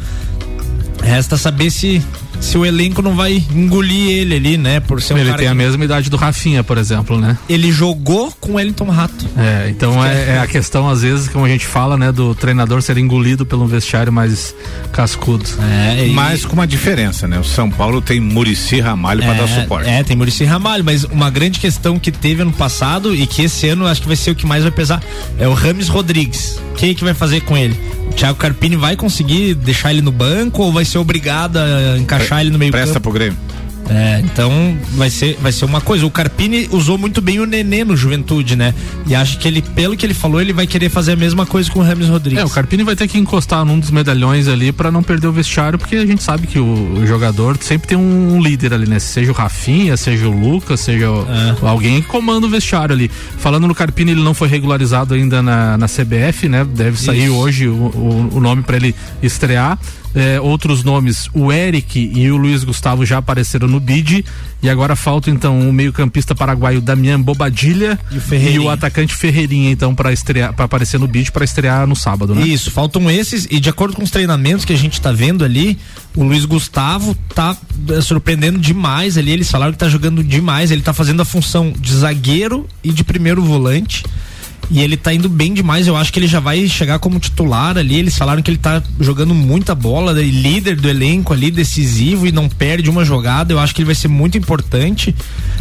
Resta 1.04 1.36
saber 1.36 1.70
se 1.70 2.02
se 2.40 2.58
o 2.58 2.66
elenco 2.66 3.00
não 3.00 3.14
vai 3.14 3.42
engolir 3.54 4.10
ele 4.10 4.34
ali, 4.34 4.56
né? 4.56 4.80
Por 4.80 5.00
ser 5.00 5.14
um 5.14 5.18
ele 5.18 5.26
cara 5.26 5.38
tem 5.38 5.46
que 5.46 5.52
a 5.52 5.54
mesma 5.54 5.84
idade 5.84 6.10
do 6.10 6.16
Rafinha, 6.16 6.62
por 6.62 6.76
exemplo, 6.78 7.18
né? 7.18 7.38
ele 7.48 7.72
jogou 7.72 8.32
com 8.40 8.52
o 8.52 8.54
Wellington 8.54 8.90
Rato. 8.90 9.26
É, 9.36 9.68
então 9.70 10.04
é, 10.04 10.30
é 10.30 10.38
a 10.38 10.46
questão, 10.46 10.88
às 10.88 11.02
vezes, 11.02 11.28
como 11.28 11.44
a 11.44 11.48
gente 11.48 11.66
fala, 11.66 11.96
né, 11.96 12.12
do 12.12 12.34
treinador 12.34 12.82
ser 12.82 12.98
engolido 12.98 13.46
pelo 13.46 13.66
vestiário 13.66 14.12
mais 14.12 14.54
cascudo. 14.92 15.44
É, 15.60 16.06
Mas 16.08 16.44
com 16.44 16.54
uma 16.54 16.66
diferença, 16.66 17.26
né? 17.26 17.38
O 17.38 17.44
São 17.44 17.70
Paulo 17.70 18.00
tem 18.00 18.20
Murici 18.20 18.80
Ramalho 18.80 19.22
para 19.22 19.34
dar 19.34 19.48
suporte. 19.48 19.88
É, 19.88 20.02
tem 20.02 20.16
Murici 20.16 20.44
Ramalho, 20.44 20.84
mas 20.84 21.04
uma 21.04 21.30
grande 21.30 21.58
questão 21.58 21.98
que 21.98 22.12
teve 22.12 22.42
ano 22.42 22.52
passado 22.52 23.14
e 23.14 23.26
que 23.26 23.42
esse 23.42 23.68
ano 23.68 23.86
acho 23.86 24.02
que 24.02 24.06
vai 24.06 24.16
ser 24.16 24.30
o 24.30 24.34
que 24.34 24.46
mais 24.46 24.62
vai 24.62 24.72
pesar 24.72 25.02
é 25.38 25.48
o 25.48 25.54
Rames 25.54 25.88
Rodrigues. 25.88 26.60
O 26.72 26.74
que, 26.74 26.94
que 26.94 27.04
vai 27.04 27.14
fazer 27.14 27.40
com 27.42 27.56
ele? 27.56 27.78
O 28.10 28.14
Thiago 28.14 28.36
Carpini 28.38 28.76
vai 28.76 28.96
conseguir 28.96 29.54
deixar 29.54 29.92
ele 29.92 30.02
no 30.02 30.12
banco 30.12 30.62
ou 30.62 30.72
vai 30.72 30.84
ser 30.84 30.93
obrigado 31.00 31.56
a 31.58 31.98
encaixar 31.98 32.40
ele 32.40 32.50
no 32.50 32.58
meio 32.58 32.72
Presta 32.72 32.94
campo? 32.94 33.02
pro 33.10 33.12
Grêmio. 33.12 33.36
É, 33.86 34.20
então 34.24 34.50
vai 34.92 35.10
ser, 35.10 35.36
vai 35.42 35.52
ser 35.52 35.66
uma 35.66 35.78
coisa. 35.78 36.06
O 36.06 36.10
Carpini 36.10 36.66
usou 36.72 36.96
muito 36.96 37.20
bem 37.20 37.38
o 37.38 37.44
Nenê 37.44 37.84
no 37.84 37.94
Juventude, 37.94 38.56
né? 38.56 38.72
E 39.06 39.14
acho 39.14 39.38
que 39.38 39.46
ele, 39.46 39.60
pelo 39.60 39.94
que 39.94 40.06
ele 40.06 40.14
falou, 40.14 40.40
ele 40.40 40.54
vai 40.54 40.66
querer 40.66 40.88
fazer 40.88 41.12
a 41.12 41.16
mesma 41.16 41.44
coisa 41.44 41.70
com 41.70 41.80
o 41.80 41.82
Rames 41.82 42.08
Rodrigues. 42.08 42.42
É, 42.42 42.46
o 42.46 42.48
Carpini 42.48 42.82
vai 42.82 42.96
ter 42.96 43.06
que 43.06 43.18
encostar 43.18 43.62
num 43.62 43.78
dos 43.78 43.90
medalhões 43.90 44.48
ali 44.48 44.72
pra 44.72 44.90
não 44.90 45.02
perder 45.02 45.26
o 45.26 45.32
vestiário, 45.32 45.78
porque 45.78 45.96
a 45.96 46.06
gente 46.06 46.22
sabe 46.22 46.46
que 46.46 46.58
o, 46.58 46.64
o 46.98 47.06
jogador 47.06 47.58
sempre 47.60 47.86
tem 47.86 47.98
um, 47.98 48.40
líder 48.40 48.72
ali, 48.72 48.88
né? 48.88 48.98
Seja 48.98 49.30
o 49.30 49.34
Rafinha, 49.34 49.98
seja 49.98 50.26
o 50.30 50.32
Lucas, 50.32 50.80
seja 50.80 51.10
o- 51.10 51.26
É. 51.30 51.68
alguém 51.68 52.00
que 52.00 52.08
comanda 52.08 52.46
o 52.46 52.48
vestiário 52.48 52.94
ali. 52.94 53.10
Falando 53.36 53.68
no 53.68 53.74
Carpini, 53.74 54.12
ele 54.12 54.22
não 54.22 54.32
foi 54.32 54.48
regularizado 54.48 55.12
ainda 55.12 55.42
na, 55.42 55.76
na 55.76 55.86
CBF, 55.86 56.48
né? 56.48 56.64
Deve 56.64 56.98
sair 56.98 57.24
Isso. 57.26 57.34
hoje 57.34 57.68
o, 57.68 57.74
o, 57.74 58.30
o 58.36 58.40
nome 58.40 58.62
pra 58.62 58.76
ele 58.76 58.94
estrear. 59.22 59.78
É, 60.14 60.40
outros 60.40 60.84
nomes, 60.84 61.28
o 61.34 61.52
Eric 61.52 61.98
e 62.14 62.30
o 62.30 62.36
Luiz 62.36 62.62
Gustavo 62.62 63.04
já 63.04 63.18
apareceram 63.18 63.66
no 63.66 63.80
bid. 63.80 64.24
E 64.62 64.70
agora 64.70 64.96
falta 64.96 65.28
então 65.28 65.68
o 65.68 65.72
meio-campista 65.72 66.34
paraguaio 66.34 66.80
Damian 66.80 67.20
Bobadilha 67.20 67.98
E 68.10 68.52
e 68.54 68.58
o 68.58 68.70
atacante 68.70 69.14
Ferreirinha, 69.14 69.70
então, 69.70 69.94
para 69.94 70.12
estrear, 70.12 70.54
para 70.54 70.64
aparecer 70.64 70.98
no 70.98 71.06
bid 71.06 71.30
para 71.32 71.44
estrear 71.44 71.86
no 71.86 71.94
sábado, 71.96 72.34
né? 72.34 72.46
Isso, 72.46 72.70
faltam 72.70 73.10
esses 73.10 73.46
e 73.50 73.60
de 73.60 73.68
acordo 73.68 73.94
com 73.94 74.02
os 74.02 74.10
treinamentos 74.10 74.64
que 74.64 74.72
a 74.72 74.76
gente 74.76 75.00
tá 75.00 75.12
vendo 75.12 75.44
ali, 75.44 75.78
o 76.16 76.22
Luiz 76.22 76.44
Gustavo 76.44 77.14
tá 77.34 77.56
eh, 77.90 78.00
surpreendendo 78.00 78.58
demais 78.58 79.18
ali, 79.18 79.32
eles 79.32 79.50
falaram 79.50 79.72
que 79.72 79.78
tá 79.78 79.88
jogando 79.88 80.22
demais, 80.22 80.70
ele 80.70 80.82
tá 80.82 80.92
fazendo 80.92 81.20
a 81.20 81.24
função 81.24 81.72
de 81.78 81.92
zagueiro 81.92 82.66
e 82.82 82.92
de 82.92 83.04
primeiro 83.04 83.42
volante. 83.42 84.04
E 84.70 84.80
ele 84.80 84.96
tá 84.96 85.12
indo 85.12 85.28
bem 85.28 85.52
demais, 85.52 85.86
eu 85.86 85.96
acho 85.96 86.12
que 86.12 86.18
ele 86.18 86.26
já 86.26 86.40
vai 86.40 86.66
chegar 86.68 86.98
como 86.98 87.18
titular 87.18 87.76
ali. 87.76 87.96
Eles 87.96 88.16
falaram 88.16 88.42
que 88.42 88.50
ele 88.50 88.58
tá 88.58 88.82
jogando 89.00 89.34
muita 89.34 89.74
bola, 89.74 90.12
né, 90.12 90.22
líder 90.22 90.76
do 90.76 90.88
elenco 90.88 91.32
ali, 91.32 91.50
decisivo 91.50 92.26
e 92.26 92.32
não 92.32 92.48
perde 92.48 92.90
uma 92.90 93.04
jogada. 93.04 93.52
Eu 93.52 93.58
acho 93.58 93.74
que 93.74 93.80
ele 93.80 93.86
vai 93.86 93.94
ser 93.94 94.08
muito 94.08 94.38
importante, 94.38 95.14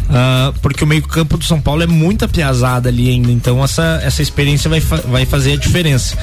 ah, 0.09 0.53
porque 0.61 0.83
o 0.83 0.87
meio-campo 0.87 1.37
do 1.37 1.43
São 1.43 1.59
Paulo 1.59 1.83
é 1.83 1.87
muita 1.87 2.27
piazada 2.27 2.89
ali 2.89 3.09
ainda. 3.09 3.31
Então 3.31 3.63
essa, 3.63 3.99
essa 4.03 4.21
experiência 4.21 4.69
vai, 4.69 4.79
vai 4.79 5.25
fazer 5.25 5.53
a 5.53 5.57
diferença. 5.57 6.17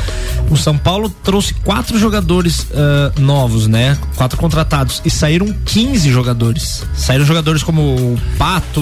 O 0.50 0.56
São 0.56 0.76
Paulo 0.76 1.10
trouxe 1.22 1.54
quatro 1.54 1.98
jogadores 1.98 2.66
ah, 2.72 3.12
novos, 3.18 3.66
né? 3.66 3.96
Quatro 4.16 4.38
contratados. 4.38 5.00
E 5.04 5.10
saíram 5.10 5.54
15 5.64 6.10
jogadores. 6.10 6.84
Saíram 6.94 7.24
jogadores 7.24 7.62
como 7.62 7.82
o 7.82 8.20
Pato, 8.38 8.80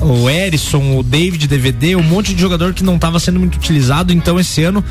o 0.00 0.28
Erisson, 0.28 0.98
o 0.98 1.02
David 1.02 1.46
DVD, 1.46 1.96
um 1.96 2.02
monte 2.02 2.34
de 2.34 2.40
jogador 2.40 2.74
que 2.74 2.84
não 2.84 2.95
estava 2.96 3.18
sendo 3.18 3.38
muito 3.38 3.56
utilizado. 3.56 4.12
Então 4.12 4.38
esse 4.38 4.62
ano 4.62 4.84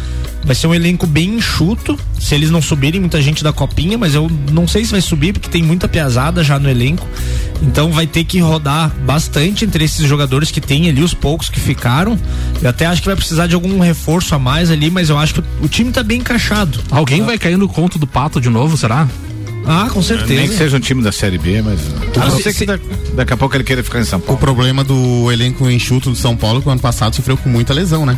vai 0.43 0.55
ser 0.55 0.67
um 0.67 0.73
elenco 0.73 1.05
bem 1.05 1.35
enxuto. 1.35 1.97
Se 2.19 2.33
eles 2.33 2.49
não 2.49 2.61
subirem, 2.61 2.99
muita 2.99 3.21
gente 3.21 3.43
da 3.43 3.53
copinha, 3.53 3.97
mas 3.97 4.15
eu 4.15 4.29
não 4.51 4.67
sei 4.67 4.85
se 4.85 4.91
vai 4.91 5.01
subir, 5.01 5.33
porque 5.33 5.49
tem 5.49 5.61
muita 5.61 5.87
piazada 5.87 6.43
já 6.43 6.57
no 6.57 6.69
elenco. 6.69 7.07
Então 7.61 7.91
vai 7.91 8.07
ter 8.07 8.23
que 8.23 8.39
rodar 8.39 8.93
bastante 9.05 9.65
entre 9.65 9.83
esses 9.83 10.07
jogadores 10.07 10.51
que 10.51 10.61
tem 10.61 10.89
ali, 10.89 11.01
os 11.01 11.13
poucos 11.13 11.49
que 11.49 11.59
ficaram. 11.59 12.17
Eu 12.61 12.69
até 12.69 12.85
acho 12.85 13.01
que 13.01 13.07
vai 13.07 13.15
precisar 13.15 13.47
de 13.47 13.55
algum 13.55 13.79
reforço 13.79 14.33
a 14.35 14.39
mais 14.39 14.71
ali, 14.71 14.89
mas 14.89 15.09
eu 15.09 15.17
acho 15.17 15.35
que 15.35 15.43
o 15.61 15.67
time 15.67 15.91
tá 15.91 16.03
bem 16.03 16.19
encaixado. 16.19 16.79
Alguém 16.91 17.23
vai 17.23 17.37
cair 17.37 17.57
no 17.57 17.67
conto 17.67 17.97
do 17.97 18.07
pato 18.07 18.41
de 18.41 18.49
novo, 18.49 18.77
será? 18.77 19.07
Ah, 19.67 19.89
com 19.91 20.01
certeza. 20.01 20.33
Nem 20.33 20.47
que 20.47 20.55
seja 20.55 20.77
um 20.77 20.79
time 20.79 21.01
da 21.01 21.11
Série 21.11 21.37
B, 21.37 21.61
mas. 21.61 21.79
A 22.21 22.25
não 22.29 22.37
se- 22.37 22.43
ser 22.43 22.53
que 22.53 22.65
da- 22.65 22.79
daqui 23.15 23.33
a 23.33 23.37
pouco 23.37 23.55
ele 23.55 23.63
queira 23.63 23.83
ficar 23.83 23.99
em 23.99 24.05
São 24.05 24.19
O 24.19 24.21
Paulo. 24.21 24.39
problema 24.39 24.83
do 24.83 25.31
elenco 25.31 25.69
enxuto 25.69 26.09
do 26.11 26.15
São 26.15 26.35
Paulo, 26.35 26.61
que 26.61 26.67
o 26.67 26.71
ano 26.71 26.81
passado 26.81 27.15
sofreu 27.15 27.35
com 27.37 27.49
muita 27.49 27.73
lesão, 27.73 28.05
né? 28.05 28.17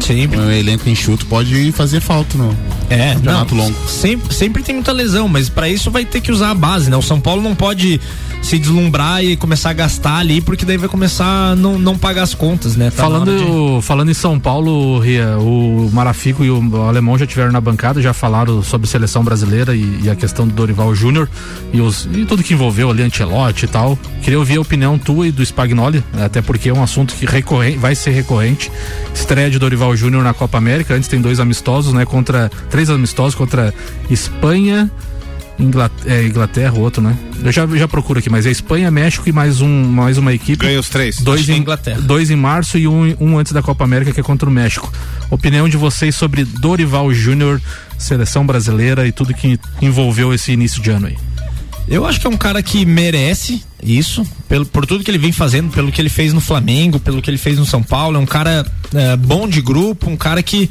Sempre. 0.00 0.38
O 0.38 0.50
elenco 0.50 0.88
enxuto 0.88 1.26
pode 1.26 1.72
fazer 1.72 2.00
falta 2.00 2.36
no 2.38 2.56
É, 2.88 3.14
campeonato 3.14 3.54
não, 3.54 3.64
longo. 3.64 3.88
Sempre, 3.88 4.34
sempre 4.34 4.62
tem 4.62 4.74
muita 4.74 4.92
lesão, 4.92 5.28
mas 5.28 5.48
pra 5.48 5.68
isso 5.68 5.90
vai 5.90 6.04
ter 6.04 6.20
que 6.20 6.30
usar 6.30 6.50
a 6.50 6.54
base, 6.54 6.88
né? 6.90 6.96
O 6.96 7.02
São 7.02 7.20
Paulo 7.20 7.42
não 7.42 7.54
pode 7.54 8.00
se 8.42 8.58
deslumbrar 8.58 9.24
e 9.24 9.36
começar 9.36 9.70
a 9.70 9.72
gastar 9.72 10.18
ali, 10.18 10.40
porque 10.40 10.64
daí 10.64 10.76
vai 10.76 10.88
começar 10.88 11.24
a 11.52 11.56
não, 11.56 11.78
não 11.78 11.98
pagar 11.98 12.22
as 12.22 12.32
contas, 12.34 12.76
né? 12.76 12.90
Tá 12.94 13.08
hora 13.08 13.24
de- 13.24 13.38
falando, 13.38 13.82
falando 13.82 14.10
em 14.10 14.14
São 14.14 14.38
Paulo, 14.38 14.98
Ria, 15.00 15.36
o 15.38 15.90
Marafico 15.92 16.44
e 16.44 16.50
o 16.50 16.82
Alemão 16.86 17.18
já 17.18 17.26
tiveram 17.26 17.50
na 17.50 17.60
bancada, 17.60 18.00
já 18.00 18.12
falaram 18.12 18.62
sobre 18.62 18.86
seleção 18.86 19.24
brasileira 19.24 19.74
e, 19.74 20.00
e 20.04 20.10
a 20.10 20.14
questão 20.14 20.46
do 20.46 20.54
Dorival 20.54 20.85
Júnior 20.94 21.28
e, 21.72 21.78
e 21.78 22.24
tudo 22.24 22.42
que 22.42 22.54
envolveu 22.54 22.90
ali, 22.90 23.02
Ancelotti 23.02 23.64
e 23.64 23.68
tal. 23.68 23.98
Queria 24.22 24.38
ouvir 24.38 24.56
a 24.56 24.60
opinião 24.60 24.98
tua 24.98 25.28
e 25.28 25.32
do 25.32 25.42
Spagnoli, 25.44 26.02
até 26.20 26.42
porque 26.42 26.68
é 26.68 26.74
um 26.74 26.82
assunto 26.82 27.14
que 27.14 27.26
recorrente, 27.26 27.78
vai 27.78 27.94
ser 27.94 28.10
recorrente. 28.10 28.70
Estreia 29.14 29.50
de 29.50 29.58
Dorival 29.58 29.96
Júnior 29.96 30.22
na 30.22 30.34
Copa 30.34 30.58
América, 30.58 30.94
antes 30.94 31.08
tem 31.08 31.20
dois 31.20 31.40
amistosos, 31.40 31.92
né? 31.92 32.04
Contra. 32.04 32.50
Três 32.70 32.90
amistosos 32.90 33.34
contra 33.34 33.72
Espanha. 34.10 34.90
Inglaterra, 35.58 36.14
é, 36.14 36.26
Inglaterra, 36.26 36.74
o 36.74 36.80
outro, 36.80 37.02
né? 37.02 37.16
Eu 37.42 37.50
já, 37.50 37.66
já 37.66 37.88
procuro 37.88 38.18
aqui, 38.18 38.28
mas 38.28 38.44
é 38.46 38.50
Espanha, 38.50 38.90
México 38.90 39.28
e 39.28 39.32
mais, 39.32 39.60
um, 39.60 39.84
mais 39.84 40.18
uma 40.18 40.32
equipe. 40.32 40.64
Ganha 40.66 40.78
os 40.78 40.88
três. 40.88 41.18
Dois 41.18 41.48
é 41.48 41.54
em, 41.54 41.58
Inglaterra. 41.58 42.00
dois 42.00 42.30
em 42.30 42.36
março 42.36 42.76
e 42.76 42.86
um, 42.86 43.16
um 43.18 43.38
antes 43.38 43.52
da 43.52 43.62
Copa 43.62 43.84
América, 43.84 44.12
que 44.12 44.20
é 44.20 44.22
contra 44.22 44.48
o 44.48 44.52
México. 44.52 44.92
Opinião 45.30 45.68
de 45.68 45.76
vocês 45.76 46.14
sobre 46.14 46.44
Dorival 46.44 47.12
Júnior, 47.12 47.60
seleção 47.98 48.46
brasileira 48.46 49.06
e 49.06 49.12
tudo 49.12 49.32
que 49.32 49.58
envolveu 49.80 50.34
esse 50.34 50.52
início 50.52 50.82
de 50.82 50.90
ano 50.90 51.06
aí. 51.06 51.16
Eu 51.88 52.04
acho 52.04 52.20
que 52.20 52.26
é 52.26 52.30
um 52.30 52.36
cara 52.36 52.60
que 52.62 52.84
merece 52.84 53.62
isso, 53.82 54.26
pelo, 54.48 54.66
por 54.66 54.84
tudo 54.84 55.04
que 55.04 55.10
ele 55.10 55.18
vem 55.18 55.30
fazendo, 55.30 55.70
pelo 55.70 55.92
que 55.92 56.00
ele 56.00 56.08
fez 56.08 56.32
no 56.32 56.40
Flamengo, 56.40 56.98
pelo 56.98 57.22
que 57.22 57.30
ele 57.30 57.38
fez 57.38 57.58
no 57.58 57.64
São 57.64 57.82
Paulo. 57.82 58.16
É 58.16 58.20
um 58.20 58.26
cara 58.26 58.66
é, 58.92 59.16
bom 59.16 59.48
de 59.48 59.60
grupo, 59.60 60.10
um 60.10 60.16
cara 60.16 60.42
que 60.42 60.68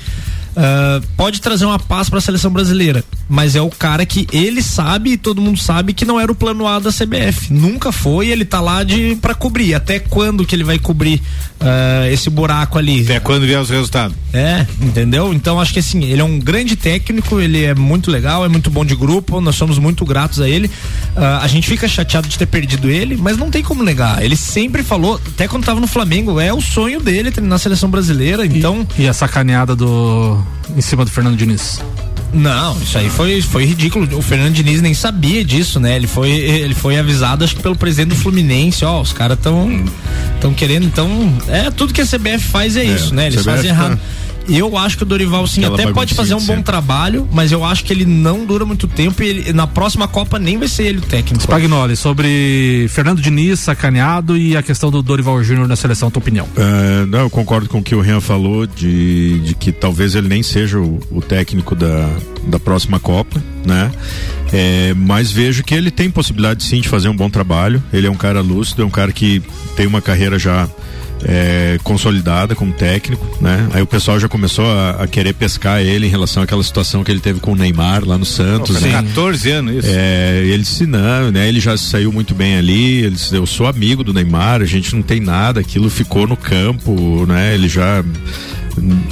é, 0.56 1.02
pode 1.16 1.40
trazer 1.40 1.66
uma 1.66 1.80
paz 1.80 2.10
para 2.10 2.20
a 2.20 2.22
seleção 2.22 2.52
brasileira. 2.52 3.04
Mas 3.28 3.56
é 3.56 3.62
o 3.62 3.70
cara 3.70 4.06
que 4.06 4.28
ele 4.32 4.62
sabe 4.62 5.12
e 5.12 5.18
todo 5.18 5.42
mundo 5.42 5.60
sabe 5.60 5.94
que 5.94 6.06
não 6.06 6.20
era 6.20 6.32
o 6.32 6.36
plano 6.36 6.68
A 6.68 6.80
da 6.80 6.92
CBF. 6.92 7.52
Nunca 7.52 7.92
foi, 7.92 8.30
ele 8.30 8.46
tá 8.46 8.62
lá 8.62 8.84
de 8.84 9.16
para 9.16 9.34
cobrir. 9.34 9.74
Até 9.74 10.00
quando 10.00 10.46
que 10.46 10.56
ele 10.56 10.64
vai 10.64 10.78
cobrir 10.78 11.22
é, 11.60 12.12
esse 12.12 12.30
buraco 12.30 12.78
ali? 12.78 13.02
Até 13.02 13.20
quando 13.20 13.46
vier 13.46 13.60
os 13.60 13.70
resultados. 13.70 14.16
É, 14.34 14.66
entendeu? 14.82 15.34
Então 15.34 15.60
acho 15.60 15.74
que 15.74 15.80
assim, 15.80 16.04
ele 16.04 16.22
é 16.22 16.24
um 16.24 16.40
grande 16.40 16.76
técnico, 16.76 17.40
ele 17.40 17.64
é 17.64 17.74
muito 17.74 18.12
legal, 18.12 18.46
é 18.46 18.48
muito 18.48 18.70
bom 18.70 18.86
de 18.86 18.96
grupo, 18.96 19.42
nós 19.42 19.56
somos 19.56 19.80
muito 19.80 20.06
gratos 20.06 20.40
a 20.40 20.48
ele. 20.48 20.70
Ah, 21.16 21.40
a 21.42 21.48
gente 21.48 21.68
fica 21.68 21.88
chateado 21.88 22.28
de 22.28 22.38
ter 22.38 22.46
perdido 22.46 22.90
ele, 22.90 23.18
mas 23.18 23.38
não 23.38 23.50
tem 23.50 23.64
como 23.64 23.84
negar. 23.84 24.24
Ele 24.24 24.36
sempre 24.36 24.84
falou, 24.84 25.20
até 25.26 25.48
quando 25.48 25.66
tava 25.66 25.80
no 25.80 25.88
Flamengo, 25.88 26.40
é 26.40 26.54
o 26.54 26.62
sonho 26.62 27.00
dele 27.02 27.32
treinar 27.32 27.56
a 27.56 27.60
seleção 27.60 27.90
brasileira, 27.90 28.46
então. 28.46 28.86
E 28.98 29.08
a 29.08 29.14
sacaneada 29.14 29.76
do. 29.76 30.38
em 30.76 30.82
cima 30.82 31.04
do 31.06 31.12
Fernando 31.12 31.38
Diniz. 31.38 31.80
Não, 32.36 32.78
isso 32.82 32.98
aí 32.98 33.10
foi, 33.10 33.42
foi 33.42 33.66
ridículo. 33.66 34.18
O 34.18 34.22
Fernando 34.22 34.54
Diniz 34.54 34.82
nem 34.82 34.94
sabia 34.94 35.44
disso, 35.44 35.80
né? 35.80 35.96
Ele 35.96 36.06
foi, 36.06 36.30
ele 36.32 36.76
foi 36.76 37.00
avisado, 37.00 37.46
acho 37.46 37.56
que 37.56 37.62
pelo 37.64 37.76
presidente 37.78 38.10
do 38.10 38.16
Fluminense, 38.16 38.84
ó, 38.84 39.02
os 39.02 39.14
caras 39.14 39.40
tão, 39.42 39.86
tão 40.42 40.54
querendo, 40.54 40.86
então, 40.86 41.34
é, 41.48 41.72
tudo 41.72 41.94
que 41.94 42.02
a 42.02 42.06
CBF 42.06 42.40
faz 42.40 42.76
é, 42.76 42.84
isso, 42.84 43.16
né? 43.16 43.28
Eles 43.28 43.42
CBF 43.42 43.56
fazem 43.56 43.70
tá- 43.72 43.76
errado. 43.76 44.00
Eu 44.48 44.78
acho 44.78 44.98
que 44.98 45.04
o 45.04 45.06
Dorival 45.06 45.46
sim 45.48 45.62
Aquela 45.62 45.82
até 45.82 45.92
pode 45.92 46.14
fazer 46.14 46.36
um 46.36 46.46
bom 46.46 46.62
trabalho, 46.62 47.28
mas 47.32 47.52
eu 47.52 47.64
acho 47.64 47.84
que 47.84 47.92
ele 47.92 48.06
não 48.06 48.46
dura 48.46 48.66
muito 48.66 48.88
tempo 48.88 49.24
e 49.24 49.28
ele- 49.28 49.54
na 49.54 49.66
próxima 49.68 50.08
Copa 50.08 50.38
nem 50.38 50.58
vai 50.58 50.68
ser 50.68 50.84
ele 50.84 51.00
o 51.00 51.02
técnico. 51.02 51.42
Spagnoli, 51.42 51.96
sobre 51.96 52.88
Fernando 52.90 53.22
Diniz, 53.22 53.60
sacaneado 53.60 54.38
e 54.38 54.56
a 54.56 54.62
questão 54.64 54.92
do 54.92 55.02
Dorival 55.02 55.44
Júnior 55.44 55.68
na 55.68 55.76
seleção, 55.76 56.12
tua 56.12 56.20
opinião. 56.22 56.48
É, 56.56 57.06
não, 57.06 57.20
eu 57.20 57.30
concordo 57.30 57.68
com 57.70 57.80
o 57.80 57.84
que 57.84 57.96
o 57.96 58.02
Rian 58.02 58.22
falou 58.22 58.66
de, 58.68 59.40
de 59.40 59.56
que 59.56 59.72
talvez 59.72 60.16
ele 60.16 60.28
nem 60.28 60.44
seja 60.44 60.80
o, 60.80 61.00
o 61.12 61.22
técnico 61.22 61.76
da, 61.76 62.10
da 62.48 62.60
próxima 62.60 63.00
Copa, 63.00 63.42
né? 63.66 63.92
É, 64.54 64.94
mas 64.96 65.32
vejo 65.32 65.64
que 65.64 65.74
ele 65.74 65.90
tem 65.92 66.10
possibilidade 66.10 66.64
sim 66.64 66.80
de 66.82 66.88
fazer 66.88 67.10
um 67.10 67.16
bom 67.16 67.30
trabalho. 67.30 67.84
Ele 67.92 68.08
é 68.08 68.12
um 68.12 68.16
cara 68.16 68.42
lúcido, 68.42 68.84
é 68.84 68.86
um 68.86 68.90
cara 68.90 69.12
que 69.12 69.42
tem 69.76 69.88
uma 69.88 70.02
carreira 70.02 70.38
já 70.38 70.70
é, 71.24 71.80
consolidada 71.84 72.56
como 72.56 72.74
técnico, 72.74 73.26
né? 73.42 73.70
Aí 73.74 73.82
o 73.82 73.88
pessoal 73.88 74.20
já 74.20 74.28
começou 74.28 74.66
a, 74.66 75.04
a, 75.04 75.08
querer 75.08 75.34
pescar 75.34 75.82
ele 75.82 76.08
em 76.08 76.10
relação 76.10 76.44
àquela 76.44 76.62
situação 76.64 77.04
que 77.04 77.12
ele 77.12 77.20
teve 77.20 77.40
com 77.40 77.54
o 77.54 77.56
Neymar 77.56 78.04
lá 78.06 78.18
no 78.18 78.26
Santos. 78.26 78.82
Né? 78.82 78.92
14 78.92 79.52
anos 79.52 79.76
isso. 79.76 79.88
É, 79.90 80.42
ele 80.46 80.64
disse 80.64 80.86
não, 80.86 81.32
né? 81.32 81.48
Ele 81.48 81.60
já 81.60 81.78
saiu 81.78 82.12
muito 82.12 82.36
bem 82.36 82.58
ali, 82.58 83.04
ele 83.04 83.16
disse, 83.16 83.36
eu 83.36 83.46
sou 83.46 83.68
amigo 83.68 84.04
do 84.04 84.14
Neymar, 84.14 84.62
a 84.62 84.66
gente 84.66 84.96
não 84.96 85.02
tem 85.02 85.20
nada, 85.20 85.60
aquilo 85.60 85.90
ficou 85.90 86.28
no 86.28 86.38
campo, 86.38 87.26
né? 87.26 87.54
Ele 87.56 87.68
já 87.68 88.04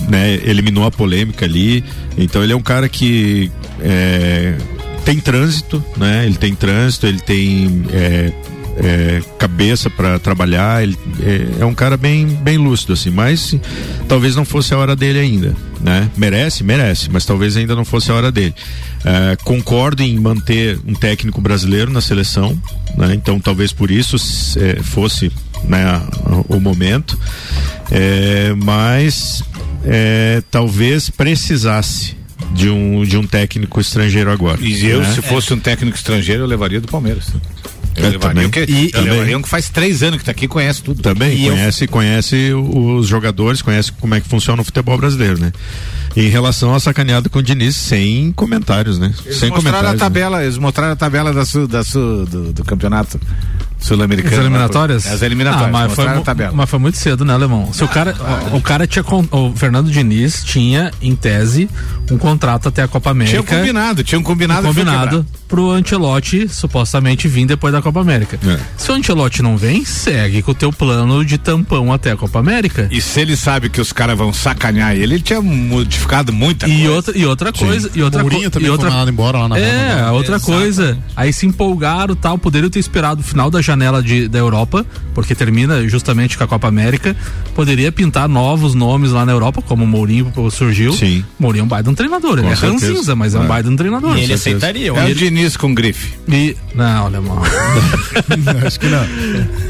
né, 0.10 0.40
eliminou 0.46 0.86
a 0.86 0.92
polêmica 0.92 1.46
ali. 1.46 1.84
Então 2.18 2.44
ele 2.44 2.54
é 2.54 2.56
um 2.56 2.62
cara 2.62 2.88
que 2.90 3.52
é, 3.82 4.56
tem 5.06 5.20
trânsito, 5.20 5.84
né? 5.98 6.26
Ele 6.26 6.36
tem 6.36 6.54
trânsito, 6.54 7.08
ele 7.08 7.20
tem 7.20 7.86
é, 7.92 8.32
é, 8.78 9.22
cabeça 9.38 9.90
para 9.90 10.18
trabalhar, 10.20 10.84
ele 10.84 10.98
é, 11.22 11.62
é, 11.62 11.66
um 11.66 11.74
cara 11.74 11.98
bem, 11.98 12.26
bem 12.26 12.58
lúcido 12.58 12.94
assim, 12.94 13.10
mas 13.10 13.56
talvez 14.08 14.36
não 14.36 14.46
fosse 14.46 14.74
a 14.74 14.78
hora 14.78 14.96
dele 14.96 15.20
ainda, 15.20 15.56
né? 15.82 16.10
Merece, 16.18 16.64
merece, 16.64 17.10
mas 17.12 17.26
talvez 17.26 17.56
ainda 17.56 17.76
não 17.76 17.86
fosse 17.86 18.12
a 18.12 18.16
hora 18.16 18.32
dele. 18.32 18.54
É, 19.06 19.36
concordo 19.44 20.02
em 20.02 20.18
manter 20.18 20.80
um 20.88 20.94
técnico 20.94 21.42
brasileiro 21.42 21.92
na 21.92 22.02
seleção, 22.02 22.58
né? 22.98 23.14
Então 23.14 23.40
talvez 23.40 23.72
por 23.72 23.92
isso 23.92 24.16
é, 24.58 24.82
fosse 24.82 25.32
né, 25.64 26.02
o 26.50 26.60
momento, 26.60 27.18
é, 27.92 28.54
mas 28.56 29.44
é, 29.86 30.42
talvez 30.50 31.10
precisasse 31.10 32.16
de 32.54 32.70
um, 32.70 33.04
de 33.04 33.18
um 33.18 33.26
técnico 33.26 33.80
estrangeiro 33.80 34.32
agora. 34.32 34.60
E 34.62 34.86
eu, 34.86 35.02
né? 35.02 35.12
se 35.14 35.22
fosse 35.22 35.54
um 35.54 35.60
técnico 35.60 35.98
estrangeiro, 35.98 36.44
eu 36.44 36.48
levaria 36.48 36.80
do 36.80 36.88
Palmeiras. 36.88 37.28
Eu, 37.96 38.10
levaria, 38.10 38.50
que, 38.50 38.66
e, 38.68 38.92
eu 38.94 39.02
levaria 39.02 39.38
um 39.38 39.42
que 39.42 39.50
faz 39.50 39.70
três 39.70 40.02
anos 40.02 40.18
que 40.18 40.24
está 40.24 40.32
aqui 40.32 40.48
conhece 40.48 40.82
tudo. 40.82 41.02
Também, 41.02 41.46
e 41.46 41.50
conhece, 41.50 41.84
eu... 41.84 41.90
conhece 41.90 42.54
os 42.54 43.08
jogadores, 43.08 43.62
conhece 43.62 43.92
como 43.92 44.16
é 44.16 44.22
que 44.22 44.28
funciona 44.28 44.62
o 44.62 44.66
futebol 44.66 44.98
brasileiro, 44.98 45.40
né? 45.40 45.52
Em 46.16 46.30
relação 46.30 46.74
à 46.74 46.80
sacaneada 46.80 47.30
com 47.30 47.40
o 47.40 47.44
Diniz, 47.44 47.76
sem 47.76 48.32
comentários, 48.34 49.00
né? 49.00 49.14
Eles 49.26 49.38
sem 49.38 49.50
mostraram 49.50 49.78
comentários. 49.80 50.02
A 50.02 50.06
tabela, 50.06 50.38
né? 50.38 50.44
Eles 50.46 50.58
mostraram 50.58 50.94
a 50.94 50.96
tabela 50.96 51.34
da, 51.34 51.46
su, 51.46 51.68
da 51.68 51.84
su, 51.84 52.26
do, 52.30 52.54
do 52.54 52.64
campeonato 52.64 53.20
sul-americano. 53.84 54.36
As 54.36 54.40
eliminatórias? 54.40 55.08
As 55.08 55.22
eliminatórias. 55.22 55.68
Ah, 55.68 55.72
mas, 55.72 55.94
foi, 55.94 56.52
mas 56.54 56.70
foi 56.70 56.80
muito 56.80 56.98
cedo, 56.98 57.26
né, 57.26 57.34
Alemão? 57.34 57.72
Se 57.74 57.84
ah, 57.84 57.86
o 57.86 57.90
cara, 57.90 58.16
o, 58.52 58.58
o 58.58 58.62
cara 58.62 58.88
tinha, 58.88 59.04
o 59.32 59.54
Fernando 59.56 59.92
Diniz 59.92 60.42
tinha, 60.44 60.92
em 61.02 61.16
tese, 61.16 61.70
um 62.10 62.18
contrato 62.18 62.70
até 62.70 62.82
a 62.82 62.88
Copa 62.88 63.12
América. 63.12 63.44
Tinha 63.44 63.60
combinado, 63.60 64.04
tinha 64.04 64.18
um 64.18 64.24
combinado. 64.24 64.62
Um 64.62 64.74
combinado 64.74 65.26
pro 65.48 65.70
Ancelotti 65.72 66.48
supostamente 66.48 67.28
vir 67.28 67.46
depois 67.46 67.74
da 67.74 67.82
Copa 67.82 68.00
América. 68.00 68.40
É. 68.48 68.60
Se 68.78 68.90
o 68.92 68.96
Ancelotti 68.96 69.42
não 69.42 69.58
vem, 69.58 69.84
segue 69.84 70.42
com 70.42 70.52
o 70.52 70.56
teu 70.56 70.72
plano 70.72 71.24
de 71.26 71.38
tampão 71.38 71.92
até 71.92 72.12
a 72.12 72.18
Copa 72.18 72.40
América. 72.40 72.88
E 72.90 73.02
se 73.02 73.20
ele 73.20 73.36
sabe 73.36 73.70
que 73.70 73.82
os 73.82 73.92
caras 73.92 74.18
vão 74.18 74.32
sacanear 74.32 74.94
ele, 74.94 75.16
ele 75.16 75.22
tinha 75.22 75.42
modificado 75.42 76.32
muita 76.32 76.68
e 76.68 76.72
coisa. 76.72 76.92
Outra, 76.94 77.18
e 77.18 77.26
outra 77.26 77.52
coisa, 77.52 77.92
e 77.94 78.02
outra 78.02 78.24
coisa. 78.24 78.50
também 78.50 78.68
e 78.68 78.72
outra, 78.72 78.90
foi 78.90 79.10
embora 79.10 79.40
lá 79.40 79.50
na 79.50 79.60
É, 79.60 79.96
Roma, 79.96 80.12
outra 80.14 80.36
Exato. 80.38 80.52
coisa. 80.52 80.98
Aí 81.16 81.34
se 81.34 81.46
empolgaram 81.46 82.16
tal, 82.16 82.38
poderiam 82.38 82.70
ter 82.70 82.80
esperado 82.80 83.22
o 83.22 83.24
final 83.24 83.52
da 83.52 83.62
janela 83.62 83.73
de, 84.04 84.28
da 84.28 84.40
Europa, 84.40 84.86
porque 85.14 85.36
termina 85.36 85.88
justamente 85.88 86.38
com 86.38 86.44
a 86.44 86.48
Copa 86.48 86.68
América. 86.68 87.16
Poderia 87.56 87.92
pintar 87.92 88.28
novos 88.28 88.74
nomes 88.74 89.12
lá 89.12 89.26
na 89.26 89.32
Europa, 89.32 89.62
como 89.62 89.84
o 89.84 89.88
Mourinho 89.88 90.32
surgiu. 90.52 90.94
Sim. 90.94 91.24
Mourinho 91.40 91.62
é 91.62 91.66
um 91.66 91.68
baita 91.68 91.90
um 91.90 91.96
treinador. 91.96 92.40
Ele 92.40 92.48
é 92.48 92.54
ranzinza, 92.54 93.16
mas 93.16 93.36
é, 93.36 93.40
um 93.40 93.48
baita 93.48 93.70
um 93.70 93.76
treinador. 93.76 94.18
E 94.18 94.24
ele 94.24 94.34
aceitaria. 94.34 94.90
É 94.90 94.92
o 94.92 95.00
ele... 95.00 95.14
Diniz 95.14 95.58
com 95.58 95.74
grife. 95.74 96.14
E, 96.28 96.56
não, 96.76 97.06
alemão. 97.06 97.42
Acho 98.66 98.80
que 98.80 98.88
não. 98.88 99.06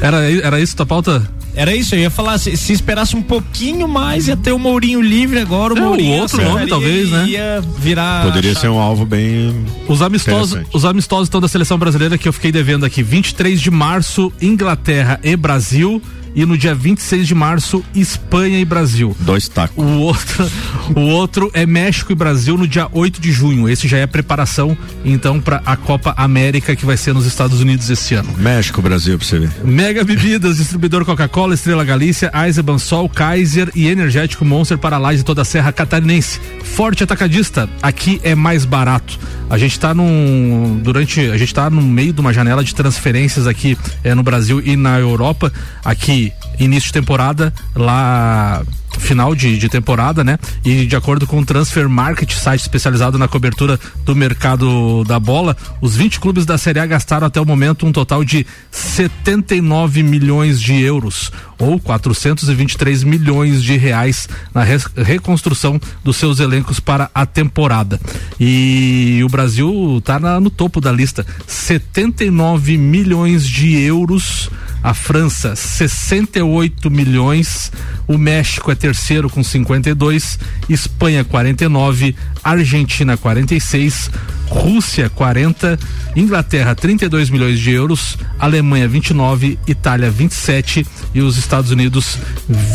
Era, 0.00 0.30
era 0.30 0.60
isso 0.60 0.76
tua 0.76 0.86
pauta? 0.86 1.22
Era 1.56 1.74
isso, 1.74 1.94
eu 1.94 2.00
ia 2.00 2.10
falar, 2.10 2.36
se, 2.38 2.56
se 2.56 2.72
esperasse 2.72 3.14
um 3.14 3.22
pouquinho 3.22 3.86
mais, 3.86 4.26
ia 4.26 4.36
ter 4.36 4.50
o 4.50 4.58
Mourinho 4.58 5.00
livre 5.00 5.38
agora, 5.38 5.72
o 5.72 5.78
É, 5.78 5.80
Mourinho 5.80 6.20
outro 6.20 6.42
nome, 6.42 6.66
talvez, 6.66 7.10
né? 7.10 7.26
Ia 7.28 7.64
virar. 7.78 8.24
Poderia 8.24 8.54
ser 8.56 8.68
um 8.68 8.78
alvo 8.78 9.06
bem. 9.06 9.64
Os 9.86 10.02
amistosos, 10.02 10.58
os 10.72 10.84
amistosos 10.84 11.28
então 11.28 11.40
da 11.40 11.46
seleção 11.46 11.78
brasileira 11.78 12.18
que 12.18 12.26
eu 12.26 12.32
fiquei 12.32 12.50
devendo 12.50 12.84
aqui, 12.84 13.04
23 13.04 13.60
de 13.60 13.70
março, 13.70 13.93
Inglaterra 14.40 15.20
e 15.22 15.36
Brasil. 15.36 16.02
E 16.34 16.44
no 16.44 16.58
dia 16.58 16.74
26 16.74 17.28
de 17.28 17.34
março, 17.34 17.84
Espanha 17.94 18.58
e 18.58 18.64
Brasil. 18.64 19.16
Dois 19.20 19.48
tacos. 19.48 19.76
O 19.76 19.98
outro, 20.00 20.50
o 20.96 21.00
outro 21.00 21.50
é 21.54 21.64
México 21.64 22.10
e 22.10 22.14
Brasil 22.14 22.58
no 22.58 22.66
dia 22.66 22.88
8 22.92 23.20
de 23.20 23.30
junho. 23.30 23.68
Esse 23.68 23.86
já 23.86 23.98
é 23.98 24.06
preparação, 24.06 24.76
então, 25.04 25.40
para 25.40 25.62
a 25.64 25.76
Copa 25.76 26.12
América 26.16 26.74
que 26.74 26.84
vai 26.84 26.96
ser 26.96 27.14
nos 27.14 27.26
Estados 27.26 27.60
Unidos 27.60 27.88
esse 27.88 28.14
ano. 28.14 28.32
México, 28.36 28.82
Brasil, 28.82 29.16
pra 29.16 29.26
você 29.26 29.38
ver. 29.38 29.50
Mega 29.64 30.02
Bebidas, 30.02 30.56
distribuidor 30.56 31.04
Coca-Cola, 31.04 31.54
Estrela 31.54 31.84
Galícia, 31.84 32.32
Eisenbahn 32.34 32.78
Sol, 32.78 33.08
Kaiser 33.08 33.70
e 33.74 33.88
Energético 33.88 34.44
Monster 34.44 34.76
para 34.76 34.98
lá 34.98 35.14
de 35.14 35.22
toda 35.22 35.42
a 35.42 35.44
Serra 35.44 35.72
Catarinense. 35.72 36.40
Forte 36.62 37.04
Atacadista, 37.04 37.68
aqui 37.80 38.20
é 38.24 38.34
mais 38.34 38.64
barato. 38.64 39.18
A 39.48 39.58
gente 39.58 39.72
está 39.72 39.94
num 39.94 40.80
durante 40.82 41.20
a 41.20 41.36
gente 41.36 41.54
tá 41.54 41.68
no 41.68 41.82
meio 41.82 42.12
de 42.12 42.20
uma 42.20 42.32
janela 42.32 42.64
de 42.64 42.74
transferências 42.74 43.46
aqui 43.46 43.76
é, 44.02 44.14
no 44.14 44.22
Brasil 44.22 44.60
e 44.64 44.74
na 44.74 44.98
Europa. 44.98 45.52
Aqui 45.84 46.23
início 46.58 46.88
de 46.88 46.92
temporada, 46.92 47.52
lá 47.74 48.62
final 48.98 49.34
de, 49.34 49.58
de 49.58 49.68
temporada, 49.68 50.22
né? 50.24 50.38
E 50.64 50.86
de 50.86 50.96
acordo 50.96 51.26
com 51.26 51.38
o 51.40 51.44
Transfer 51.44 51.88
Market, 51.88 52.32
site 52.32 52.60
especializado 52.62 53.18
na 53.18 53.28
cobertura 53.28 53.78
do 54.04 54.14
mercado 54.16 55.04
da 55.04 55.18
bola, 55.20 55.56
os 55.80 55.96
20 55.96 56.20
clubes 56.20 56.46
da 56.46 56.56
Série 56.58 56.80
A 56.80 56.86
gastaram 56.86 57.26
até 57.26 57.40
o 57.40 57.44
momento 57.46 57.86
um 57.86 57.92
total 57.92 58.24
de 58.24 58.46
79 58.70 60.02
milhões 60.02 60.60
de 60.60 60.80
euros 60.80 61.30
ou 61.58 61.78
423 61.78 63.04
milhões 63.04 63.62
de 63.62 63.76
reais 63.76 64.28
na 64.52 64.62
res- 64.62 64.88
reconstrução 64.96 65.80
dos 66.02 66.16
seus 66.16 66.40
elencos 66.40 66.80
para 66.80 67.10
a 67.14 67.24
temporada. 67.26 68.00
E 68.40 69.20
o 69.24 69.28
Brasil 69.28 69.96
está 69.98 70.18
no 70.40 70.50
topo 70.50 70.80
da 70.80 70.90
lista, 70.92 71.24
79 71.46 72.76
milhões 72.76 73.46
de 73.48 73.76
euros. 73.80 74.50
A 74.82 74.92
França, 74.92 75.56
68 75.56 76.90
milhões. 76.90 77.72
O 78.06 78.18
México 78.18 78.70
é 78.70 78.74
terceiro 78.84 79.30
com 79.30 79.42
52. 79.42 80.38
Espanha, 80.68 81.24
49. 81.24 82.14
Argentina, 82.42 83.16
46. 83.16 84.10
Rússia, 84.46 85.08
40. 85.08 85.78
Inglaterra, 86.14 86.74
32 86.74 87.30
milhões 87.30 87.58
de 87.58 87.70
euros. 87.70 88.18
Alemanha, 88.38 88.86
29. 88.86 89.58
Itália, 89.66 90.10
27. 90.10 90.86
E 91.14 91.22
os 91.22 91.38
Estados 91.38 91.70
Unidos, 91.70 92.18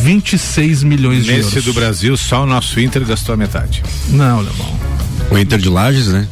26 0.04 0.82
milhões 0.82 1.26
de 1.26 1.32
Nesse 1.32 1.50
euros. 1.58 1.66
do 1.66 1.74
Brasil, 1.74 2.18
só 2.18 2.42
o 2.44 2.48
nosso 2.48 2.80
Inter 2.80 3.06
gastou 3.06 3.34
a 3.34 3.38
metade. 3.38 3.84
Não, 4.10 4.40
Alemão. 4.40 4.80
O 5.32 5.38
Inter 5.38 5.60
de 5.60 5.70
Lages, 5.70 6.08
né? 6.08 6.28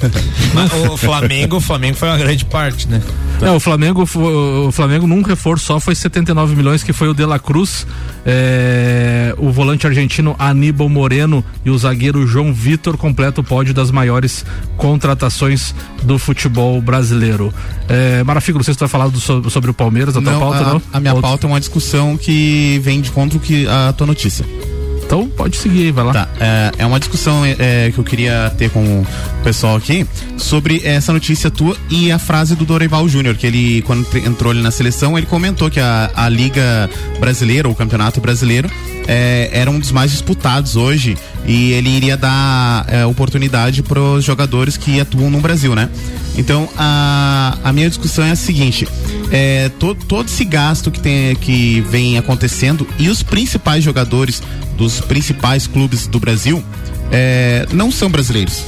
Mas 0.54 0.72
o 0.72 0.96
Flamengo, 0.96 1.56
o 1.56 1.60
Flamengo 1.60 1.96
foi 1.96 2.08
uma 2.08 2.16
grande 2.18 2.44
parte, 2.44 2.86
né? 2.88 3.02
É, 3.42 3.50
o 3.50 3.58
Flamengo, 3.60 4.02
o 4.02 4.72
Flamengo 4.72 5.06
num 5.06 5.22
reforço 5.22 5.66
só 5.66 5.80
foi 5.80 5.94
79 5.94 6.54
milhões, 6.56 6.82
que 6.82 6.92
foi 6.92 7.08
o 7.08 7.14
De 7.14 7.24
La 7.24 7.38
Cruz, 7.38 7.86
é, 8.24 9.34
o 9.38 9.50
volante 9.50 9.86
argentino 9.86 10.34
Aníbal 10.38 10.88
Moreno 10.88 11.44
e 11.64 11.70
o 11.70 11.78
zagueiro 11.78 12.26
João 12.26 12.52
Vitor 12.52 12.96
completa 12.96 13.40
o 13.40 13.44
pódio 13.44 13.74
das 13.74 13.90
maiores 13.90 14.44
contratações 14.76 15.74
do 16.02 16.18
futebol 16.18 16.80
brasileiro. 16.80 17.52
É, 17.88 18.22
Marafigo, 18.24 18.58
não 18.58 18.64
sei 18.64 18.74
se 18.74 18.78
tu 18.78 18.82
vai 18.82 18.88
falar 18.88 19.08
do- 19.08 19.20
so- 19.20 19.48
sobre 19.50 19.70
o 19.70 19.74
Palmeiras, 19.74 20.16
a 20.16 20.22
tua 20.22 20.32
Não, 20.32 20.40
pauta, 20.40 20.58
a, 20.60 20.64
não? 20.74 20.82
a 20.92 21.00
minha 21.00 21.12
Outro- 21.14 21.28
pauta 21.28 21.46
é 21.46 21.48
uma 21.48 21.60
discussão 21.60 22.16
que 22.16 22.80
vem 22.84 23.00
de 23.00 23.10
contra 23.10 23.36
o 23.36 23.40
que 23.40 23.66
a 23.66 23.92
tua 23.92 24.06
notícia. 24.06 24.44
Então 25.04 25.26
pode 25.48 25.56
seguir 25.56 25.84
aí, 25.86 25.90
vai 25.90 26.04
lá. 26.04 26.12
Tá, 26.12 26.28
é, 26.38 26.72
é 26.78 26.86
uma 26.86 26.98
discussão 26.98 27.42
é, 27.44 27.90
que 27.92 27.98
eu 27.98 28.04
queria 28.04 28.52
ter 28.56 28.70
com 28.70 28.80
o 29.00 29.06
pessoal 29.42 29.76
aqui 29.76 30.06
sobre 30.36 30.82
essa 30.84 31.12
notícia 31.12 31.50
tua 31.50 31.76
e 31.88 32.12
a 32.12 32.18
frase 32.18 32.54
do 32.54 32.64
Dorival 32.66 33.08
Júnior, 33.08 33.34
que 33.34 33.46
ele, 33.46 33.82
quando 33.82 34.06
entrou 34.18 34.52
ali 34.52 34.60
na 34.60 34.70
seleção, 34.70 35.16
ele 35.16 35.26
comentou 35.26 35.70
que 35.70 35.80
a, 35.80 36.10
a 36.14 36.28
Liga 36.28 36.88
Brasileira, 37.18 37.68
o 37.68 37.74
Campeonato 37.74 38.20
Brasileiro, 38.20 38.70
é, 39.06 39.48
era 39.52 39.70
um 39.70 39.78
dos 39.78 39.90
mais 39.90 40.10
disputados 40.10 40.76
hoje 40.76 41.16
e 41.46 41.72
ele 41.72 41.88
iria 41.88 42.14
dar 42.14 42.84
é, 42.88 43.06
oportunidade 43.06 43.82
para 43.82 43.98
os 43.98 44.22
jogadores 44.22 44.76
que 44.76 45.00
atuam 45.00 45.30
no 45.30 45.40
Brasil, 45.40 45.74
né? 45.74 45.88
Então 46.36 46.68
a, 46.76 47.56
a 47.64 47.72
minha 47.72 47.88
discussão 47.88 48.22
é 48.24 48.32
a 48.32 48.36
seguinte: 48.36 48.86
é, 49.32 49.70
to- 49.80 49.94
todo 49.94 50.26
esse 50.28 50.44
gasto 50.44 50.90
que, 50.90 51.00
tem, 51.00 51.34
que 51.36 51.80
vem 51.88 52.18
acontecendo 52.18 52.86
e 52.98 53.08
os 53.08 53.22
principais 53.22 53.82
jogadores 53.82 54.42
dos 54.76 55.00
principais 55.00 55.37
clubes 55.66 56.06
do 56.06 56.18
Brasil 56.20 56.62
é, 57.10 57.66
não 57.72 57.90
são 57.90 58.10
brasileiros. 58.10 58.62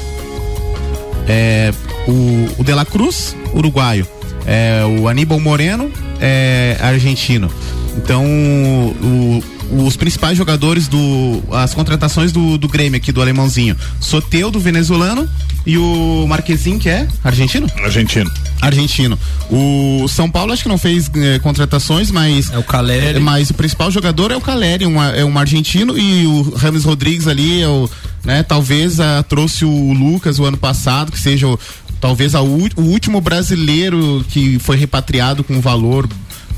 É, 1.29 1.73
o, 2.09 2.49
o 2.59 2.64
De 2.64 2.73
La 2.73 2.85
Cruz, 2.85 3.37
uruguaio. 3.55 4.07
É, 4.47 4.81
o 4.99 5.07
Aníbal 5.09 5.39
Moreno, 5.39 5.91
é, 6.21 6.77
argentino. 6.81 7.51
Então, 7.97 8.25
o- 8.25 9.43
os 9.87 9.97
principais 9.97 10.37
jogadores 10.37 10.89
do. 10.89 11.43
As 11.53 11.75
contratações 11.75 12.33
do, 12.33 12.57
do 12.59 12.66
Grêmio 12.66 12.97
aqui, 12.97 13.12
do 13.12 13.21
alemãozinho. 13.21 13.77
Soteudo, 14.01 14.59
venezuelano, 14.59 15.29
e 15.66 15.77
o 15.79 16.27
Marquezinho, 16.27 16.79
que 16.79 16.89
é 16.89 17.07
argentino? 17.23 17.68
Argentino. 17.85 18.31
Argentino. 18.61 19.18
O 19.50 20.06
São 20.08 20.30
Paulo 20.30 20.52
acho 20.52 20.62
que 20.62 20.68
não 20.68 20.78
fez 20.78 21.11
eh, 21.14 21.38
contratações, 21.38 22.11
mas. 22.11 22.52
É 22.52 22.58
o 22.58 22.62
Caleri. 22.62 23.18
Mas 23.18 23.50
o 23.50 23.54
principal 23.54 23.90
jogador 23.90 24.30
é 24.30 24.36
o 24.36 24.40
Caleri, 24.40 24.86
um, 24.86 25.02
é 25.02 25.24
um 25.24 25.38
argentino, 25.38 25.96
e 25.98 26.26
o 26.26 26.54
Rames 26.54 26.84
Rodrigues 26.84 27.26
ali 27.26 27.62
é 27.62 27.68
o. 27.68 27.88
Né, 28.22 28.42
talvez 28.42 29.00
ah, 29.00 29.24
trouxe 29.26 29.64
o 29.64 29.92
Lucas 29.94 30.38
o 30.38 30.44
ano 30.44 30.58
passado, 30.58 31.11
que 31.11 31.18
seja 31.18 31.48
o, 31.48 31.58
talvez 32.00 32.34
a, 32.34 32.42
o 32.42 32.68
último 32.76 33.18
brasileiro 33.20 34.24
que 34.28 34.58
foi 34.58 34.76
repatriado 34.76 35.42
com 35.42 35.58
valor 35.61 36.06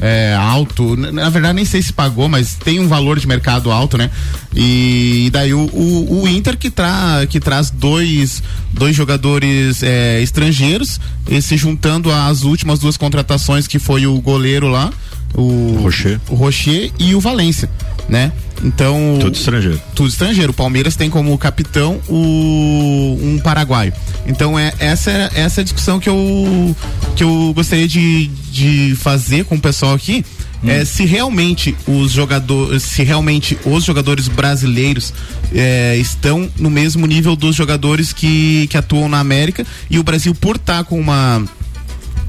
é, 0.03 0.35
alto. 0.35 0.97
Na, 0.97 1.31
verdade, 1.31 1.55
nem 1.55 1.65
sei 1.65 1.81
se 1.81 1.93
pagou, 1.93 2.29
mas 2.29 2.55
tem 2.57 2.81
um 2.81 2.89
valor 2.89 3.21
de 3.21 3.27
mercado 3.27 3.71
alto, 3.71 3.97
né? 3.97 4.11
E, 4.55 5.31
daí 5.33 5.55
o, 5.55 5.61
o, 5.73 6.23
o 6.23 6.29
Inter 6.29 6.59
que, 6.59 6.71
tra, 6.71 7.25
que 7.31 7.39
traz 7.39 7.71
dois, 7.71 8.43
dois 8.73 8.97
jogadores 8.97 9.83
é, 9.83 10.21
estrangeiros, 10.21 11.01
e 11.31 11.41
se 11.41 11.57
juntando 11.57 12.11
às 12.11 12.43
últimas 12.43 12.81
duas 12.81 12.97
contratações 12.97 13.69
que 13.69 13.79
foi 13.79 14.05
o 14.05 14.21
goleiro 14.21 14.69
lá, 14.69 14.93
o 15.35 15.79
Rocher, 15.83 16.21
o 16.29 16.35
Rocher 16.35 16.91
e 16.99 17.15
o 17.15 17.21
Valência, 17.21 17.69
né? 18.09 18.33
Então. 18.63 19.19
Tudo 19.21 19.35
estrangeiro. 19.35 19.81
Tudo 19.95 20.09
estrangeiro. 20.09 20.53
O 20.53 20.55
Palmeiras 20.55 20.95
tem 20.95 21.11
como 21.11 21.37
capitão 21.37 22.01
o 22.09 23.19
um 23.21 23.39
paraguaio. 23.43 23.93
Então 24.27 24.59
é 24.59 24.73
essa 24.79 25.11
é- 25.11 25.31
essa 25.35 25.61
é 25.61 25.63
a 25.63 25.65
discussão 25.65 25.99
que 25.99 26.09
eu 26.09 26.77
que 27.17 27.25
eu 27.25 27.53
gostaria 27.55 27.89
de, 27.89 28.29
de 28.29 28.95
fazer 28.97 29.45
com 29.45 29.57
o 29.57 29.61
pessoal 29.61 29.95
aqui. 29.95 30.25
É, 30.65 30.85
se 30.85 31.05
realmente 31.05 31.75
os 31.89 32.13
jogadores, 32.13 32.85
se 32.85 33.03
realmente 33.03 33.59
os 33.65 33.83
jogadores 33.83 34.29
brasileiros 34.29 35.13
é, 35.53 35.97
estão 35.97 36.49
no 36.57 36.71
mesmo 36.71 37.05
nível 37.05 37.35
dos 37.35 37.57
jogadores 37.57 38.13
que, 38.13 38.69
que 38.69 38.77
atuam 38.77 39.09
na 39.09 39.19
América 39.19 39.67
e 39.91 39.99
o 39.99 40.05
Brasil 40.05 40.33
por 40.37 40.55
estar 40.55 40.85
com 40.85 41.01
uma 41.01 41.43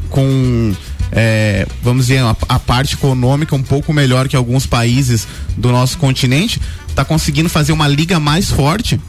com 0.10 0.74
é, 1.16 1.68
vamos 1.82 2.08
dizer 2.08 2.24
a, 2.24 2.36
a 2.50 2.60
parte 2.60 2.96
econômica 2.96 3.56
um 3.56 3.62
pouco 3.62 3.94
melhor 3.94 4.28
que 4.28 4.36
alguns 4.36 4.66
países 4.66 5.28
do 5.56 5.72
nosso 5.72 5.98
continente. 5.98 6.60
Está 6.90 7.06
conseguindo 7.06 7.50
fazer 7.50 7.72
uma 7.72 7.88
liga 7.88 8.20
mais 8.20 8.52
forte 8.52 9.00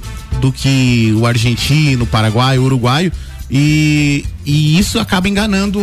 do 0.41 0.53
que 0.53 1.15
o 1.19 1.27
argentino, 1.27 2.05
o 2.05 2.07
paraguaio, 2.07 2.63
o 2.63 2.65
uruguaio 2.65 3.11
e, 3.51 4.25
e 4.45 4.79
isso 4.79 4.99
acaba 4.99 5.29
enganando 5.29 5.81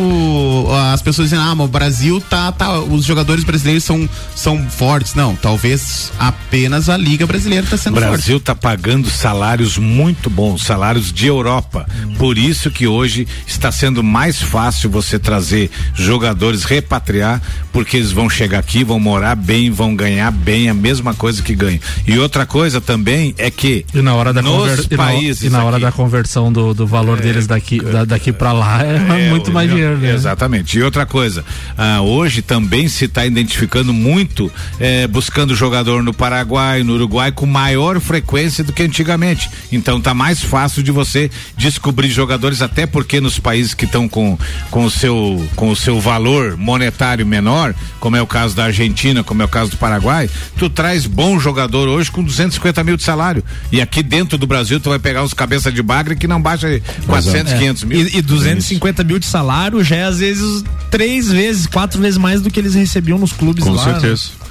as 0.93 1.01
pessoas 1.01 1.29
dizendo, 1.29 1.47
ah, 1.47 1.55
mas 1.55 1.65
o 1.67 1.69
Brasil 1.69 2.21
tá, 2.21 2.51
tá 2.51 2.79
os 2.79 3.05
jogadores 3.05 3.43
brasileiros 3.43 3.83
são, 3.83 4.09
são 4.35 4.67
fortes. 4.69 5.13
Não, 5.15 5.35
talvez 5.35 6.11
apenas 6.19 6.89
a 6.89 6.97
Liga 6.97 7.25
Brasileira 7.25 7.63
está 7.65 7.75
O 7.75 7.79
sendo 7.79 7.93
forte. 7.95 8.07
Brasil 8.09 8.37
está 8.37 8.55
pagando 8.55 9.09
salários 9.09 9.77
muito 9.77 10.29
bons, 10.29 10.63
salários 10.63 11.11
de 11.13 11.27
Europa. 11.27 11.85
Por 12.17 12.37
isso 12.37 12.69
que 12.71 12.87
hoje 12.87 13.27
está 13.47 13.71
sendo 13.71 14.03
mais 14.03 14.41
fácil 14.41 14.89
você 14.89 15.17
trazer 15.19 15.69
jogadores, 15.93 16.63
repatriar, 16.63 17.41
porque 17.71 17.97
eles 17.97 18.11
vão 18.11 18.29
chegar 18.29 18.59
aqui, 18.59 18.83
vão 18.83 18.99
morar 18.99 19.35
bem, 19.35 19.69
vão 19.71 19.95
ganhar 19.95 20.31
bem, 20.31 20.69
a 20.69 20.73
mesma 20.73 21.13
coisa 21.13 21.41
que 21.41 21.55
ganham. 21.55 21.79
E 22.07 22.17
outra 22.17 22.45
coisa 22.45 22.81
também 22.81 23.33
é 23.37 23.49
que 23.49 23.85
E 23.93 24.01
na 24.01 24.13
hora 24.15 24.33
da, 24.33 24.41
nos 24.41 24.51
conver... 24.51 24.85
e 24.89 24.97
na, 24.97 25.03
países 25.03 25.43
e 25.43 25.49
na 25.49 25.63
hora 25.63 25.77
aqui- 25.77 25.85
da 25.85 25.91
conversão 25.91 26.51
do, 26.51 26.73
do 26.73 26.85
valor 26.87 27.19
deles 27.19 27.47
daqui, 27.51 27.79
da- 27.79 28.05
daqui 28.05 28.31
para 28.31 28.51
lá 28.51 28.81
é, 28.83 29.27
É, 29.27 29.29
muito 29.29 29.51
mais 29.51 29.69
dinheiro, 29.69 29.97
né? 29.97 30.13
Exatamente. 30.13 30.77
E 30.77 30.83
outra 30.83 31.05
coisa, 31.05 31.43
ah, 31.77 32.01
hoje 32.01 32.41
também 32.41 32.87
se 32.87 33.05
está 33.05 33.25
identificando 33.25 33.93
muito, 33.93 34.51
eh, 34.79 35.07
buscando 35.07 35.55
jogador 35.55 36.01
no 36.03 36.13
Paraguai, 36.13 36.83
no 36.83 36.93
Uruguai, 36.93 37.31
com 37.31 37.45
maior 37.45 37.99
frequência 37.99 38.63
do 38.63 38.71
que 38.73 38.83
antigamente. 38.83 39.49
Então 39.71 39.99
tá 40.01 40.13
mais 40.13 40.41
fácil 40.41 40.81
de 40.83 40.91
você 40.91 41.29
descobrir 41.57 42.09
jogadores, 42.09 42.61
até 42.61 42.85
porque 42.85 43.19
nos 43.21 43.37
países 43.39 43.73
que 43.73 43.85
estão 43.85 44.07
com, 44.07 44.37
com, 44.69 44.85
o 44.85 44.89
seu, 44.91 45.45
com 45.55 45.69
o 45.69 45.75
seu 45.75 45.99
valor 45.99 46.57
monetário 46.57 47.25
menor, 47.25 47.73
como 47.99 48.15
é 48.15 48.21
o 48.21 48.27
caso 48.27 48.55
da 48.55 48.65
Argentina, 48.65 49.23
como 49.23 49.41
é 49.41 49.45
o 49.45 49.49
caso 49.49 49.71
do 49.71 49.77
Paraguai, 49.77 50.29
tu 50.57 50.69
traz 50.69 51.05
bom 51.05 51.39
jogador 51.39 51.87
hoje 51.87 52.09
com 52.11 52.23
250 52.23 52.83
mil 52.83 52.97
de 52.97 53.03
salário. 53.03 53.43
E 53.71 53.81
aqui 53.81 54.01
dentro 54.01 54.37
do 54.37 54.47
Brasil 54.47 54.79
tu 54.79 54.89
vai 54.89 54.99
pegar 54.99 55.23
uns 55.23 55.33
cabeça 55.33 55.71
de 55.71 55.81
bagre 55.81 56.15
que 56.15 56.27
não 56.27 56.41
baixa 56.41 56.67
400, 57.05 57.40
É. 57.49 57.57
500 57.57 57.83
mil. 57.83 58.07
E, 58.07 58.17
e 58.17 58.21
250 58.21 59.03
mil 59.03 59.19
de 59.19 59.25
salário 59.25 59.83
já 59.83 59.95
é 59.95 60.03
às 60.03 60.19
vezes 60.19 60.63
três 60.89 61.31
vezes, 61.31 61.67
quatro 61.67 62.01
vezes 62.01 62.17
mais 62.17 62.41
do 62.41 62.49
que 62.49 62.59
eles 62.59 62.75
recebiam 62.75 63.17
nos 63.17 63.31
clubes 63.31 63.63
Com 63.63 63.71
lá. 63.71 63.83
certeza. 63.83 64.41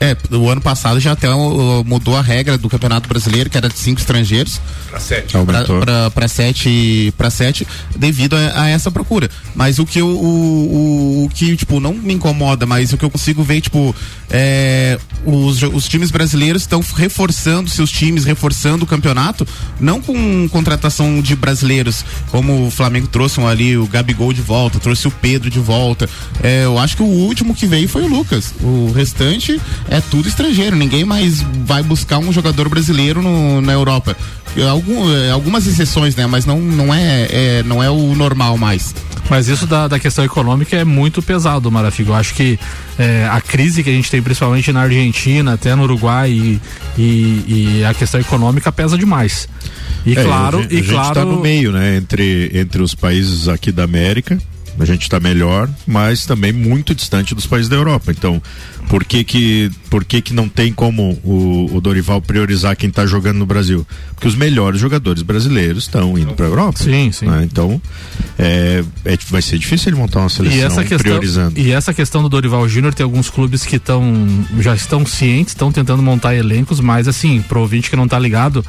É, 0.00 0.16
o 0.34 0.48
ano 0.48 0.60
passado 0.60 0.98
já 0.98 1.12
até 1.12 1.28
mudou 1.84 2.16
a 2.16 2.22
regra 2.22 2.56
do 2.56 2.68
Campeonato 2.68 3.08
Brasileiro, 3.08 3.50
que 3.50 3.56
era 3.56 3.68
de 3.68 3.78
cinco 3.78 4.00
estrangeiros. 4.00 4.60
Pra 4.88 4.98
sete. 4.98 5.34
Para 6.14 6.28
sete, 6.28 7.14
pra 7.16 7.30
sete, 7.30 7.66
devido 7.94 8.34
a, 8.34 8.62
a 8.62 8.68
essa 8.68 8.90
procura. 8.90 9.30
Mas 9.54 9.78
o 9.78 9.84
que 9.86 10.00
eu, 10.00 10.08
o, 10.08 11.22
o, 11.22 11.24
o 11.24 11.28
que, 11.28 11.56
tipo, 11.56 11.78
não 11.80 11.92
me 11.94 12.14
incomoda, 12.14 12.66
mas 12.66 12.92
o 12.92 12.98
que 12.98 13.04
eu 13.04 13.10
consigo 13.10 13.42
ver, 13.42 13.60
tipo, 13.60 13.94
é, 14.32 14.98
os, 15.24 15.62
os 15.62 15.86
times 15.88 16.10
brasileiros 16.10 16.62
estão 16.62 16.82
reforçando 16.96 17.68
seus 17.70 17.90
times, 17.90 18.24
reforçando 18.24 18.84
o 18.84 18.86
campeonato, 18.86 19.46
não 19.78 20.00
com 20.00 20.48
contratação 20.48 21.20
de 21.20 21.36
brasileiros, 21.36 22.04
como 22.30 22.66
o 22.66 22.70
Flamengo 22.70 23.06
trouxe 23.06 23.40
ali, 23.42 23.76
o 23.76 23.86
Gabigol 23.86 24.32
de 24.32 24.40
volta, 24.40 24.78
trouxe 24.80 25.06
o 25.06 25.10
Pedro 25.10 25.50
de 25.50 25.58
volta. 25.60 26.08
É, 26.42 26.64
eu 26.64 26.78
acho 26.78 26.96
que 26.96 27.02
o 27.02 27.06
último 27.06 27.54
que 27.54 27.66
veio 27.66 27.88
foi 27.88 28.02
o 28.02 28.08
Lucas. 28.08 28.54
O 28.60 28.90
restante 28.94 29.60
é 29.88 30.00
tudo 30.00 30.28
estrangeiro. 30.28 30.74
Ninguém 30.76 31.04
mais 31.04 31.42
vai 31.66 31.82
buscar 31.82 32.18
um 32.18 32.32
jogador 32.32 32.68
brasileiro 32.68 33.20
no- 33.22 33.60
na 33.60 33.72
Europa. 33.72 34.16
É, 34.56 34.62
Algum, 34.68 35.10
é, 35.14 35.30
algumas 35.30 35.66
exceções, 35.66 36.14
né? 36.16 36.26
Mas 36.26 36.44
não, 36.46 36.58
não, 36.60 36.92
é, 36.92 37.26
é- 37.30 37.62
não 37.64 37.82
é 37.82 37.88
o 37.90 38.14
normal 38.14 38.56
mais. 38.58 38.94
Mas 39.30 39.48
isso 39.48 39.66
da, 39.66 39.88
da 39.88 39.98
questão 39.98 40.24
econômica 40.24 40.76
é 40.76 40.84
muito 40.84 41.22
pesado, 41.22 41.70
Marafigo. 41.70 42.10
Eu 42.10 42.14
acho 42.16 42.34
que 42.34 42.58
é, 42.98 43.26
a 43.30 43.40
crise 43.40 43.82
que 43.82 43.88
a 43.88 43.92
gente 43.92 44.10
tem, 44.10 44.20
principalmente 44.22 44.72
na 44.72 44.82
Argentina, 44.82 45.54
até 45.54 45.74
no 45.74 45.82
Uruguai, 45.84 46.30
e, 46.30 46.60
e- 46.98 47.78
e 47.80 47.84
a 47.84 47.92
questão 47.94 48.20
econômica 48.20 48.70
pesa 48.72 48.96
demais. 48.96 49.48
E 50.06 50.12
É, 50.18 50.24
claro, 50.24 50.58
a 50.58 50.62
gente, 50.62 50.74
e 50.74 50.78
a 50.78 50.80
gente 50.82 50.90
claro. 50.92 51.14
tá 51.14 51.24
no 51.24 51.40
meio, 51.40 51.72
né? 51.72 51.96
Entre, 51.96 52.50
entre 52.54 52.82
os 52.82 52.94
países 52.94 53.48
aqui 53.48 53.70
da 53.70 53.84
América, 53.84 54.38
a 54.78 54.84
gente 54.84 55.02
está 55.02 55.20
melhor, 55.20 55.68
mas 55.86 56.24
também 56.26 56.52
muito 56.52 56.94
distante 56.94 57.34
dos 57.34 57.46
países 57.46 57.68
da 57.68 57.76
Europa. 57.76 58.10
Então, 58.10 58.42
por 58.88 59.04
que 59.04 59.24
que, 59.24 59.70
por 59.88 60.04
que, 60.04 60.20
que 60.20 60.34
não 60.34 60.48
tem 60.48 60.72
como 60.72 61.18
o, 61.24 61.70
o 61.76 61.80
Dorival 61.80 62.20
priorizar 62.20 62.76
quem 62.76 62.88
está 62.88 63.06
jogando 63.06 63.38
no 63.38 63.46
Brasil? 63.46 63.86
Porque 64.14 64.28
os 64.28 64.34
melhores 64.34 64.80
jogadores 64.80 65.22
brasileiros 65.22 65.84
estão 65.84 66.16
indo 66.18 66.34
para 66.34 66.46
a 66.46 66.48
Europa. 66.48 66.78
Sim, 66.78 67.10
sim. 67.10 67.26
né? 67.26 67.42
Então, 67.42 67.80
é, 68.38 68.84
é- 69.04 69.18
vai 69.30 69.40
ser 69.42 69.58
difícil 69.58 69.90
ele 69.90 69.96
montar 70.00 70.20
uma 70.20 70.28
seleção 70.28 70.58
E 70.58 70.62
essa, 70.62 70.82
questão, 70.82 70.98
priorizando. 70.98 71.58
e 71.58 71.70
essa 71.72 71.94
questão 71.94 72.22
do 72.22 72.28
Dorival 72.28 72.68
Júnior 72.68 72.92
tem 72.94 73.04
alguns 73.04 73.30
clubes 73.30 73.64
que 73.64 73.76
estão 73.76 74.26
já 74.60 74.74
estão 74.74 75.06
cientes, 75.06 75.52
estão 75.52 75.72
tentando 75.72 76.02
montar 76.02 76.34
elencos, 76.34 76.80
mas 76.80 77.08
assim, 77.08 77.40
pro 77.42 77.60
ouvinte 77.60 77.88
que 77.88 77.96
não 77.96 78.06
tá 78.06 78.18
ligado, 78.18 78.64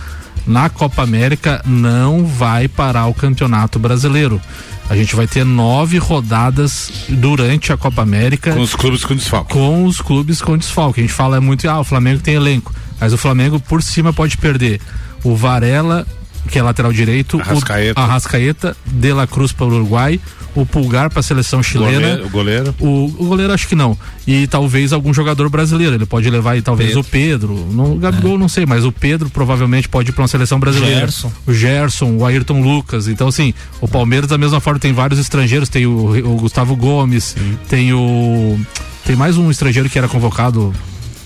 na 0.45 0.70
Copa 0.70 1.03
América 1.03 1.61
não 1.66 2.26
vai 2.26 2.68
parar 2.68 3.07
o 3.07 3.14
Campeonato 3.14 3.80
Brasileiro. 3.80 4.41
A 4.89 4.97
gente 4.97 5.16
vai 5.16 5.26
ter 5.26 5.45
nove 5.45 5.97
rodadas 5.97 6.91
durante 7.07 7.72
a 7.72 7.78
Copa 7.78 8.01
América. 8.01 8.51
Com 8.53 8.59
os 8.61 8.76
clubes 8.76 9.05
com 9.05 9.16
desfalque. 9.16 9.53
Com 9.53 9.86
os 9.86 10.01
clubes 10.03 10.41
com 10.41 10.57
desfalque. 10.57 10.99
A 10.99 11.03
gente 11.03 11.13
fala 11.13 11.41
muito, 11.41 11.67
ah, 11.69 11.79
o 11.79 11.83
Flamengo 11.83 12.21
tem 12.21 12.35
elenco. 12.35 12.73
Mas 12.99 13.11
o 13.13 13.17
Flamengo 13.17 13.59
por 13.59 13.81
cima 13.81 14.13
pode 14.13 14.37
perder 14.37 14.79
o 15.23 15.35
Varela, 15.35 16.05
que 16.49 16.59
é 16.59 16.61
lateral 16.61 16.91
direito, 16.93 17.39
Arrascaeta. 17.39 17.99
o 17.99 18.03
Arrascaeta, 18.03 18.77
De 18.85 19.11
La 19.13 19.25
Cruz 19.25 19.51
para 19.51 19.65
o 19.65 19.69
Uruguai, 19.73 20.19
o 20.55 20.65
Pulgar 20.65 21.09
para 21.09 21.19
a 21.19 21.23
seleção 21.23 21.63
chilena. 21.63 21.91
Goleiro- 21.99 22.25
o 22.25 22.29
goleiro? 22.29 22.75
O, 22.79 23.05
o 23.17 23.25
goleiro 23.27 23.51
acho 23.53 23.67
que 23.67 23.73
não. 23.75 23.97
E 24.27 24.45
talvez 24.45 24.93
algum 24.93 25.11
jogador 25.13 25.49
brasileiro. 25.49 25.95
Ele 25.95 26.05
pode 26.05 26.29
levar 26.29 26.51
aí 26.51 26.61
talvez 26.61 26.89
Pedro. 26.89 27.01
o 27.01 27.03
Pedro. 27.03 27.53
No, 27.71 27.93
o 27.93 27.97
Gabigol 27.97 28.37
não 28.37 28.47
sei, 28.47 28.63
mas 28.65 28.85
o 28.85 28.91
Pedro 28.91 29.29
provavelmente 29.31 29.89
pode 29.89 30.09
ir 30.09 30.13
para 30.13 30.21
uma 30.21 30.27
seleção 30.27 30.59
brasileira. 30.59 30.99
Gerson. 30.99 31.31
O 31.47 31.53
Gerson, 31.53 32.17
o 32.17 32.25
Ayrton 32.25 32.61
Lucas. 32.61 33.07
Então, 33.07 33.27
assim, 33.29 33.53
o 33.81 33.87
Palmeiras, 33.87 34.29
da 34.29 34.37
mesma 34.37 34.59
forma, 34.59 34.79
tem 34.79 34.93
vários 34.93 35.19
estrangeiros. 35.19 35.69
Tem 35.69 35.87
o, 35.87 35.91
o 36.33 36.35
Gustavo 36.37 36.75
Gomes, 36.75 37.35
tem 37.67 37.91
o. 37.91 38.59
Tem 39.05 39.15
mais 39.15 39.37
um 39.37 39.51
estrangeiro 39.51 39.89
que 39.89 39.97
era 39.97 40.07
convocado 40.07 40.73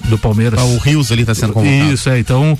do 0.05 0.17
Palmeiras. 0.17 0.59
Ah, 0.59 0.65
o 0.65 0.78
Rios 0.78 1.11
ali 1.11 1.25
tá 1.25 1.36
sendo 1.36 1.53
convocado. 1.53 1.93
Isso, 1.93 2.09
é. 2.09 2.19
Então, 2.19 2.57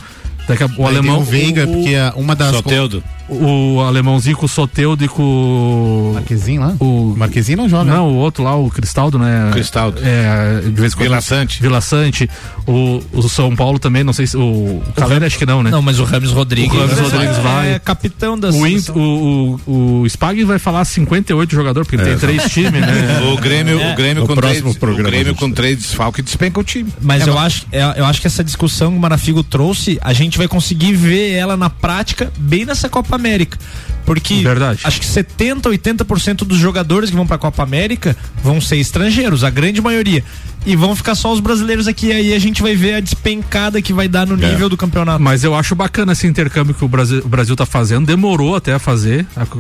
daqui 0.48 0.64
a, 0.64 0.66
o 0.68 0.70
Aí 0.70 0.76
tem 0.76 0.86
alemão. 0.86 1.20
o 1.20 1.24
Veiga, 1.24 1.66
porque 1.68 1.96
a- 1.96 2.14
uma 2.16 2.36
das- 2.36 2.56
Soteldo. 2.56 3.04
O 3.30 3.82
alemãozinho 3.82 4.38
com 4.38 4.46
o 4.46 4.50
Soteudo 4.50 5.04
e 5.04 5.08
com. 5.08 6.12
Marquezinho 6.14 6.62
lá? 6.62 6.76
O 6.80 7.14
Marquezinho 7.18 7.58
não 7.58 7.68
joga. 7.70 7.92
Não, 7.92 8.08
o 8.10 8.16
outro 8.16 8.44
lá, 8.44 8.56
o 8.56 8.70
Cristaldo, 8.70 9.20
né? 9.20 9.50
Cristaldo. 9.52 10.00
É, 10.04 10.62
de 10.62 10.72
vez 10.72 10.94
em 10.94 10.96
quando. 10.96 11.08
Vila 11.10 11.22
Sante. 11.22 11.62
Vila 11.62 11.82
Sante. 11.82 12.30
O, 12.66 13.02
o 13.14 13.28
São 13.30 13.56
Paulo 13.56 13.80
também, 13.80 14.04
não 14.04 14.14
sei 14.14 14.28
se. 14.28 14.38
O, 14.38 14.42
o 14.42 14.84
Caleri 14.96 15.26
acho 15.26 15.38
que 15.38 15.46
não, 15.46 15.62
né? 15.62 15.70
Não, 15.72 15.82
mas 15.82 16.00
o 16.00 16.04
Rames 16.04 16.32
Rodrigues, 16.32 16.74
O 16.74 16.80
Rames 16.80 17.00
Rodrigues 17.00 17.38
é, 17.38 17.42
vai. 17.42 17.72
é 17.74 17.80
capitão 17.80 18.38
da 18.40 18.50
O. 18.50 18.66
Int- 18.68 18.90
o, 18.90 19.60
o, 19.68 20.02
o 20.02 20.06
Spag 20.10 20.44
vai 20.46 20.60
falar 20.60 20.86
58 20.86 21.54
jogador, 21.54 21.84
porque 21.86 21.96
ele 21.98 22.06
tem 22.06 22.18
três 22.18 22.44
times, 22.52 22.72
né? 22.82 23.20
O 23.34 23.38
Grêmio, 23.38 23.80
É. 23.80 23.94
o 23.94 23.96
Grêmio 23.96 24.22
No 24.24 24.28
com 24.28 24.36
três, 24.36 24.62
programa 24.78 25.08
o 25.08 25.12
Grêmio 25.12 25.36
com 25.36 25.52
três 25.52 25.78
desfalque 25.78 26.22
despenca 26.22 26.60
o 26.60 26.64
time. 26.64 26.90
Mas 27.02 27.26
É, 27.26 27.30
eu, 27.30 27.38
acho, 27.38 27.66
é, 27.72 27.94
eu 28.00 28.06
acho 28.06 28.22
que 28.22 28.28
essa 28.28 28.44
discussão 28.44 28.92
que 28.92 28.98
o 28.98 29.00
Marafigo 29.02 29.44
trouxe, 29.44 30.00
a 30.02 30.14
gente 30.14 30.38
vai 30.38 30.48
conseguir 30.48 30.94
ver 30.94 31.32
ela 31.34 31.58
na 31.58 31.70
prática 31.70 32.32
bem 32.38 32.66
nessa 32.66 32.88
Copa 32.88 33.17
América. 33.18 33.58
Porque 34.06 34.36
Verdade. 34.42 34.80
acho 34.86 35.00
que 35.02 35.06
70, 35.06 35.70
80% 35.70 36.38
dos 36.46 36.58
jogadores 36.58 37.10
que 37.10 37.16
vão 37.16 37.28
pra 37.28 37.38
Copa 37.38 37.62
América 37.62 38.16
vão 38.42 38.62
ser 38.62 38.78
estrangeiros, 38.78 39.44
a 39.44 39.50
grande 39.50 39.82
maioria. 39.82 40.24
E 40.66 40.76
vão 40.78 40.96
ficar 40.96 41.14
só 41.16 41.32
os 41.34 41.40
brasileiros 41.42 41.88
aqui, 41.88 42.12
aí 42.14 42.34
a 42.34 42.40
gente 42.40 42.62
vai 42.62 42.74
ver 42.76 42.94
a 42.96 43.00
despencada 43.02 43.82
que 43.82 43.92
vai 43.92 44.08
dar 44.08 44.26
no 44.26 44.42
É. 44.42 44.50
nível 44.50 44.70
do 44.70 44.78
campeonato. 44.78 45.22
Mas 45.22 45.44
eu 45.44 45.54
acho 45.54 45.76
bacana 45.76 46.14
esse 46.14 46.26
intercâmbio 46.26 46.74
que 46.74 46.84
o 46.86 46.88
Brasil, 46.88 47.22
o 47.24 47.28
Brasil 47.28 47.56
tá 47.56 47.66
fazendo. 47.66 48.06
Demorou 48.06 48.56
até 48.56 48.74
a 48.74 48.80
fazer. 48.80 49.26
ac- 49.36 49.52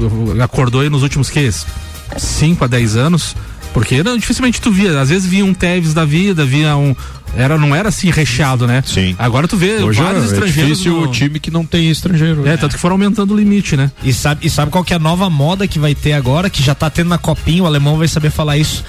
Acordou 0.41 0.79
aí 0.81 0.89
nos 0.89 1.03
últimos 1.03 1.29
que 1.29 1.49
5 2.17 2.63
a 2.63 2.67
10 2.67 2.95
anos. 2.95 3.35
Porque 3.77 4.01
não, 4.01 4.17
dificilmente 4.17 4.59
tu 4.59 4.71
via. 4.71 4.99
Às 4.99 5.09
vezes 5.09 5.27
via 5.29 5.45
um 5.45 5.53
Tevez 5.53 5.93
da 5.93 6.03
vida, 6.03 6.43
via 6.43 6.75
um. 6.75 6.95
Era, 7.35 7.59
não 7.59 7.75
era 7.75 7.89
assim 7.89 8.09
recheado, 8.09 8.65
né? 8.65 8.81
Sim. 8.83 9.15
Agora 9.19 9.47
tu 9.47 9.55
vê 9.55 9.75
Hoje 9.75 10.01
vários 10.01 10.23
é 10.23 10.25
estrangeiros. 10.33 10.79
difícil 10.79 10.93
no- 10.99 11.03
o 11.07 11.11
time 11.11 11.39
que 11.39 11.51
não 11.51 11.63
tem 11.63 11.87
estrangeiro. 11.91 12.47
É, 12.47 12.57
tanto 12.57 12.73
que 12.73 12.81
foram 12.81 12.95
aumentando 12.95 13.35
o 13.35 13.37
limite, 13.37 13.77
né? 13.77 13.91
E 14.03 14.11
sabe, 14.11 14.47
e 14.47 14.49
sabe 14.49 14.71
qual 14.71 14.83
que 14.83 14.93
é 14.93 14.95
a 14.95 14.99
nova 14.99 15.29
moda 15.29 15.67
que 15.67 15.77
vai 15.77 15.93
ter 15.93 16.13
agora, 16.13 16.49
que 16.49 16.63
já 16.63 16.73
tá 16.73 16.89
tendo 16.89 17.09
na 17.09 17.19
copinha, 17.19 17.61
o 17.61 17.67
alemão 17.67 17.97
vai 17.97 18.07
saber 18.07 18.31
falar 18.31 18.57
isso. 18.57 18.83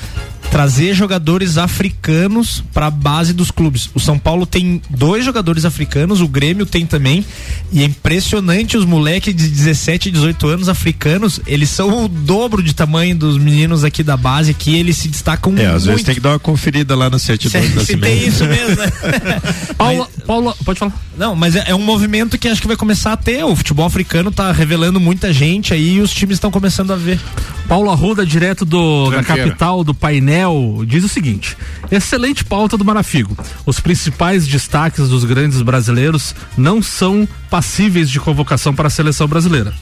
Trazer 0.51 0.95
jogadores 0.95 1.59
africanos 1.59 2.65
pra 2.73 2.91
base 2.91 3.33
dos 3.33 3.51
clubes. 3.51 3.91
O 3.95 4.01
São 4.01 4.19
Paulo 4.19 4.47
tem 4.47 4.81
dois 4.89 5.25
jogadores 5.25 5.65
africanos, 5.65 6.21
o 6.21 6.27
Grêmio 6.27 6.65
tem 6.65 6.87
também. 6.87 7.25
E 7.71 7.83
é 7.83 7.85
impressionante 7.85 8.77
os 8.77 8.85
moleques 8.85 9.35
de 9.35 9.47
17, 9.47 10.11
18 10.11 10.47
anos 10.49 10.69
africanos, 10.69 11.39
eles 11.47 11.69
são 11.69 12.05
o 12.05 12.09
dobro 12.09 12.63
de 12.63 12.75
tamanho 12.75 13.15
dos 13.15 13.37
meninos 13.37 13.85
aqui 13.85 14.03
da 14.03 14.17
base, 14.17 14.51
aqui 14.51 14.75
eles 14.75 14.97
se 14.97 15.09
destacam 15.09 15.53
É, 15.57 15.67
às 15.67 15.73
muito. 15.85 15.87
vezes 15.87 16.03
tem 16.05 16.15
que 16.15 16.21
dar 16.21 16.31
uma 16.31 16.39
conferida 16.39 16.97
lá 16.97 17.11
na 17.11 17.19
certidão 17.19 17.63
Se, 17.63 17.85
se 17.85 17.97
tem 17.97 18.27
isso 18.27 18.45
mesmo, 18.45 18.77
né? 18.77 18.91
Paula, 19.77 20.09
Paula, 20.27 20.57
pode 20.65 20.79
falar. 20.79 20.93
Não, 21.17 21.37
mas 21.37 21.57
é, 21.57 21.65
é 21.69 21.75
um 21.75 21.83
movimento 21.83 22.39
que 22.39 22.49
acho 22.49 22.61
que 22.61 22.67
vai 22.69 22.77
começar 22.77 23.13
a 23.13 23.17
ter. 23.17 23.45
O 23.45 23.55
futebol 23.55 23.85
africano 23.85 24.31
tá 24.31 24.51
revelando 24.51 24.99
muita 24.99 25.33
gente 25.33 25.75
aí 25.75 25.97
e 25.97 26.01
os 26.01 26.13
times 26.13 26.37
estão 26.37 26.51
começando 26.51 26.93
a 26.93 26.97
ver. 26.97 27.21
Paulo 27.69 27.91
Arruda, 27.91 28.25
direto 28.25 28.65
do, 28.65 29.11
da 29.11 29.23
capital 29.23 29.85
do 29.85 29.93
painel, 30.39 30.85
diz 30.87 31.05
o 31.05 31.09
seguinte: 31.09 31.57
excelente 31.91 32.45
pauta 32.45 32.77
do 32.77 32.85
Marafigo. 32.85 33.37
Os 33.67 33.81
principais 33.81 34.47
destaques 34.47 35.09
dos 35.09 35.25
grandes 35.25 35.61
brasileiros 35.63 36.35
não 36.57 36.83
são 36.83 37.27
passíveis 37.51 38.09
de 38.11 38.21
convocação 38.21 38.75
para 38.75 38.87
a 38.87 38.91
seleção 38.91 39.27
brasileira. 39.27 39.75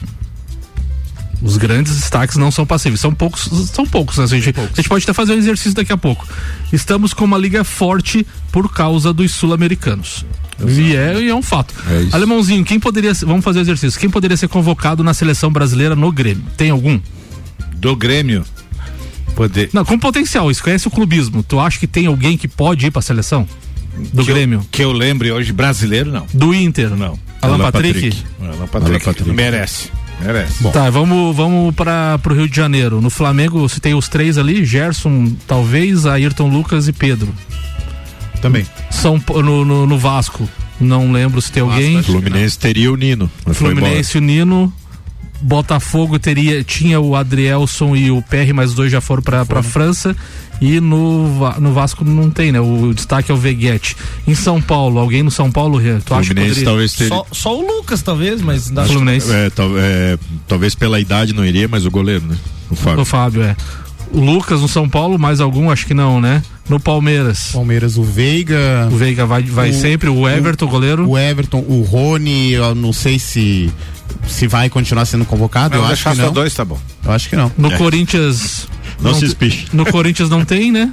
Os 1.39 1.55
grandes 1.55 1.95
destaques 1.95 2.35
não 2.35 2.49
são 2.49 2.65
passíveis, 2.65 2.99
são 2.99 3.13
poucos, 3.13 3.47
são 3.71 3.85
poucos, 3.85 4.17
né? 4.17 4.23
A 4.23 4.27
gente, 4.27 4.49
a 4.49 4.75
gente 4.75 4.89
pode 4.89 5.03
até 5.03 5.13
fazer 5.13 5.33
um 5.33 5.37
exercício 5.37 5.75
daqui 5.75 5.93
a 5.93 5.97
pouco. 5.97 6.27
Estamos 6.73 7.13
com 7.13 7.23
uma 7.23 7.37
liga 7.37 7.63
forte 7.63 8.25
por 8.51 8.73
causa 8.73 9.13
dos 9.13 9.33
sul-americanos. 9.33 10.25
E 10.67 10.95
é, 10.95 11.21
e 11.21 11.29
é 11.29 11.35
um 11.35 11.43
fato. 11.43 11.75
Alemãozinho, 12.11 12.65
quem 12.65 12.79
poderia. 12.79 13.13
Vamos 13.13 13.45
fazer 13.45 13.59
o 13.59 13.61
exercício. 13.61 13.99
Quem 13.99 14.09
poderia 14.09 14.35
ser 14.35 14.47
convocado 14.47 15.03
na 15.03 15.13
seleção 15.13 15.51
brasileira 15.51 15.95
no 15.95 16.11
Grêmio? 16.11 16.43
Tem 16.57 16.71
algum? 16.71 16.99
Do 17.75 17.95
Grêmio? 17.95 18.43
Poder. 19.37 19.69
Não, 19.71 19.85
com 19.85 19.97
potencial, 19.99 20.49
isso 20.49 20.63
conhece 20.63 20.87
o 20.87 20.91
clubismo. 20.91 21.43
Tu 21.43 21.59
acha 21.59 21.77
que 21.79 21.85
tem 21.87 22.07
alguém 22.07 22.35
que 22.37 22.47
pode 22.47 22.87
ir 22.87 22.91
pra 22.91 23.01
seleção? 23.03 23.47
Do 24.11 24.23
Que 24.25 24.31
eu- 24.31 24.35
Grêmio? 24.35 24.65
que 24.71 24.83
eu 24.83 24.91
lembre 24.91 25.31
hoje, 25.31 25.53
brasileiro 25.53 26.11
não. 26.11 26.25
Do 26.33 26.53
Inter? 26.53 26.89
Não. 26.89 27.17
Alan, 27.41 27.53
Alan 27.53 27.71
Patrick? 27.71 27.93
Patrick. 28.09 28.23
Alan 28.41 28.67
Patrick. 28.67 29.29
Merece. 29.31 29.89
Merece. 30.19 30.63
Tá, 30.71 30.89
vamos, 30.89 31.35
vamos 31.35 31.73
para 31.75 32.17
pro 32.17 32.33
Rio 32.33 32.49
de 32.49 32.55
Janeiro. 32.55 32.99
No 32.99 33.11
Flamengo, 33.11 33.69
se 33.69 33.79
tem 33.79 33.93
os 33.93 34.07
três 34.09 34.39
ali, 34.39 34.65
Gerson, 34.65 35.31
talvez, 35.47 36.07
Ayrton 36.07 36.49
Lucas 36.49 36.87
e 36.87 36.91
Pedro. 36.93 37.31
Também. 38.41 38.65
São 38.89 39.21
no, 39.29 39.63
no, 39.63 39.85
no 39.87 39.97
Vasco, 39.99 40.47
não 40.79 41.11
lembro 41.11 41.39
se 41.41 41.51
tem 41.51 41.61
alguém. 41.61 42.01
Fluminense 42.01 42.57
teria 42.57 42.91
o 42.91 42.95
Nino. 42.95 43.29
Fluminense, 43.53 44.17
o 44.17 44.21
Nino. 44.21 44.73
Botafogo 45.41 46.17
teria 46.19 46.63
tinha 46.63 46.99
o 46.99 47.15
Adrielson 47.15 47.95
e 47.95 48.09
o 48.11 48.21
PR, 48.21 48.53
mas 48.53 48.71
os 48.71 48.75
dois 48.75 48.91
já 48.91 48.99
foram 49.01 49.21
para 49.21 49.45
para 49.45 49.61
França. 49.63 50.15
E 50.59 50.79
no, 50.79 51.27
no 51.59 51.71
Vasco 51.71 52.03
não 52.03 52.31
tem, 52.31 52.51
né? 52.51 52.59
O 52.59 52.91
destaque 52.91 53.29
é 53.31 53.33
o 53.33 53.37
Veguete. 53.37 53.95
Em 54.27 54.33
São 54.33 54.59
Paulo, 54.59 54.97
alguém 54.99 55.21
no 55.21 55.29
São 55.29 55.51
Paulo, 55.51 55.77
Rê? 55.77 55.99
Tu 56.03 56.13
acha 56.15 56.33
que 56.33 56.41
poderia? 56.41 56.63
talvez 56.65 56.93
teria. 56.93 57.09
Só, 57.15 57.25
só 57.31 57.59
o 57.59 57.61
Lucas, 57.77 58.01
talvez, 58.01 58.41
mas. 58.41 58.75
Acho- 58.75 58.93
Fluminense. 58.93 59.31
É, 59.31 59.49
tal- 59.51 59.77
é, 59.77 60.17
talvez 60.47 60.73
pela 60.73 60.99
idade 60.99 61.31
não 61.33 61.45
iria, 61.45 61.67
mas 61.67 61.85
o 61.85 61.91
goleiro, 61.91 62.25
né? 62.25 62.35
O 62.71 62.75
Fábio. 62.75 63.01
O 63.01 63.05
Fábio, 63.05 63.43
é. 63.43 63.55
O 64.11 64.19
Lucas 64.19 64.61
no 64.61 64.67
São 64.67 64.89
Paulo, 64.89 65.19
mais 65.19 65.39
algum? 65.39 65.69
Acho 65.69 65.85
que 65.85 65.93
não, 65.93 66.19
né? 66.19 66.41
No 66.67 66.79
Palmeiras. 66.79 67.49
Palmeiras, 67.53 67.95
o 67.97 68.03
Veiga. 68.03 68.89
O 68.91 68.95
Veiga 68.97 69.27
vai, 69.27 69.43
vai 69.43 69.69
O- 69.69 69.73
sempre, 69.73 70.09
o 70.09 70.27
Everton, 70.27 70.65
goleiro. 70.67 71.07
O 71.07 71.17
Everton, 71.19 71.59
o 71.67 71.81
Rony, 71.83 72.53
eu 72.53 72.73
não 72.73 72.91
sei 72.91 73.19
se 73.19 73.69
se 74.27 74.47
vai 74.47 74.69
continuar 74.69 75.05
sendo 75.05 75.25
convocado. 75.25 75.75
Não, 75.77 75.83
eu 75.85 75.91
acho 75.91 76.03
que 76.09 76.15
só 76.15 76.23
não. 76.25 76.33
dois 76.33 76.53
tá 76.53 76.63
bom. 76.65 76.79
Eu 77.05 77.11
acho 77.11 77.29
que 77.29 77.35
não. 77.35 77.51
No 77.57 77.71
É. 77.71 77.77
Corinthians. 77.77 78.67
Não 79.01 79.13
se 79.13 79.19
te- 79.21 79.25
espiche. 79.27 79.67
No 79.73 79.85
Corinthians 79.85 80.29
não 80.29 80.43
tem, 80.43 80.71
né? 80.71 80.91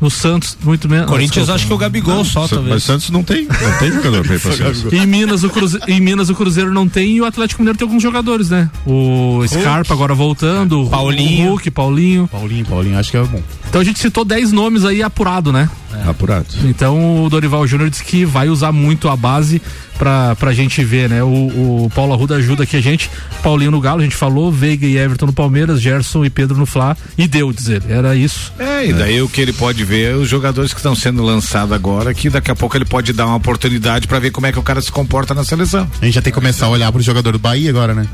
No 0.00 0.10
Santos, 0.10 0.58
muito 0.64 0.88
menos. 0.88 1.08
Corinthians, 1.08 1.48
acho 1.48 1.64
que 1.64 1.72
o 1.72 1.78
Gabigol 1.78 2.24
só, 2.24 2.48
Sa- 2.48 2.56
talvez. 2.56 2.74
Mas 2.74 2.82
Santos 2.82 3.08
não 3.10 3.22
tem, 3.22 3.44
não 3.46 3.78
tem 3.78 3.92
jogador 3.92 4.24
pra 4.26 4.34
ir 4.34 4.40
pra 4.40 4.50
Santos. 4.56 4.92
Em 4.92 5.06
Minas, 5.06 5.44
o 5.44 5.48
Cruzeiro, 5.50 5.86
em 5.88 6.00
Minas 6.00 6.28
o 6.28 6.34
Cruzeiro 6.34 6.74
não 6.74 6.88
tem 6.88 7.12
e 7.18 7.20
o 7.20 7.24
Atlético 7.24 7.62
Mineiro 7.62 7.78
tem 7.78 7.86
alguns 7.86 8.02
jogadores, 8.02 8.50
né? 8.50 8.68
O 8.84 9.44
Scarpa 9.46 9.94
agora 9.94 10.12
voltando, 10.12 10.88
Paulinho. 10.90 11.46
o 11.46 11.50
Hulk, 11.50 11.70
Paulinho. 11.70 12.26
Paulinho, 12.26 12.64
Paulinho, 12.64 12.98
acho 12.98 13.12
que 13.12 13.16
é 13.16 13.22
bom. 13.22 13.40
Então 13.68 13.80
a 13.80 13.84
gente 13.84 14.00
citou 14.00 14.24
10 14.24 14.50
nomes 14.50 14.84
aí 14.84 15.04
apurado, 15.04 15.52
né? 15.52 15.70
Apurado. 16.06 16.46
Então 16.64 17.24
o 17.24 17.30
Dorival 17.30 17.66
Júnior 17.66 17.90
disse 17.90 18.04
que 18.04 18.24
vai 18.24 18.48
usar 18.48 18.72
muito 18.72 19.08
a 19.08 19.16
base 19.16 19.60
pra, 19.98 20.34
pra 20.36 20.52
gente 20.52 20.82
ver, 20.84 21.08
né? 21.08 21.22
O, 21.22 21.84
o 21.84 21.90
Paulo 21.94 22.12
Arruda 22.12 22.36
ajuda 22.36 22.64
aqui 22.64 22.76
a 22.76 22.80
gente. 22.80 23.10
Paulinho 23.42 23.70
no 23.70 23.80
Galo, 23.80 24.00
a 24.00 24.02
gente 24.02 24.16
falou, 24.16 24.50
Veiga 24.50 24.86
e 24.86 24.96
Everton 24.96 25.26
no 25.26 25.32
Palmeiras, 25.32 25.80
Gerson 25.80 26.24
e 26.24 26.30
Pedro 26.30 26.56
no 26.56 26.66
Fla. 26.66 26.96
E 27.16 27.28
deu, 27.28 27.52
dizer. 27.52 27.82
Era 27.88 28.16
isso. 28.16 28.52
É, 28.58 28.86
e 28.86 28.92
daí 28.92 29.22
o 29.22 29.28
que 29.28 29.40
ele 29.40 29.52
pode 29.52 29.84
ver 29.84 30.12
é 30.12 30.14
os 30.14 30.28
jogadores 30.28 30.72
que 30.72 30.78
estão 30.80 30.94
sendo 30.94 31.22
lançados 31.22 31.72
agora, 31.72 32.12
que 32.12 32.28
daqui 32.28 32.50
a 32.50 32.54
pouco 32.56 32.76
ele 32.76 32.84
pode 32.84 33.12
dar 33.12 33.26
uma 33.26 33.36
oportunidade 33.36 34.08
pra 34.08 34.18
ver 34.18 34.30
como 34.30 34.46
é 34.46 34.52
que 34.52 34.58
o 34.58 34.62
cara 34.62 34.80
se 34.80 34.90
comporta 34.90 35.34
na 35.34 35.44
seleção. 35.44 35.88
A 36.00 36.04
gente 36.04 36.14
já 36.14 36.22
tem 36.22 36.32
que 36.32 36.38
começar 36.38 36.66
a 36.66 36.70
olhar 36.70 36.90
pro 36.90 37.00
jogador 37.00 37.32
do 37.32 37.38
Bahia 37.38 37.70
agora, 37.70 37.94
né? 37.94 38.06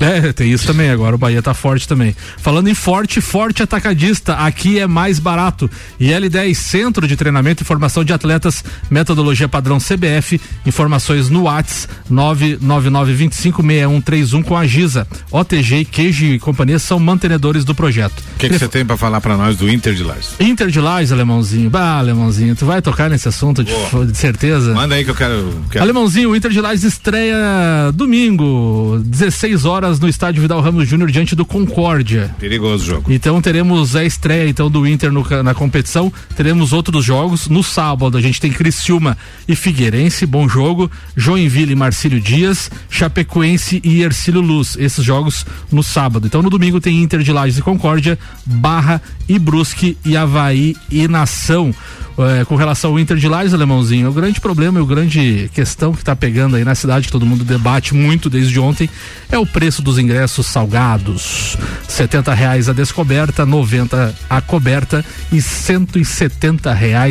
É, 0.00 0.32
tem 0.32 0.50
isso 0.50 0.66
também. 0.66 0.90
Agora 0.90 1.14
o 1.14 1.18
Bahia 1.18 1.42
tá 1.42 1.54
forte 1.54 1.86
também. 1.86 2.14
Falando 2.38 2.68
em 2.68 2.74
forte, 2.74 3.20
forte 3.20 3.62
atacadista. 3.62 4.34
Aqui 4.34 4.78
é 4.78 4.86
mais 4.86 5.18
barato. 5.18 5.70
E 5.98 6.08
L10 6.08 6.54
Centro 6.54 7.06
de 7.06 7.16
Treinamento 7.22 7.62
e 7.62 7.64
Formação 7.64 8.02
de 8.02 8.12
Atletas, 8.12 8.64
metodologia 8.90 9.48
padrão 9.48 9.78
CBF. 9.78 10.40
Informações 10.66 11.30
no 11.30 11.44
Whats 11.44 11.88
999256131 12.10 14.42
com 14.42 14.56
a 14.56 14.66
Giza. 14.66 15.06
OTG, 15.30 15.84
Queijo 15.84 16.24
e 16.24 16.40
companhia 16.40 16.80
são 16.80 16.98
mantenedores 16.98 17.64
do 17.64 17.76
projeto. 17.76 18.20
O 18.34 18.38
que 18.38 18.48
você 18.48 18.66
tem 18.66 18.84
pra 18.84 18.96
falar 18.96 19.20
pra 19.20 19.36
nós 19.36 19.56
do 19.56 19.70
Inter 19.70 19.94
de 19.94 20.02
Lages? 20.02 20.34
Inter 20.40 20.66
de 20.66 20.80
Lages, 20.80 21.12
alemãozinho. 21.12 21.70
Bah, 21.70 21.98
alemãozinho, 21.98 22.56
tu 22.56 22.66
vai 22.66 22.82
tocar 22.82 23.08
nesse 23.08 23.28
assunto 23.28 23.62
de, 23.62 23.72
de 24.10 24.18
certeza? 24.18 24.74
Manda 24.74 24.96
aí 24.96 25.04
que 25.04 25.10
eu 25.10 25.14
quero. 25.14 25.54
quero... 25.70 25.84
Alemãozinho, 25.84 26.30
o 26.30 26.36
Inter 26.36 26.50
de 26.50 26.60
Lages 26.60 26.82
estreia 26.82 27.36
domingo, 27.94 29.00
16 29.04 29.64
horas 29.64 30.00
no 30.00 30.08
estádio 30.08 30.42
Vidal 30.42 30.60
Ramos 30.60 30.88
Júnior 30.88 31.08
diante 31.08 31.36
do 31.36 31.44
Concórdia. 31.44 32.34
Perigoso 32.40 32.84
jogo. 32.84 33.12
Então 33.12 33.40
teremos 33.40 33.94
a 33.94 34.04
estreia 34.04 34.48
então 34.48 34.68
do 34.68 34.84
Inter 34.84 35.12
no 35.12 35.24
na 35.44 35.54
competição, 35.54 36.12
teremos 36.34 36.72
outros 36.72 37.04
jogos. 37.04 37.11
No 37.50 37.62
sábado 37.62 38.16
a 38.16 38.22
gente 38.22 38.40
tem 38.40 38.50
Criciúma 38.50 39.18
e 39.46 39.54
Figueirense, 39.54 40.24
bom 40.24 40.48
jogo. 40.48 40.90
Joinville 41.14 41.72
e 41.72 41.76
Marcílio 41.76 42.18
Dias, 42.18 42.70
Chapecoense 42.88 43.82
e 43.84 44.02
Ercílio 44.02 44.40
Luz. 44.40 44.76
Esses 44.78 45.04
jogos 45.04 45.44
no 45.70 45.82
sábado. 45.82 46.26
Então 46.26 46.40
no 46.40 46.48
domingo 46.48 46.80
tem 46.80 47.02
Inter 47.02 47.20
de 47.20 47.30
Lages 47.30 47.58
e 47.58 47.62
Concórdia, 47.62 48.18
Barra 48.46 49.00
e 49.28 49.38
Brusque 49.38 49.98
e 50.04 50.16
Havaí 50.16 50.74
e 50.90 51.06
Nação. 51.06 51.74
É, 52.18 52.44
com 52.44 52.56
relação 52.56 52.90
ao 52.90 52.98
Inter 52.98 53.16
de 53.16 53.26
Lages, 53.26 53.54
alemãozinho, 53.54 54.08
o 54.08 54.12
grande 54.12 54.38
problema 54.38 54.78
e 54.78 54.82
o 54.82 54.86
grande 54.86 55.50
questão 55.54 55.92
que 55.92 56.00
está 56.00 56.14
pegando 56.14 56.56
aí 56.56 56.64
na 56.64 56.74
cidade, 56.74 57.06
que 57.06 57.12
todo 57.12 57.24
mundo 57.24 57.42
debate 57.42 57.94
muito 57.94 58.28
desde 58.28 58.60
ontem, 58.60 58.88
é 59.30 59.38
o 59.38 59.46
preço 59.46 59.80
dos 59.80 59.98
ingressos 59.98 60.46
salgados. 60.46 61.56
R$ 61.88 62.34
reais 62.34 62.68
a 62.68 62.72
descoberta, 62.72 63.46
90 63.46 64.14
a 64.28 64.40
coberta 64.42 65.04
e 65.32 65.40
170 65.40 66.72
reais 66.74 67.01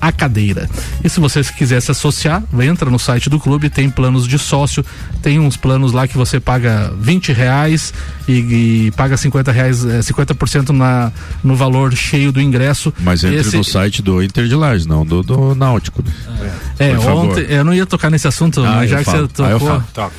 a 0.00 0.12
cadeira. 0.12 0.68
E 1.04 1.08
se 1.08 1.20
você 1.20 1.42
quiser 1.44 1.80
se 1.80 1.90
associar, 1.90 2.42
entra 2.60 2.90
no 2.90 2.98
site 2.98 3.28
do 3.30 3.38
clube, 3.38 3.68
tem 3.70 3.88
planos 3.90 4.26
de 4.26 4.38
sócio, 4.38 4.84
tem 5.22 5.38
uns 5.38 5.56
planos 5.56 5.92
lá 5.92 6.06
que 6.08 6.16
você 6.16 6.38
paga 6.40 6.92
20 6.98 7.32
reais 7.32 7.92
e, 8.28 8.86
e 8.86 8.90
paga 8.96 9.16
50 9.16 9.50
reais, 9.52 9.84
eh, 9.84 10.00
50% 10.00 10.70
na, 10.70 11.12
no 11.42 11.54
valor 11.56 11.94
cheio 11.94 12.32
do 12.32 12.40
ingresso. 12.40 12.92
Mas 13.00 13.24
entre 13.24 13.38
Esse- 13.40 13.56
no 13.56 13.64
site 13.64 14.02
do 14.02 14.22
Inter 14.22 14.46
de 14.46 14.54
Lages, 14.54 14.86
não 14.86 15.04
do, 15.04 15.22
do 15.22 15.54
Náutico. 15.54 16.02
Né? 16.02 16.12
É, 16.78 16.94
favor. 16.96 17.30
ontem, 17.30 17.46
eu 17.48 17.64
não 17.64 17.74
ia 17.74 17.84
tocar 17.86 18.10
nesse 18.10 18.26
assunto, 18.28 18.60
Ah, 18.64 18.76
mas 18.76 18.90
já 18.90 18.98
que 18.98 19.04
falo. 19.04 19.28
você 19.34 19.42
Ah, 19.42 19.48
tocou. 19.50 19.68
falo. 19.68 19.84
Tá. 19.92 20.10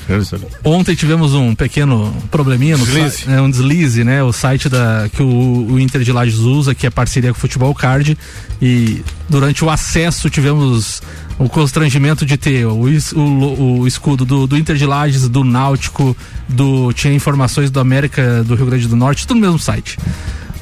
Ontem 0.63 0.95
tivemos 0.95 1.33
um 1.33 1.55
pequeno 1.55 2.13
probleminha 2.29 2.77
no 2.77 2.85
Deslize. 2.85 3.17
site, 3.17 3.31
é, 3.31 3.41
um 3.41 3.49
deslize, 3.49 4.03
né? 4.03 4.21
O 4.23 4.31
site 4.31 4.69
da, 4.69 5.09
que 5.11 5.21
o, 5.23 5.67
o 5.71 5.79
Inter 5.79 6.01
de 6.01 6.11
Lages 6.11 6.39
usa, 6.39 6.75
que 6.75 6.85
é 6.85 6.89
parceria 6.89 7.31
com 7.31 7.37
o 7.37 7.41
Futebol 7.41 7.73
Card, 7.73 8.17
e 8.61 9.01
durante 9.29 9.63
o 9.63 9.69
acesso 9.69 10.29
tivemos 10.29 11.01
o 11.39 11.49
constrangimento 11.49 12.25
de 12.25 12.37
ter 12.37 12.65
o, 12.65 12.85
o, 13.15 13.79
o 13.79 13.87
escudo 13.87 14.25
do, 14.25 14.45
do 14.45 14.57
Inter 14.57 14.75
de 14.75 14.85
Lages, 14.85 15.27
do 15.27 15.43
Náutico, 15.43 16.15
do 16.47 16.91
tinha 16.93 17.13
informações 17.13 17.71
do 17.71 17.79
América 17.79 18.43
do 18.43 18.55
Rio 18.55 18.65
Grande 18.65 18.87
do 18.87 18.95
Norte, 18.95 19.25
tudo 19.25 19.39
no 19.39 19.45
mesmo 19.45 19.59
site. 19.59 19.97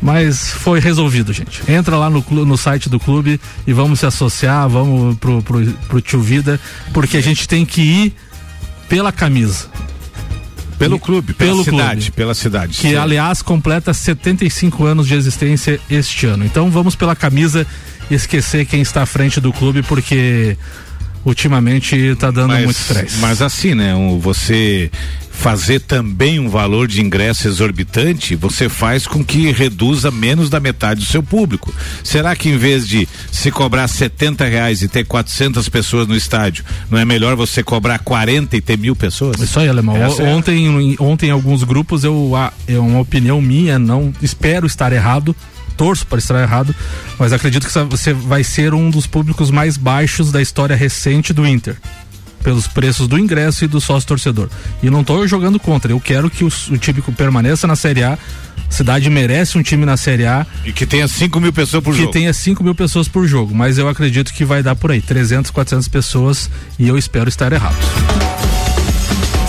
Mas 0.01 0.51
foi 0.51 0.79
resolvido, 0.79 1.33
gente. 1.33 1.61
Entra 1.69 1.97
lá 1.97 2.09
no, 2.09 2.23
no 2.45 2.57
site 2.57 2.87
do 2.87 2.99
clube 2.99 3.39
e 3.67 3.73
vamos 3.73 3.99
se 3.99 4.05
associar, 4.05 4.69
vamos 4.69 5.17
pro, 5.17 5.41
pro, 5.43 5.65
pro 5.89 6.01
Tio 6.01 6.21
Vida, 6.21 6.59
porque 6.93 7.17
a 7.17 7.21
gente 7.21 7.47
tem 7.47 7.65
que 7.65 7.81
ir 7.81 8.13
pela 8.87 9.11
camisa. 9.11 9.67
Pelo 10.77 10.97
clube, 10.97 11.33
pela 11.33 11.51
Pelo 11.51 11.63
cidade, 11.65 12.01
clube. 12.03 12.11
pela 12.11 12.33
cidade. 12.33 12.77
Que, 12.77 12.91
Sim. 12.91 12.95
aliás, 12.95 13.41
completa 13.41 13.93
75 13.93 14.85
anos 14.85 15.07
de 15.07 15.13
existência 15.13 15.77
este 15.91 16.25
ano. 16.25 16.45
Então 16.45 16.71
vamos 16.71 16.95
pela 16.95 17.17
camisa 17.17 17.67
esquecer 18.09 18.65
quem 18.65 18.81
está 18.81 19.03
à 19.03 19.05
frente 19.05 19.39
do 19.39 19.51
clube, 19.53 19.81
porque 19.83 20.57
ultimamente 21.25 21.95
está 21.95 22.31
dando 22.31 22.53
muito 22.53 22.71
estresse. 22.71 23.17
Mas 23.19 23.41
assim, 23.41 23.75
né? 23.75 23.93
um- 23.95 24.19
você 24.19 24.89
fazer 25.31 25.79
também 25.79 26.37
um 26.37 26.49
valor 26.49 26.85
de 26.85 26.99
ingresso 27.01 27.47
exorbitante, 27.47 28.35
você 28.35 28.67
faz 28.67 29.07
com 29.07 29.23
que 29.23 29.49
reduza 29.53 30.11
menos 30.11 30.49
da 30.49 30.59
metade 30.59 30.99
do 30.99 31.05
seu 31.05 31.23
público. 31.23 31.73
Será 32.03 32.35
que 32.35 32.49
em 32.49 32.57
vez 32.57 32.85
de 32.85 33.07
se 33.31 33.49
cobrar 33.49 33.87
70 33.87 34.43
reais 34.45 34.81
e 34.81 34.89
ter 34.89 35.05
400 35.05 35.69
pessoas 35.69 36.07
no 36.07 36.15
estádio, 36.15 36.65
não 36.89 36.99
é 36.99 37.05
melhor 37.05 37.37
você 37.37 37.63
cobrar 37.63 37.99
40 37.99 38.57
e 38.57 38.61
ter 38.61 38.77
mil 38.77 38.97
pessoas? 38.97 39.39
Isso 39.41 39.57
aí, 39.61 39.69
Alemão. 39.69 39.95
Essa 39.95 40.23
é- 40.23 40.25
Ontem, 40.33 40.97
ontem, 40.99 41.27
em 41.29 41.31
alguns 41.31 41.63
grupos, 41.63 42.03
eu, 42.03 42.31
é 42.67 42.77
uma 42.77 42.99
opinião 42.99 43.41
minha, 43.41 43.79
não 43.79 44.13
espero 44.21 44.67
estar 44.67 44.91
errado, 44.91 45.33
torço 45.79 46.05
para 46.05 46.19
estar 46.19 46.37
errado, 46.41 46.75
mas 47.17 47.31
acredito 47.31 47.65
que 47.65 47.71
você 47.71 48.11
vai 48.11 48.43
ser 48.43 48.73
um 48.73 48.89
dos 48.89 49.07
públicos 49.07 49.49
mais 49.49 49.77
baixos 49.77 50.29
da 50.29 50.41
história 50.41 50.75
recente 50.75 51.31
do 51.31 51.47
Inter. 51.47 51.77
Pelos 52.43 52.67
preços 52.67 53.07
do 53.07 53.17
ingresso 53.17 53.63
e 53.63 53.67
do 53.67 53.79
sócio 53.79 54.07
torcedor. 54.07 54.49
E 54.83 54.89
não 54.89 55.01
estou 55.01 55.25
jogando 55.27 55.59
contra. 55.59 55.91
Eu 55.91 55.99
quero 55.99 56.29
que 56.29 56.43
o, 56.43 56.47
o 56.47 56.77
time 56.77 57.01
permaneça 57.01 57.65
na 57.67 57.75
Série 57.75 58.03
A. 58.03 58.13
A 58.13 58.71
cidade 58.71 59.09
merece 59.09 59.57
um 59.57 59.63
time 59.63 59.85
na 59.85 59.97
Série 59.97 60.25
A. 60.25 60.45
E 60.65 60.71
que 60.71 60.85
tenha 60.85 61.07
5 61.07 61.39
mil 61.39 61.51
pessoas 61.51 61.83
por 61.83 61.93
que 61.93 62.01
jogo. 62.01 62.13
tenha 62.13 62.33
5 62.33 62.63
mil 62.63 62.75
pessoas 62.75 63.09
por 63.09 63.27
jogo. 63.27 63.53
Mas 63.53 63.77
eu 63.77 63.89
acredito 63.89 64.33
que 64.33 64.45
vai 64.45 64.63
dar 64.63 64.75
por 64.75 64.91
aí 64.91 65.01
300, 65.01 65.51
400 65.51 65.87
pessoas. 65.89 66.49
E 66.77 66.87
eu 66.87 66.97
espero 66.97 67.27
estar 67.27 67.51
errado. 67.51 67.75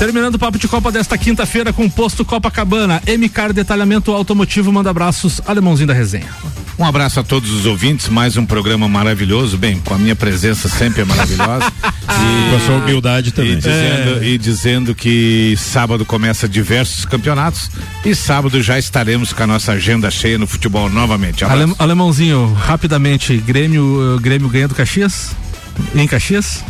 Terminando 0.00 0.36
o 0.36 0.38
papo 0.38 0.58
de 0.58 0.66
Copa 0.66 0.90
desta 0.90 1.18
quinta-feira 1.18 1.74
com 1.74 1.84
o 1.84 1.90
posto 1.90 2.24
Copacabana. 2.24 3.02
MCAR 3.06 3.52
Detalhamento 3.52 4.10
Automotivo 4.12 4.72
manda 4.72 4.88
abraços, 4.88 5.42
alemãozinho 5.46 5.88
da 5.88 5.92
resenha. 5.92 6.26
Um 6.78 6.86
abraço 6.86 7.20
a 7.20 7.22
todos 7.22 7.50
os 7.50 7.66
ouvintes, 7.66 8.08
mais 8.08 8.38
um 8.38 8.46
programa 8.46 8.88
maravilhoso, 8.88 9.58
bem, 9.58 9.78
com 9.78 9.92
a 9.92 9.98
minha 9.98 10.16
presença 10.16 10.70
sempre 10.70 11.02
é 11.02 11.04
maravilhosa. 11.04 11.70
Com 12.50 12.56
a 12.56 12.60
sua 12.60 12.76
humildade 12.76 13.30
também. 13.30 13.52
E 13.52 13.56
dizendo, 13.56 14.24
e 14.24 14.38
dizendo 14.38 14.94
que 14.94 15.54
sábado 15.56 16.04
começa 16.04 16.48
diversos 16.48 17.04
campeonatos 17.04 17.70
e 18.04 18.14
sábado 18.14 18.60
já 18.60 18.78
estaremos 18.78 19.32
com 19.32 19.42
a 19.44 19.46
nossa 19.46 19.72
agenda 19.72 20.10
cheia 20.10 20.36
no 20.36 20.46
futebol 20.46 20.90
novamente. 20.90 21.44
Abraço. 21.44 21.62
Ale, 21.62 21.74
alemãozinho, 21.78 22.52
rapidamente, 22.52 23.36
Grêmio, 23.36 24.16
eh, 24.16 24.20
Grêmio 24.20 24.48
ganha 24.48 24.66
do 24.66 24.74
Caxias? 24.74 25.30
Em 25.94 26.06
Caxias? 26.06 26.64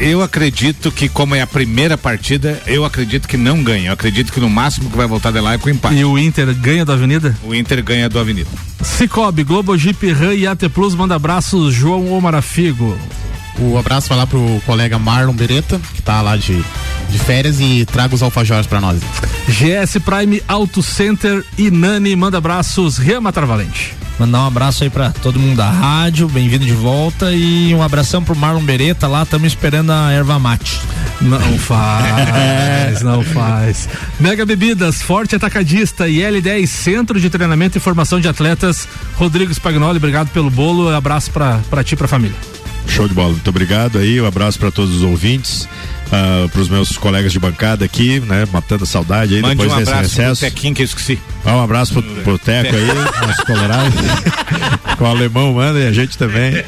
Eu 0.00 0.22
acredito 0.22 0.90
que, 0.90 1.10
como 1.10 1.34
é 1.34 1.42
a 1.42 1.46
primeira 1.46 1.98
partida, 1.98 2.58
eu 2.66 2.86
acredito 2.86 3.28
que 3.28 3.36
não 3.36 3.62
ganha. 3.62 3.90
Eu 3.90 3.92
acredito 3.92 4.32
que 4.32 4.40
no 4.40 4.48
máximo 4.48 4.88
que 4.88 4.96
vai 4.96 5.06
voltar 5.06 5.30
de 5.30 5.38
lá 5.40 5.52
é 5.52 5.58
com 5.58 5.68
empate. 5.68 5.94
E 5.94 6.04
o 6.06 6.18
Inter 6.18 6.54
ganha 6.54 6.86
da 6.86 6.94
Avenida? 6.94 7.36
O 7.44 7.54
Inter 7.54 7.84
ganha 7.84 8.08
do 8.08 8.18
Avenida. 8.18 8.48
Cicobi, 8.82 9.44
Globo 9.44 9.76
Jeep, 9.76 10.10
RAM 10.10 10.32
e 10.32 10.46
AT 10.46 10.70
Plus, 10.70 10.94
manda 10.94 11.14
abraços, 11.14 11.74
João 11.74 12.10
Omarafigo. 12.14 12.96
O 13.58 13.76
abraço 13.76 14.08
vai 14.08 14.16
lá 14.16 14.26
pro 14.26 14.62
colega 14.64 14.98
Marlon 14.98 15.34
Beretta, 15.34 15.78
que 15.92 16.00
tá 16.00 16.22
lá 16.22 16.34
de, 16.34 16.64
de 17.10 17.18
férias 17.18 17.60
e 17.60 17.84
traga 17.84 18.14
os 18.14 18.22
alfajores 18.22 18.66
pra 18.66 18.80
nós. 18.80 19.02
GS 19.48 19.98
Prime 20.02 20.42
Auto 20.48 20.82
Center 20.82 21.44
e 21.58 21.70
Nani, 21.70 22.16
manda 22.16 22.38
abraços, 22.38 22.96
Rema 22.96 23.32
Travalente. 23.32 23.94
Mandar 24.20 24.42
um 24.42 24.46
abraço 24.48 24.84
aí 24.84 24.90
pra 24.90 25.12
todo 25.12 25.40
mundo 25.40 25.56
da 25.56 25.70
rádio, 25.70 26.28
bem-vindo 26.28 26.66
de 26.66 26.74
volta 26.74 27.32
e 27.32 27.74
um 27.74 27.82
abração 27.82 28.22
pro 28.22 28.36
Marlon 28.36 28.62
Beretta 28.62 29.08
lá, 29.08 29.22
estamos 29.22 29.46
esperando 29.48 29.92
a 29.92 30.12
erva 30.12 30.38
mate. 30.38 30.78
Não 31.22 31.40
faz, 31.58 33.00
não 33.00 33.24
faz. 33.24 33.88
Mega 34.20 34.44
Bebidas, 34.44 35.00
Forte 35.00 35.34
Atacadista 35.34 36.06
e 36.06 36.18
L10 36.18 36.66
Centro 36.66 37.18
de 37.18 37.30
Treinamento 37.30 37.78
e 37.78 37.80
Formação 37.80 38.20
de 38.20 38.28
Atletas. 38.28 38.86
Rodrigo 39.14 39.54
Spagnoli, 39.54 39.96
obrigado 39.96 40.28
pelo 40.28 40.50
bolo. 40.50 40.94
Abraço 40.94 41.30
pra 41.30 41.82
ti 41.82 41.94
e 41.94 41.96
pra 41.96 42.06
família. 42.06 42.36
Show 42.86 43.08
de 43.08 43.14
bola, 43.14 43.30
muito 43.30 43.48
obrigado 43.48 43.96
aí, 43.96 44.20
um 44.20 44.26
abraço 44.26 44.58
para 44.58 44.70
todos 44.70 44.96
os 44.96 45.02
ouvintes, 45.02 45.66
uh, 46.10 46.48
para 46.48 46.60
os 46.60 46.68
meus 46.68 46.96
colegas 46.96 47.32
de 47.32 47.38
bancada 47.38 47.84
aqui, 47.84 48.20
né, 48.20 48.46
matando 48.52 48.84
a 48.84 48.86
saudade 48.86 49.34
aí 49.34 49.42
Mande 49.42 49.56
depois 49.56 49.72
um 49.72 49.76
desse 49.76 49.90
abraço 49.90 50.14
pro 50.14 50.22
recesso. 50.22 50.40
Tequinho 50.40 50.74
que 50.74 50.82
eu 50.82 50.84
esqueci. 50.84 51.18
Ah, 51.44 51.56
um 51.56 51.62
abraço 51.62 51.94
pro, 51.94 52.02
pro 52.02 52.38
Teco 52.38 52.74
aí, 52.74 52.86
nosso 53.26 53.46
colorado, 53.46 53.92
com 54.98 55.04
o 55.04 55.06
alemão 55.06 55.54
manda 55.54 55.78
e 55.78 55.86
a 55.86 55.92
gente 55.92 56.18
também. 56.18 56.62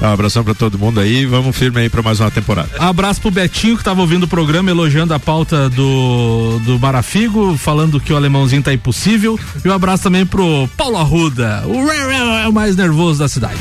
Um 0.00 0.06
abração 0.06 0.42
para 0.42 0.54
todo 0.54 0.78
mundo 0.78 1.00
aí, 1.00 1.24
vamos 1.24 1.56
firme 1.56 1.80
aí 1.80 1.88
para 1.88 2.02
mais 2.02 2.20
uma 2.20 2.30
temporada. 2.30 2.68
Abraço 2.78 3.20
pro 3.20 3.30
Betinho 3.30 3.78
que 3.78 3.84
tava 3.84 4.00
ouvindo 4.00 4.24
o 4.24 4.28
programa, 4.28 4.70
elogiando 4.70 5.14
a 5.14 5.18
pauta 5.18 5.70
do, 5.70 6.60
do 6.64 6.78
Marafigo, 6.78 7.56
falando 7.56 8.00
que 8.00 8.12
o 8.12 8.16
alemãozinho 8.16 8.62
tá 8.62 8.72
impossível. 8.72 9.38
E 9.64 9.68
um 9.68 9.72
abraço 9.72 10.02
também 10.02 10.26
pro 10.26 10.68
Paulo 10.76 10.96
Arruda, 10.96 11.62
o, 11.66 12.48
o 12.48 12.52
mais 12.52 12.76
nervoso 12.76 13.20
da 13.20 13.28
cidade. 13.28 13.60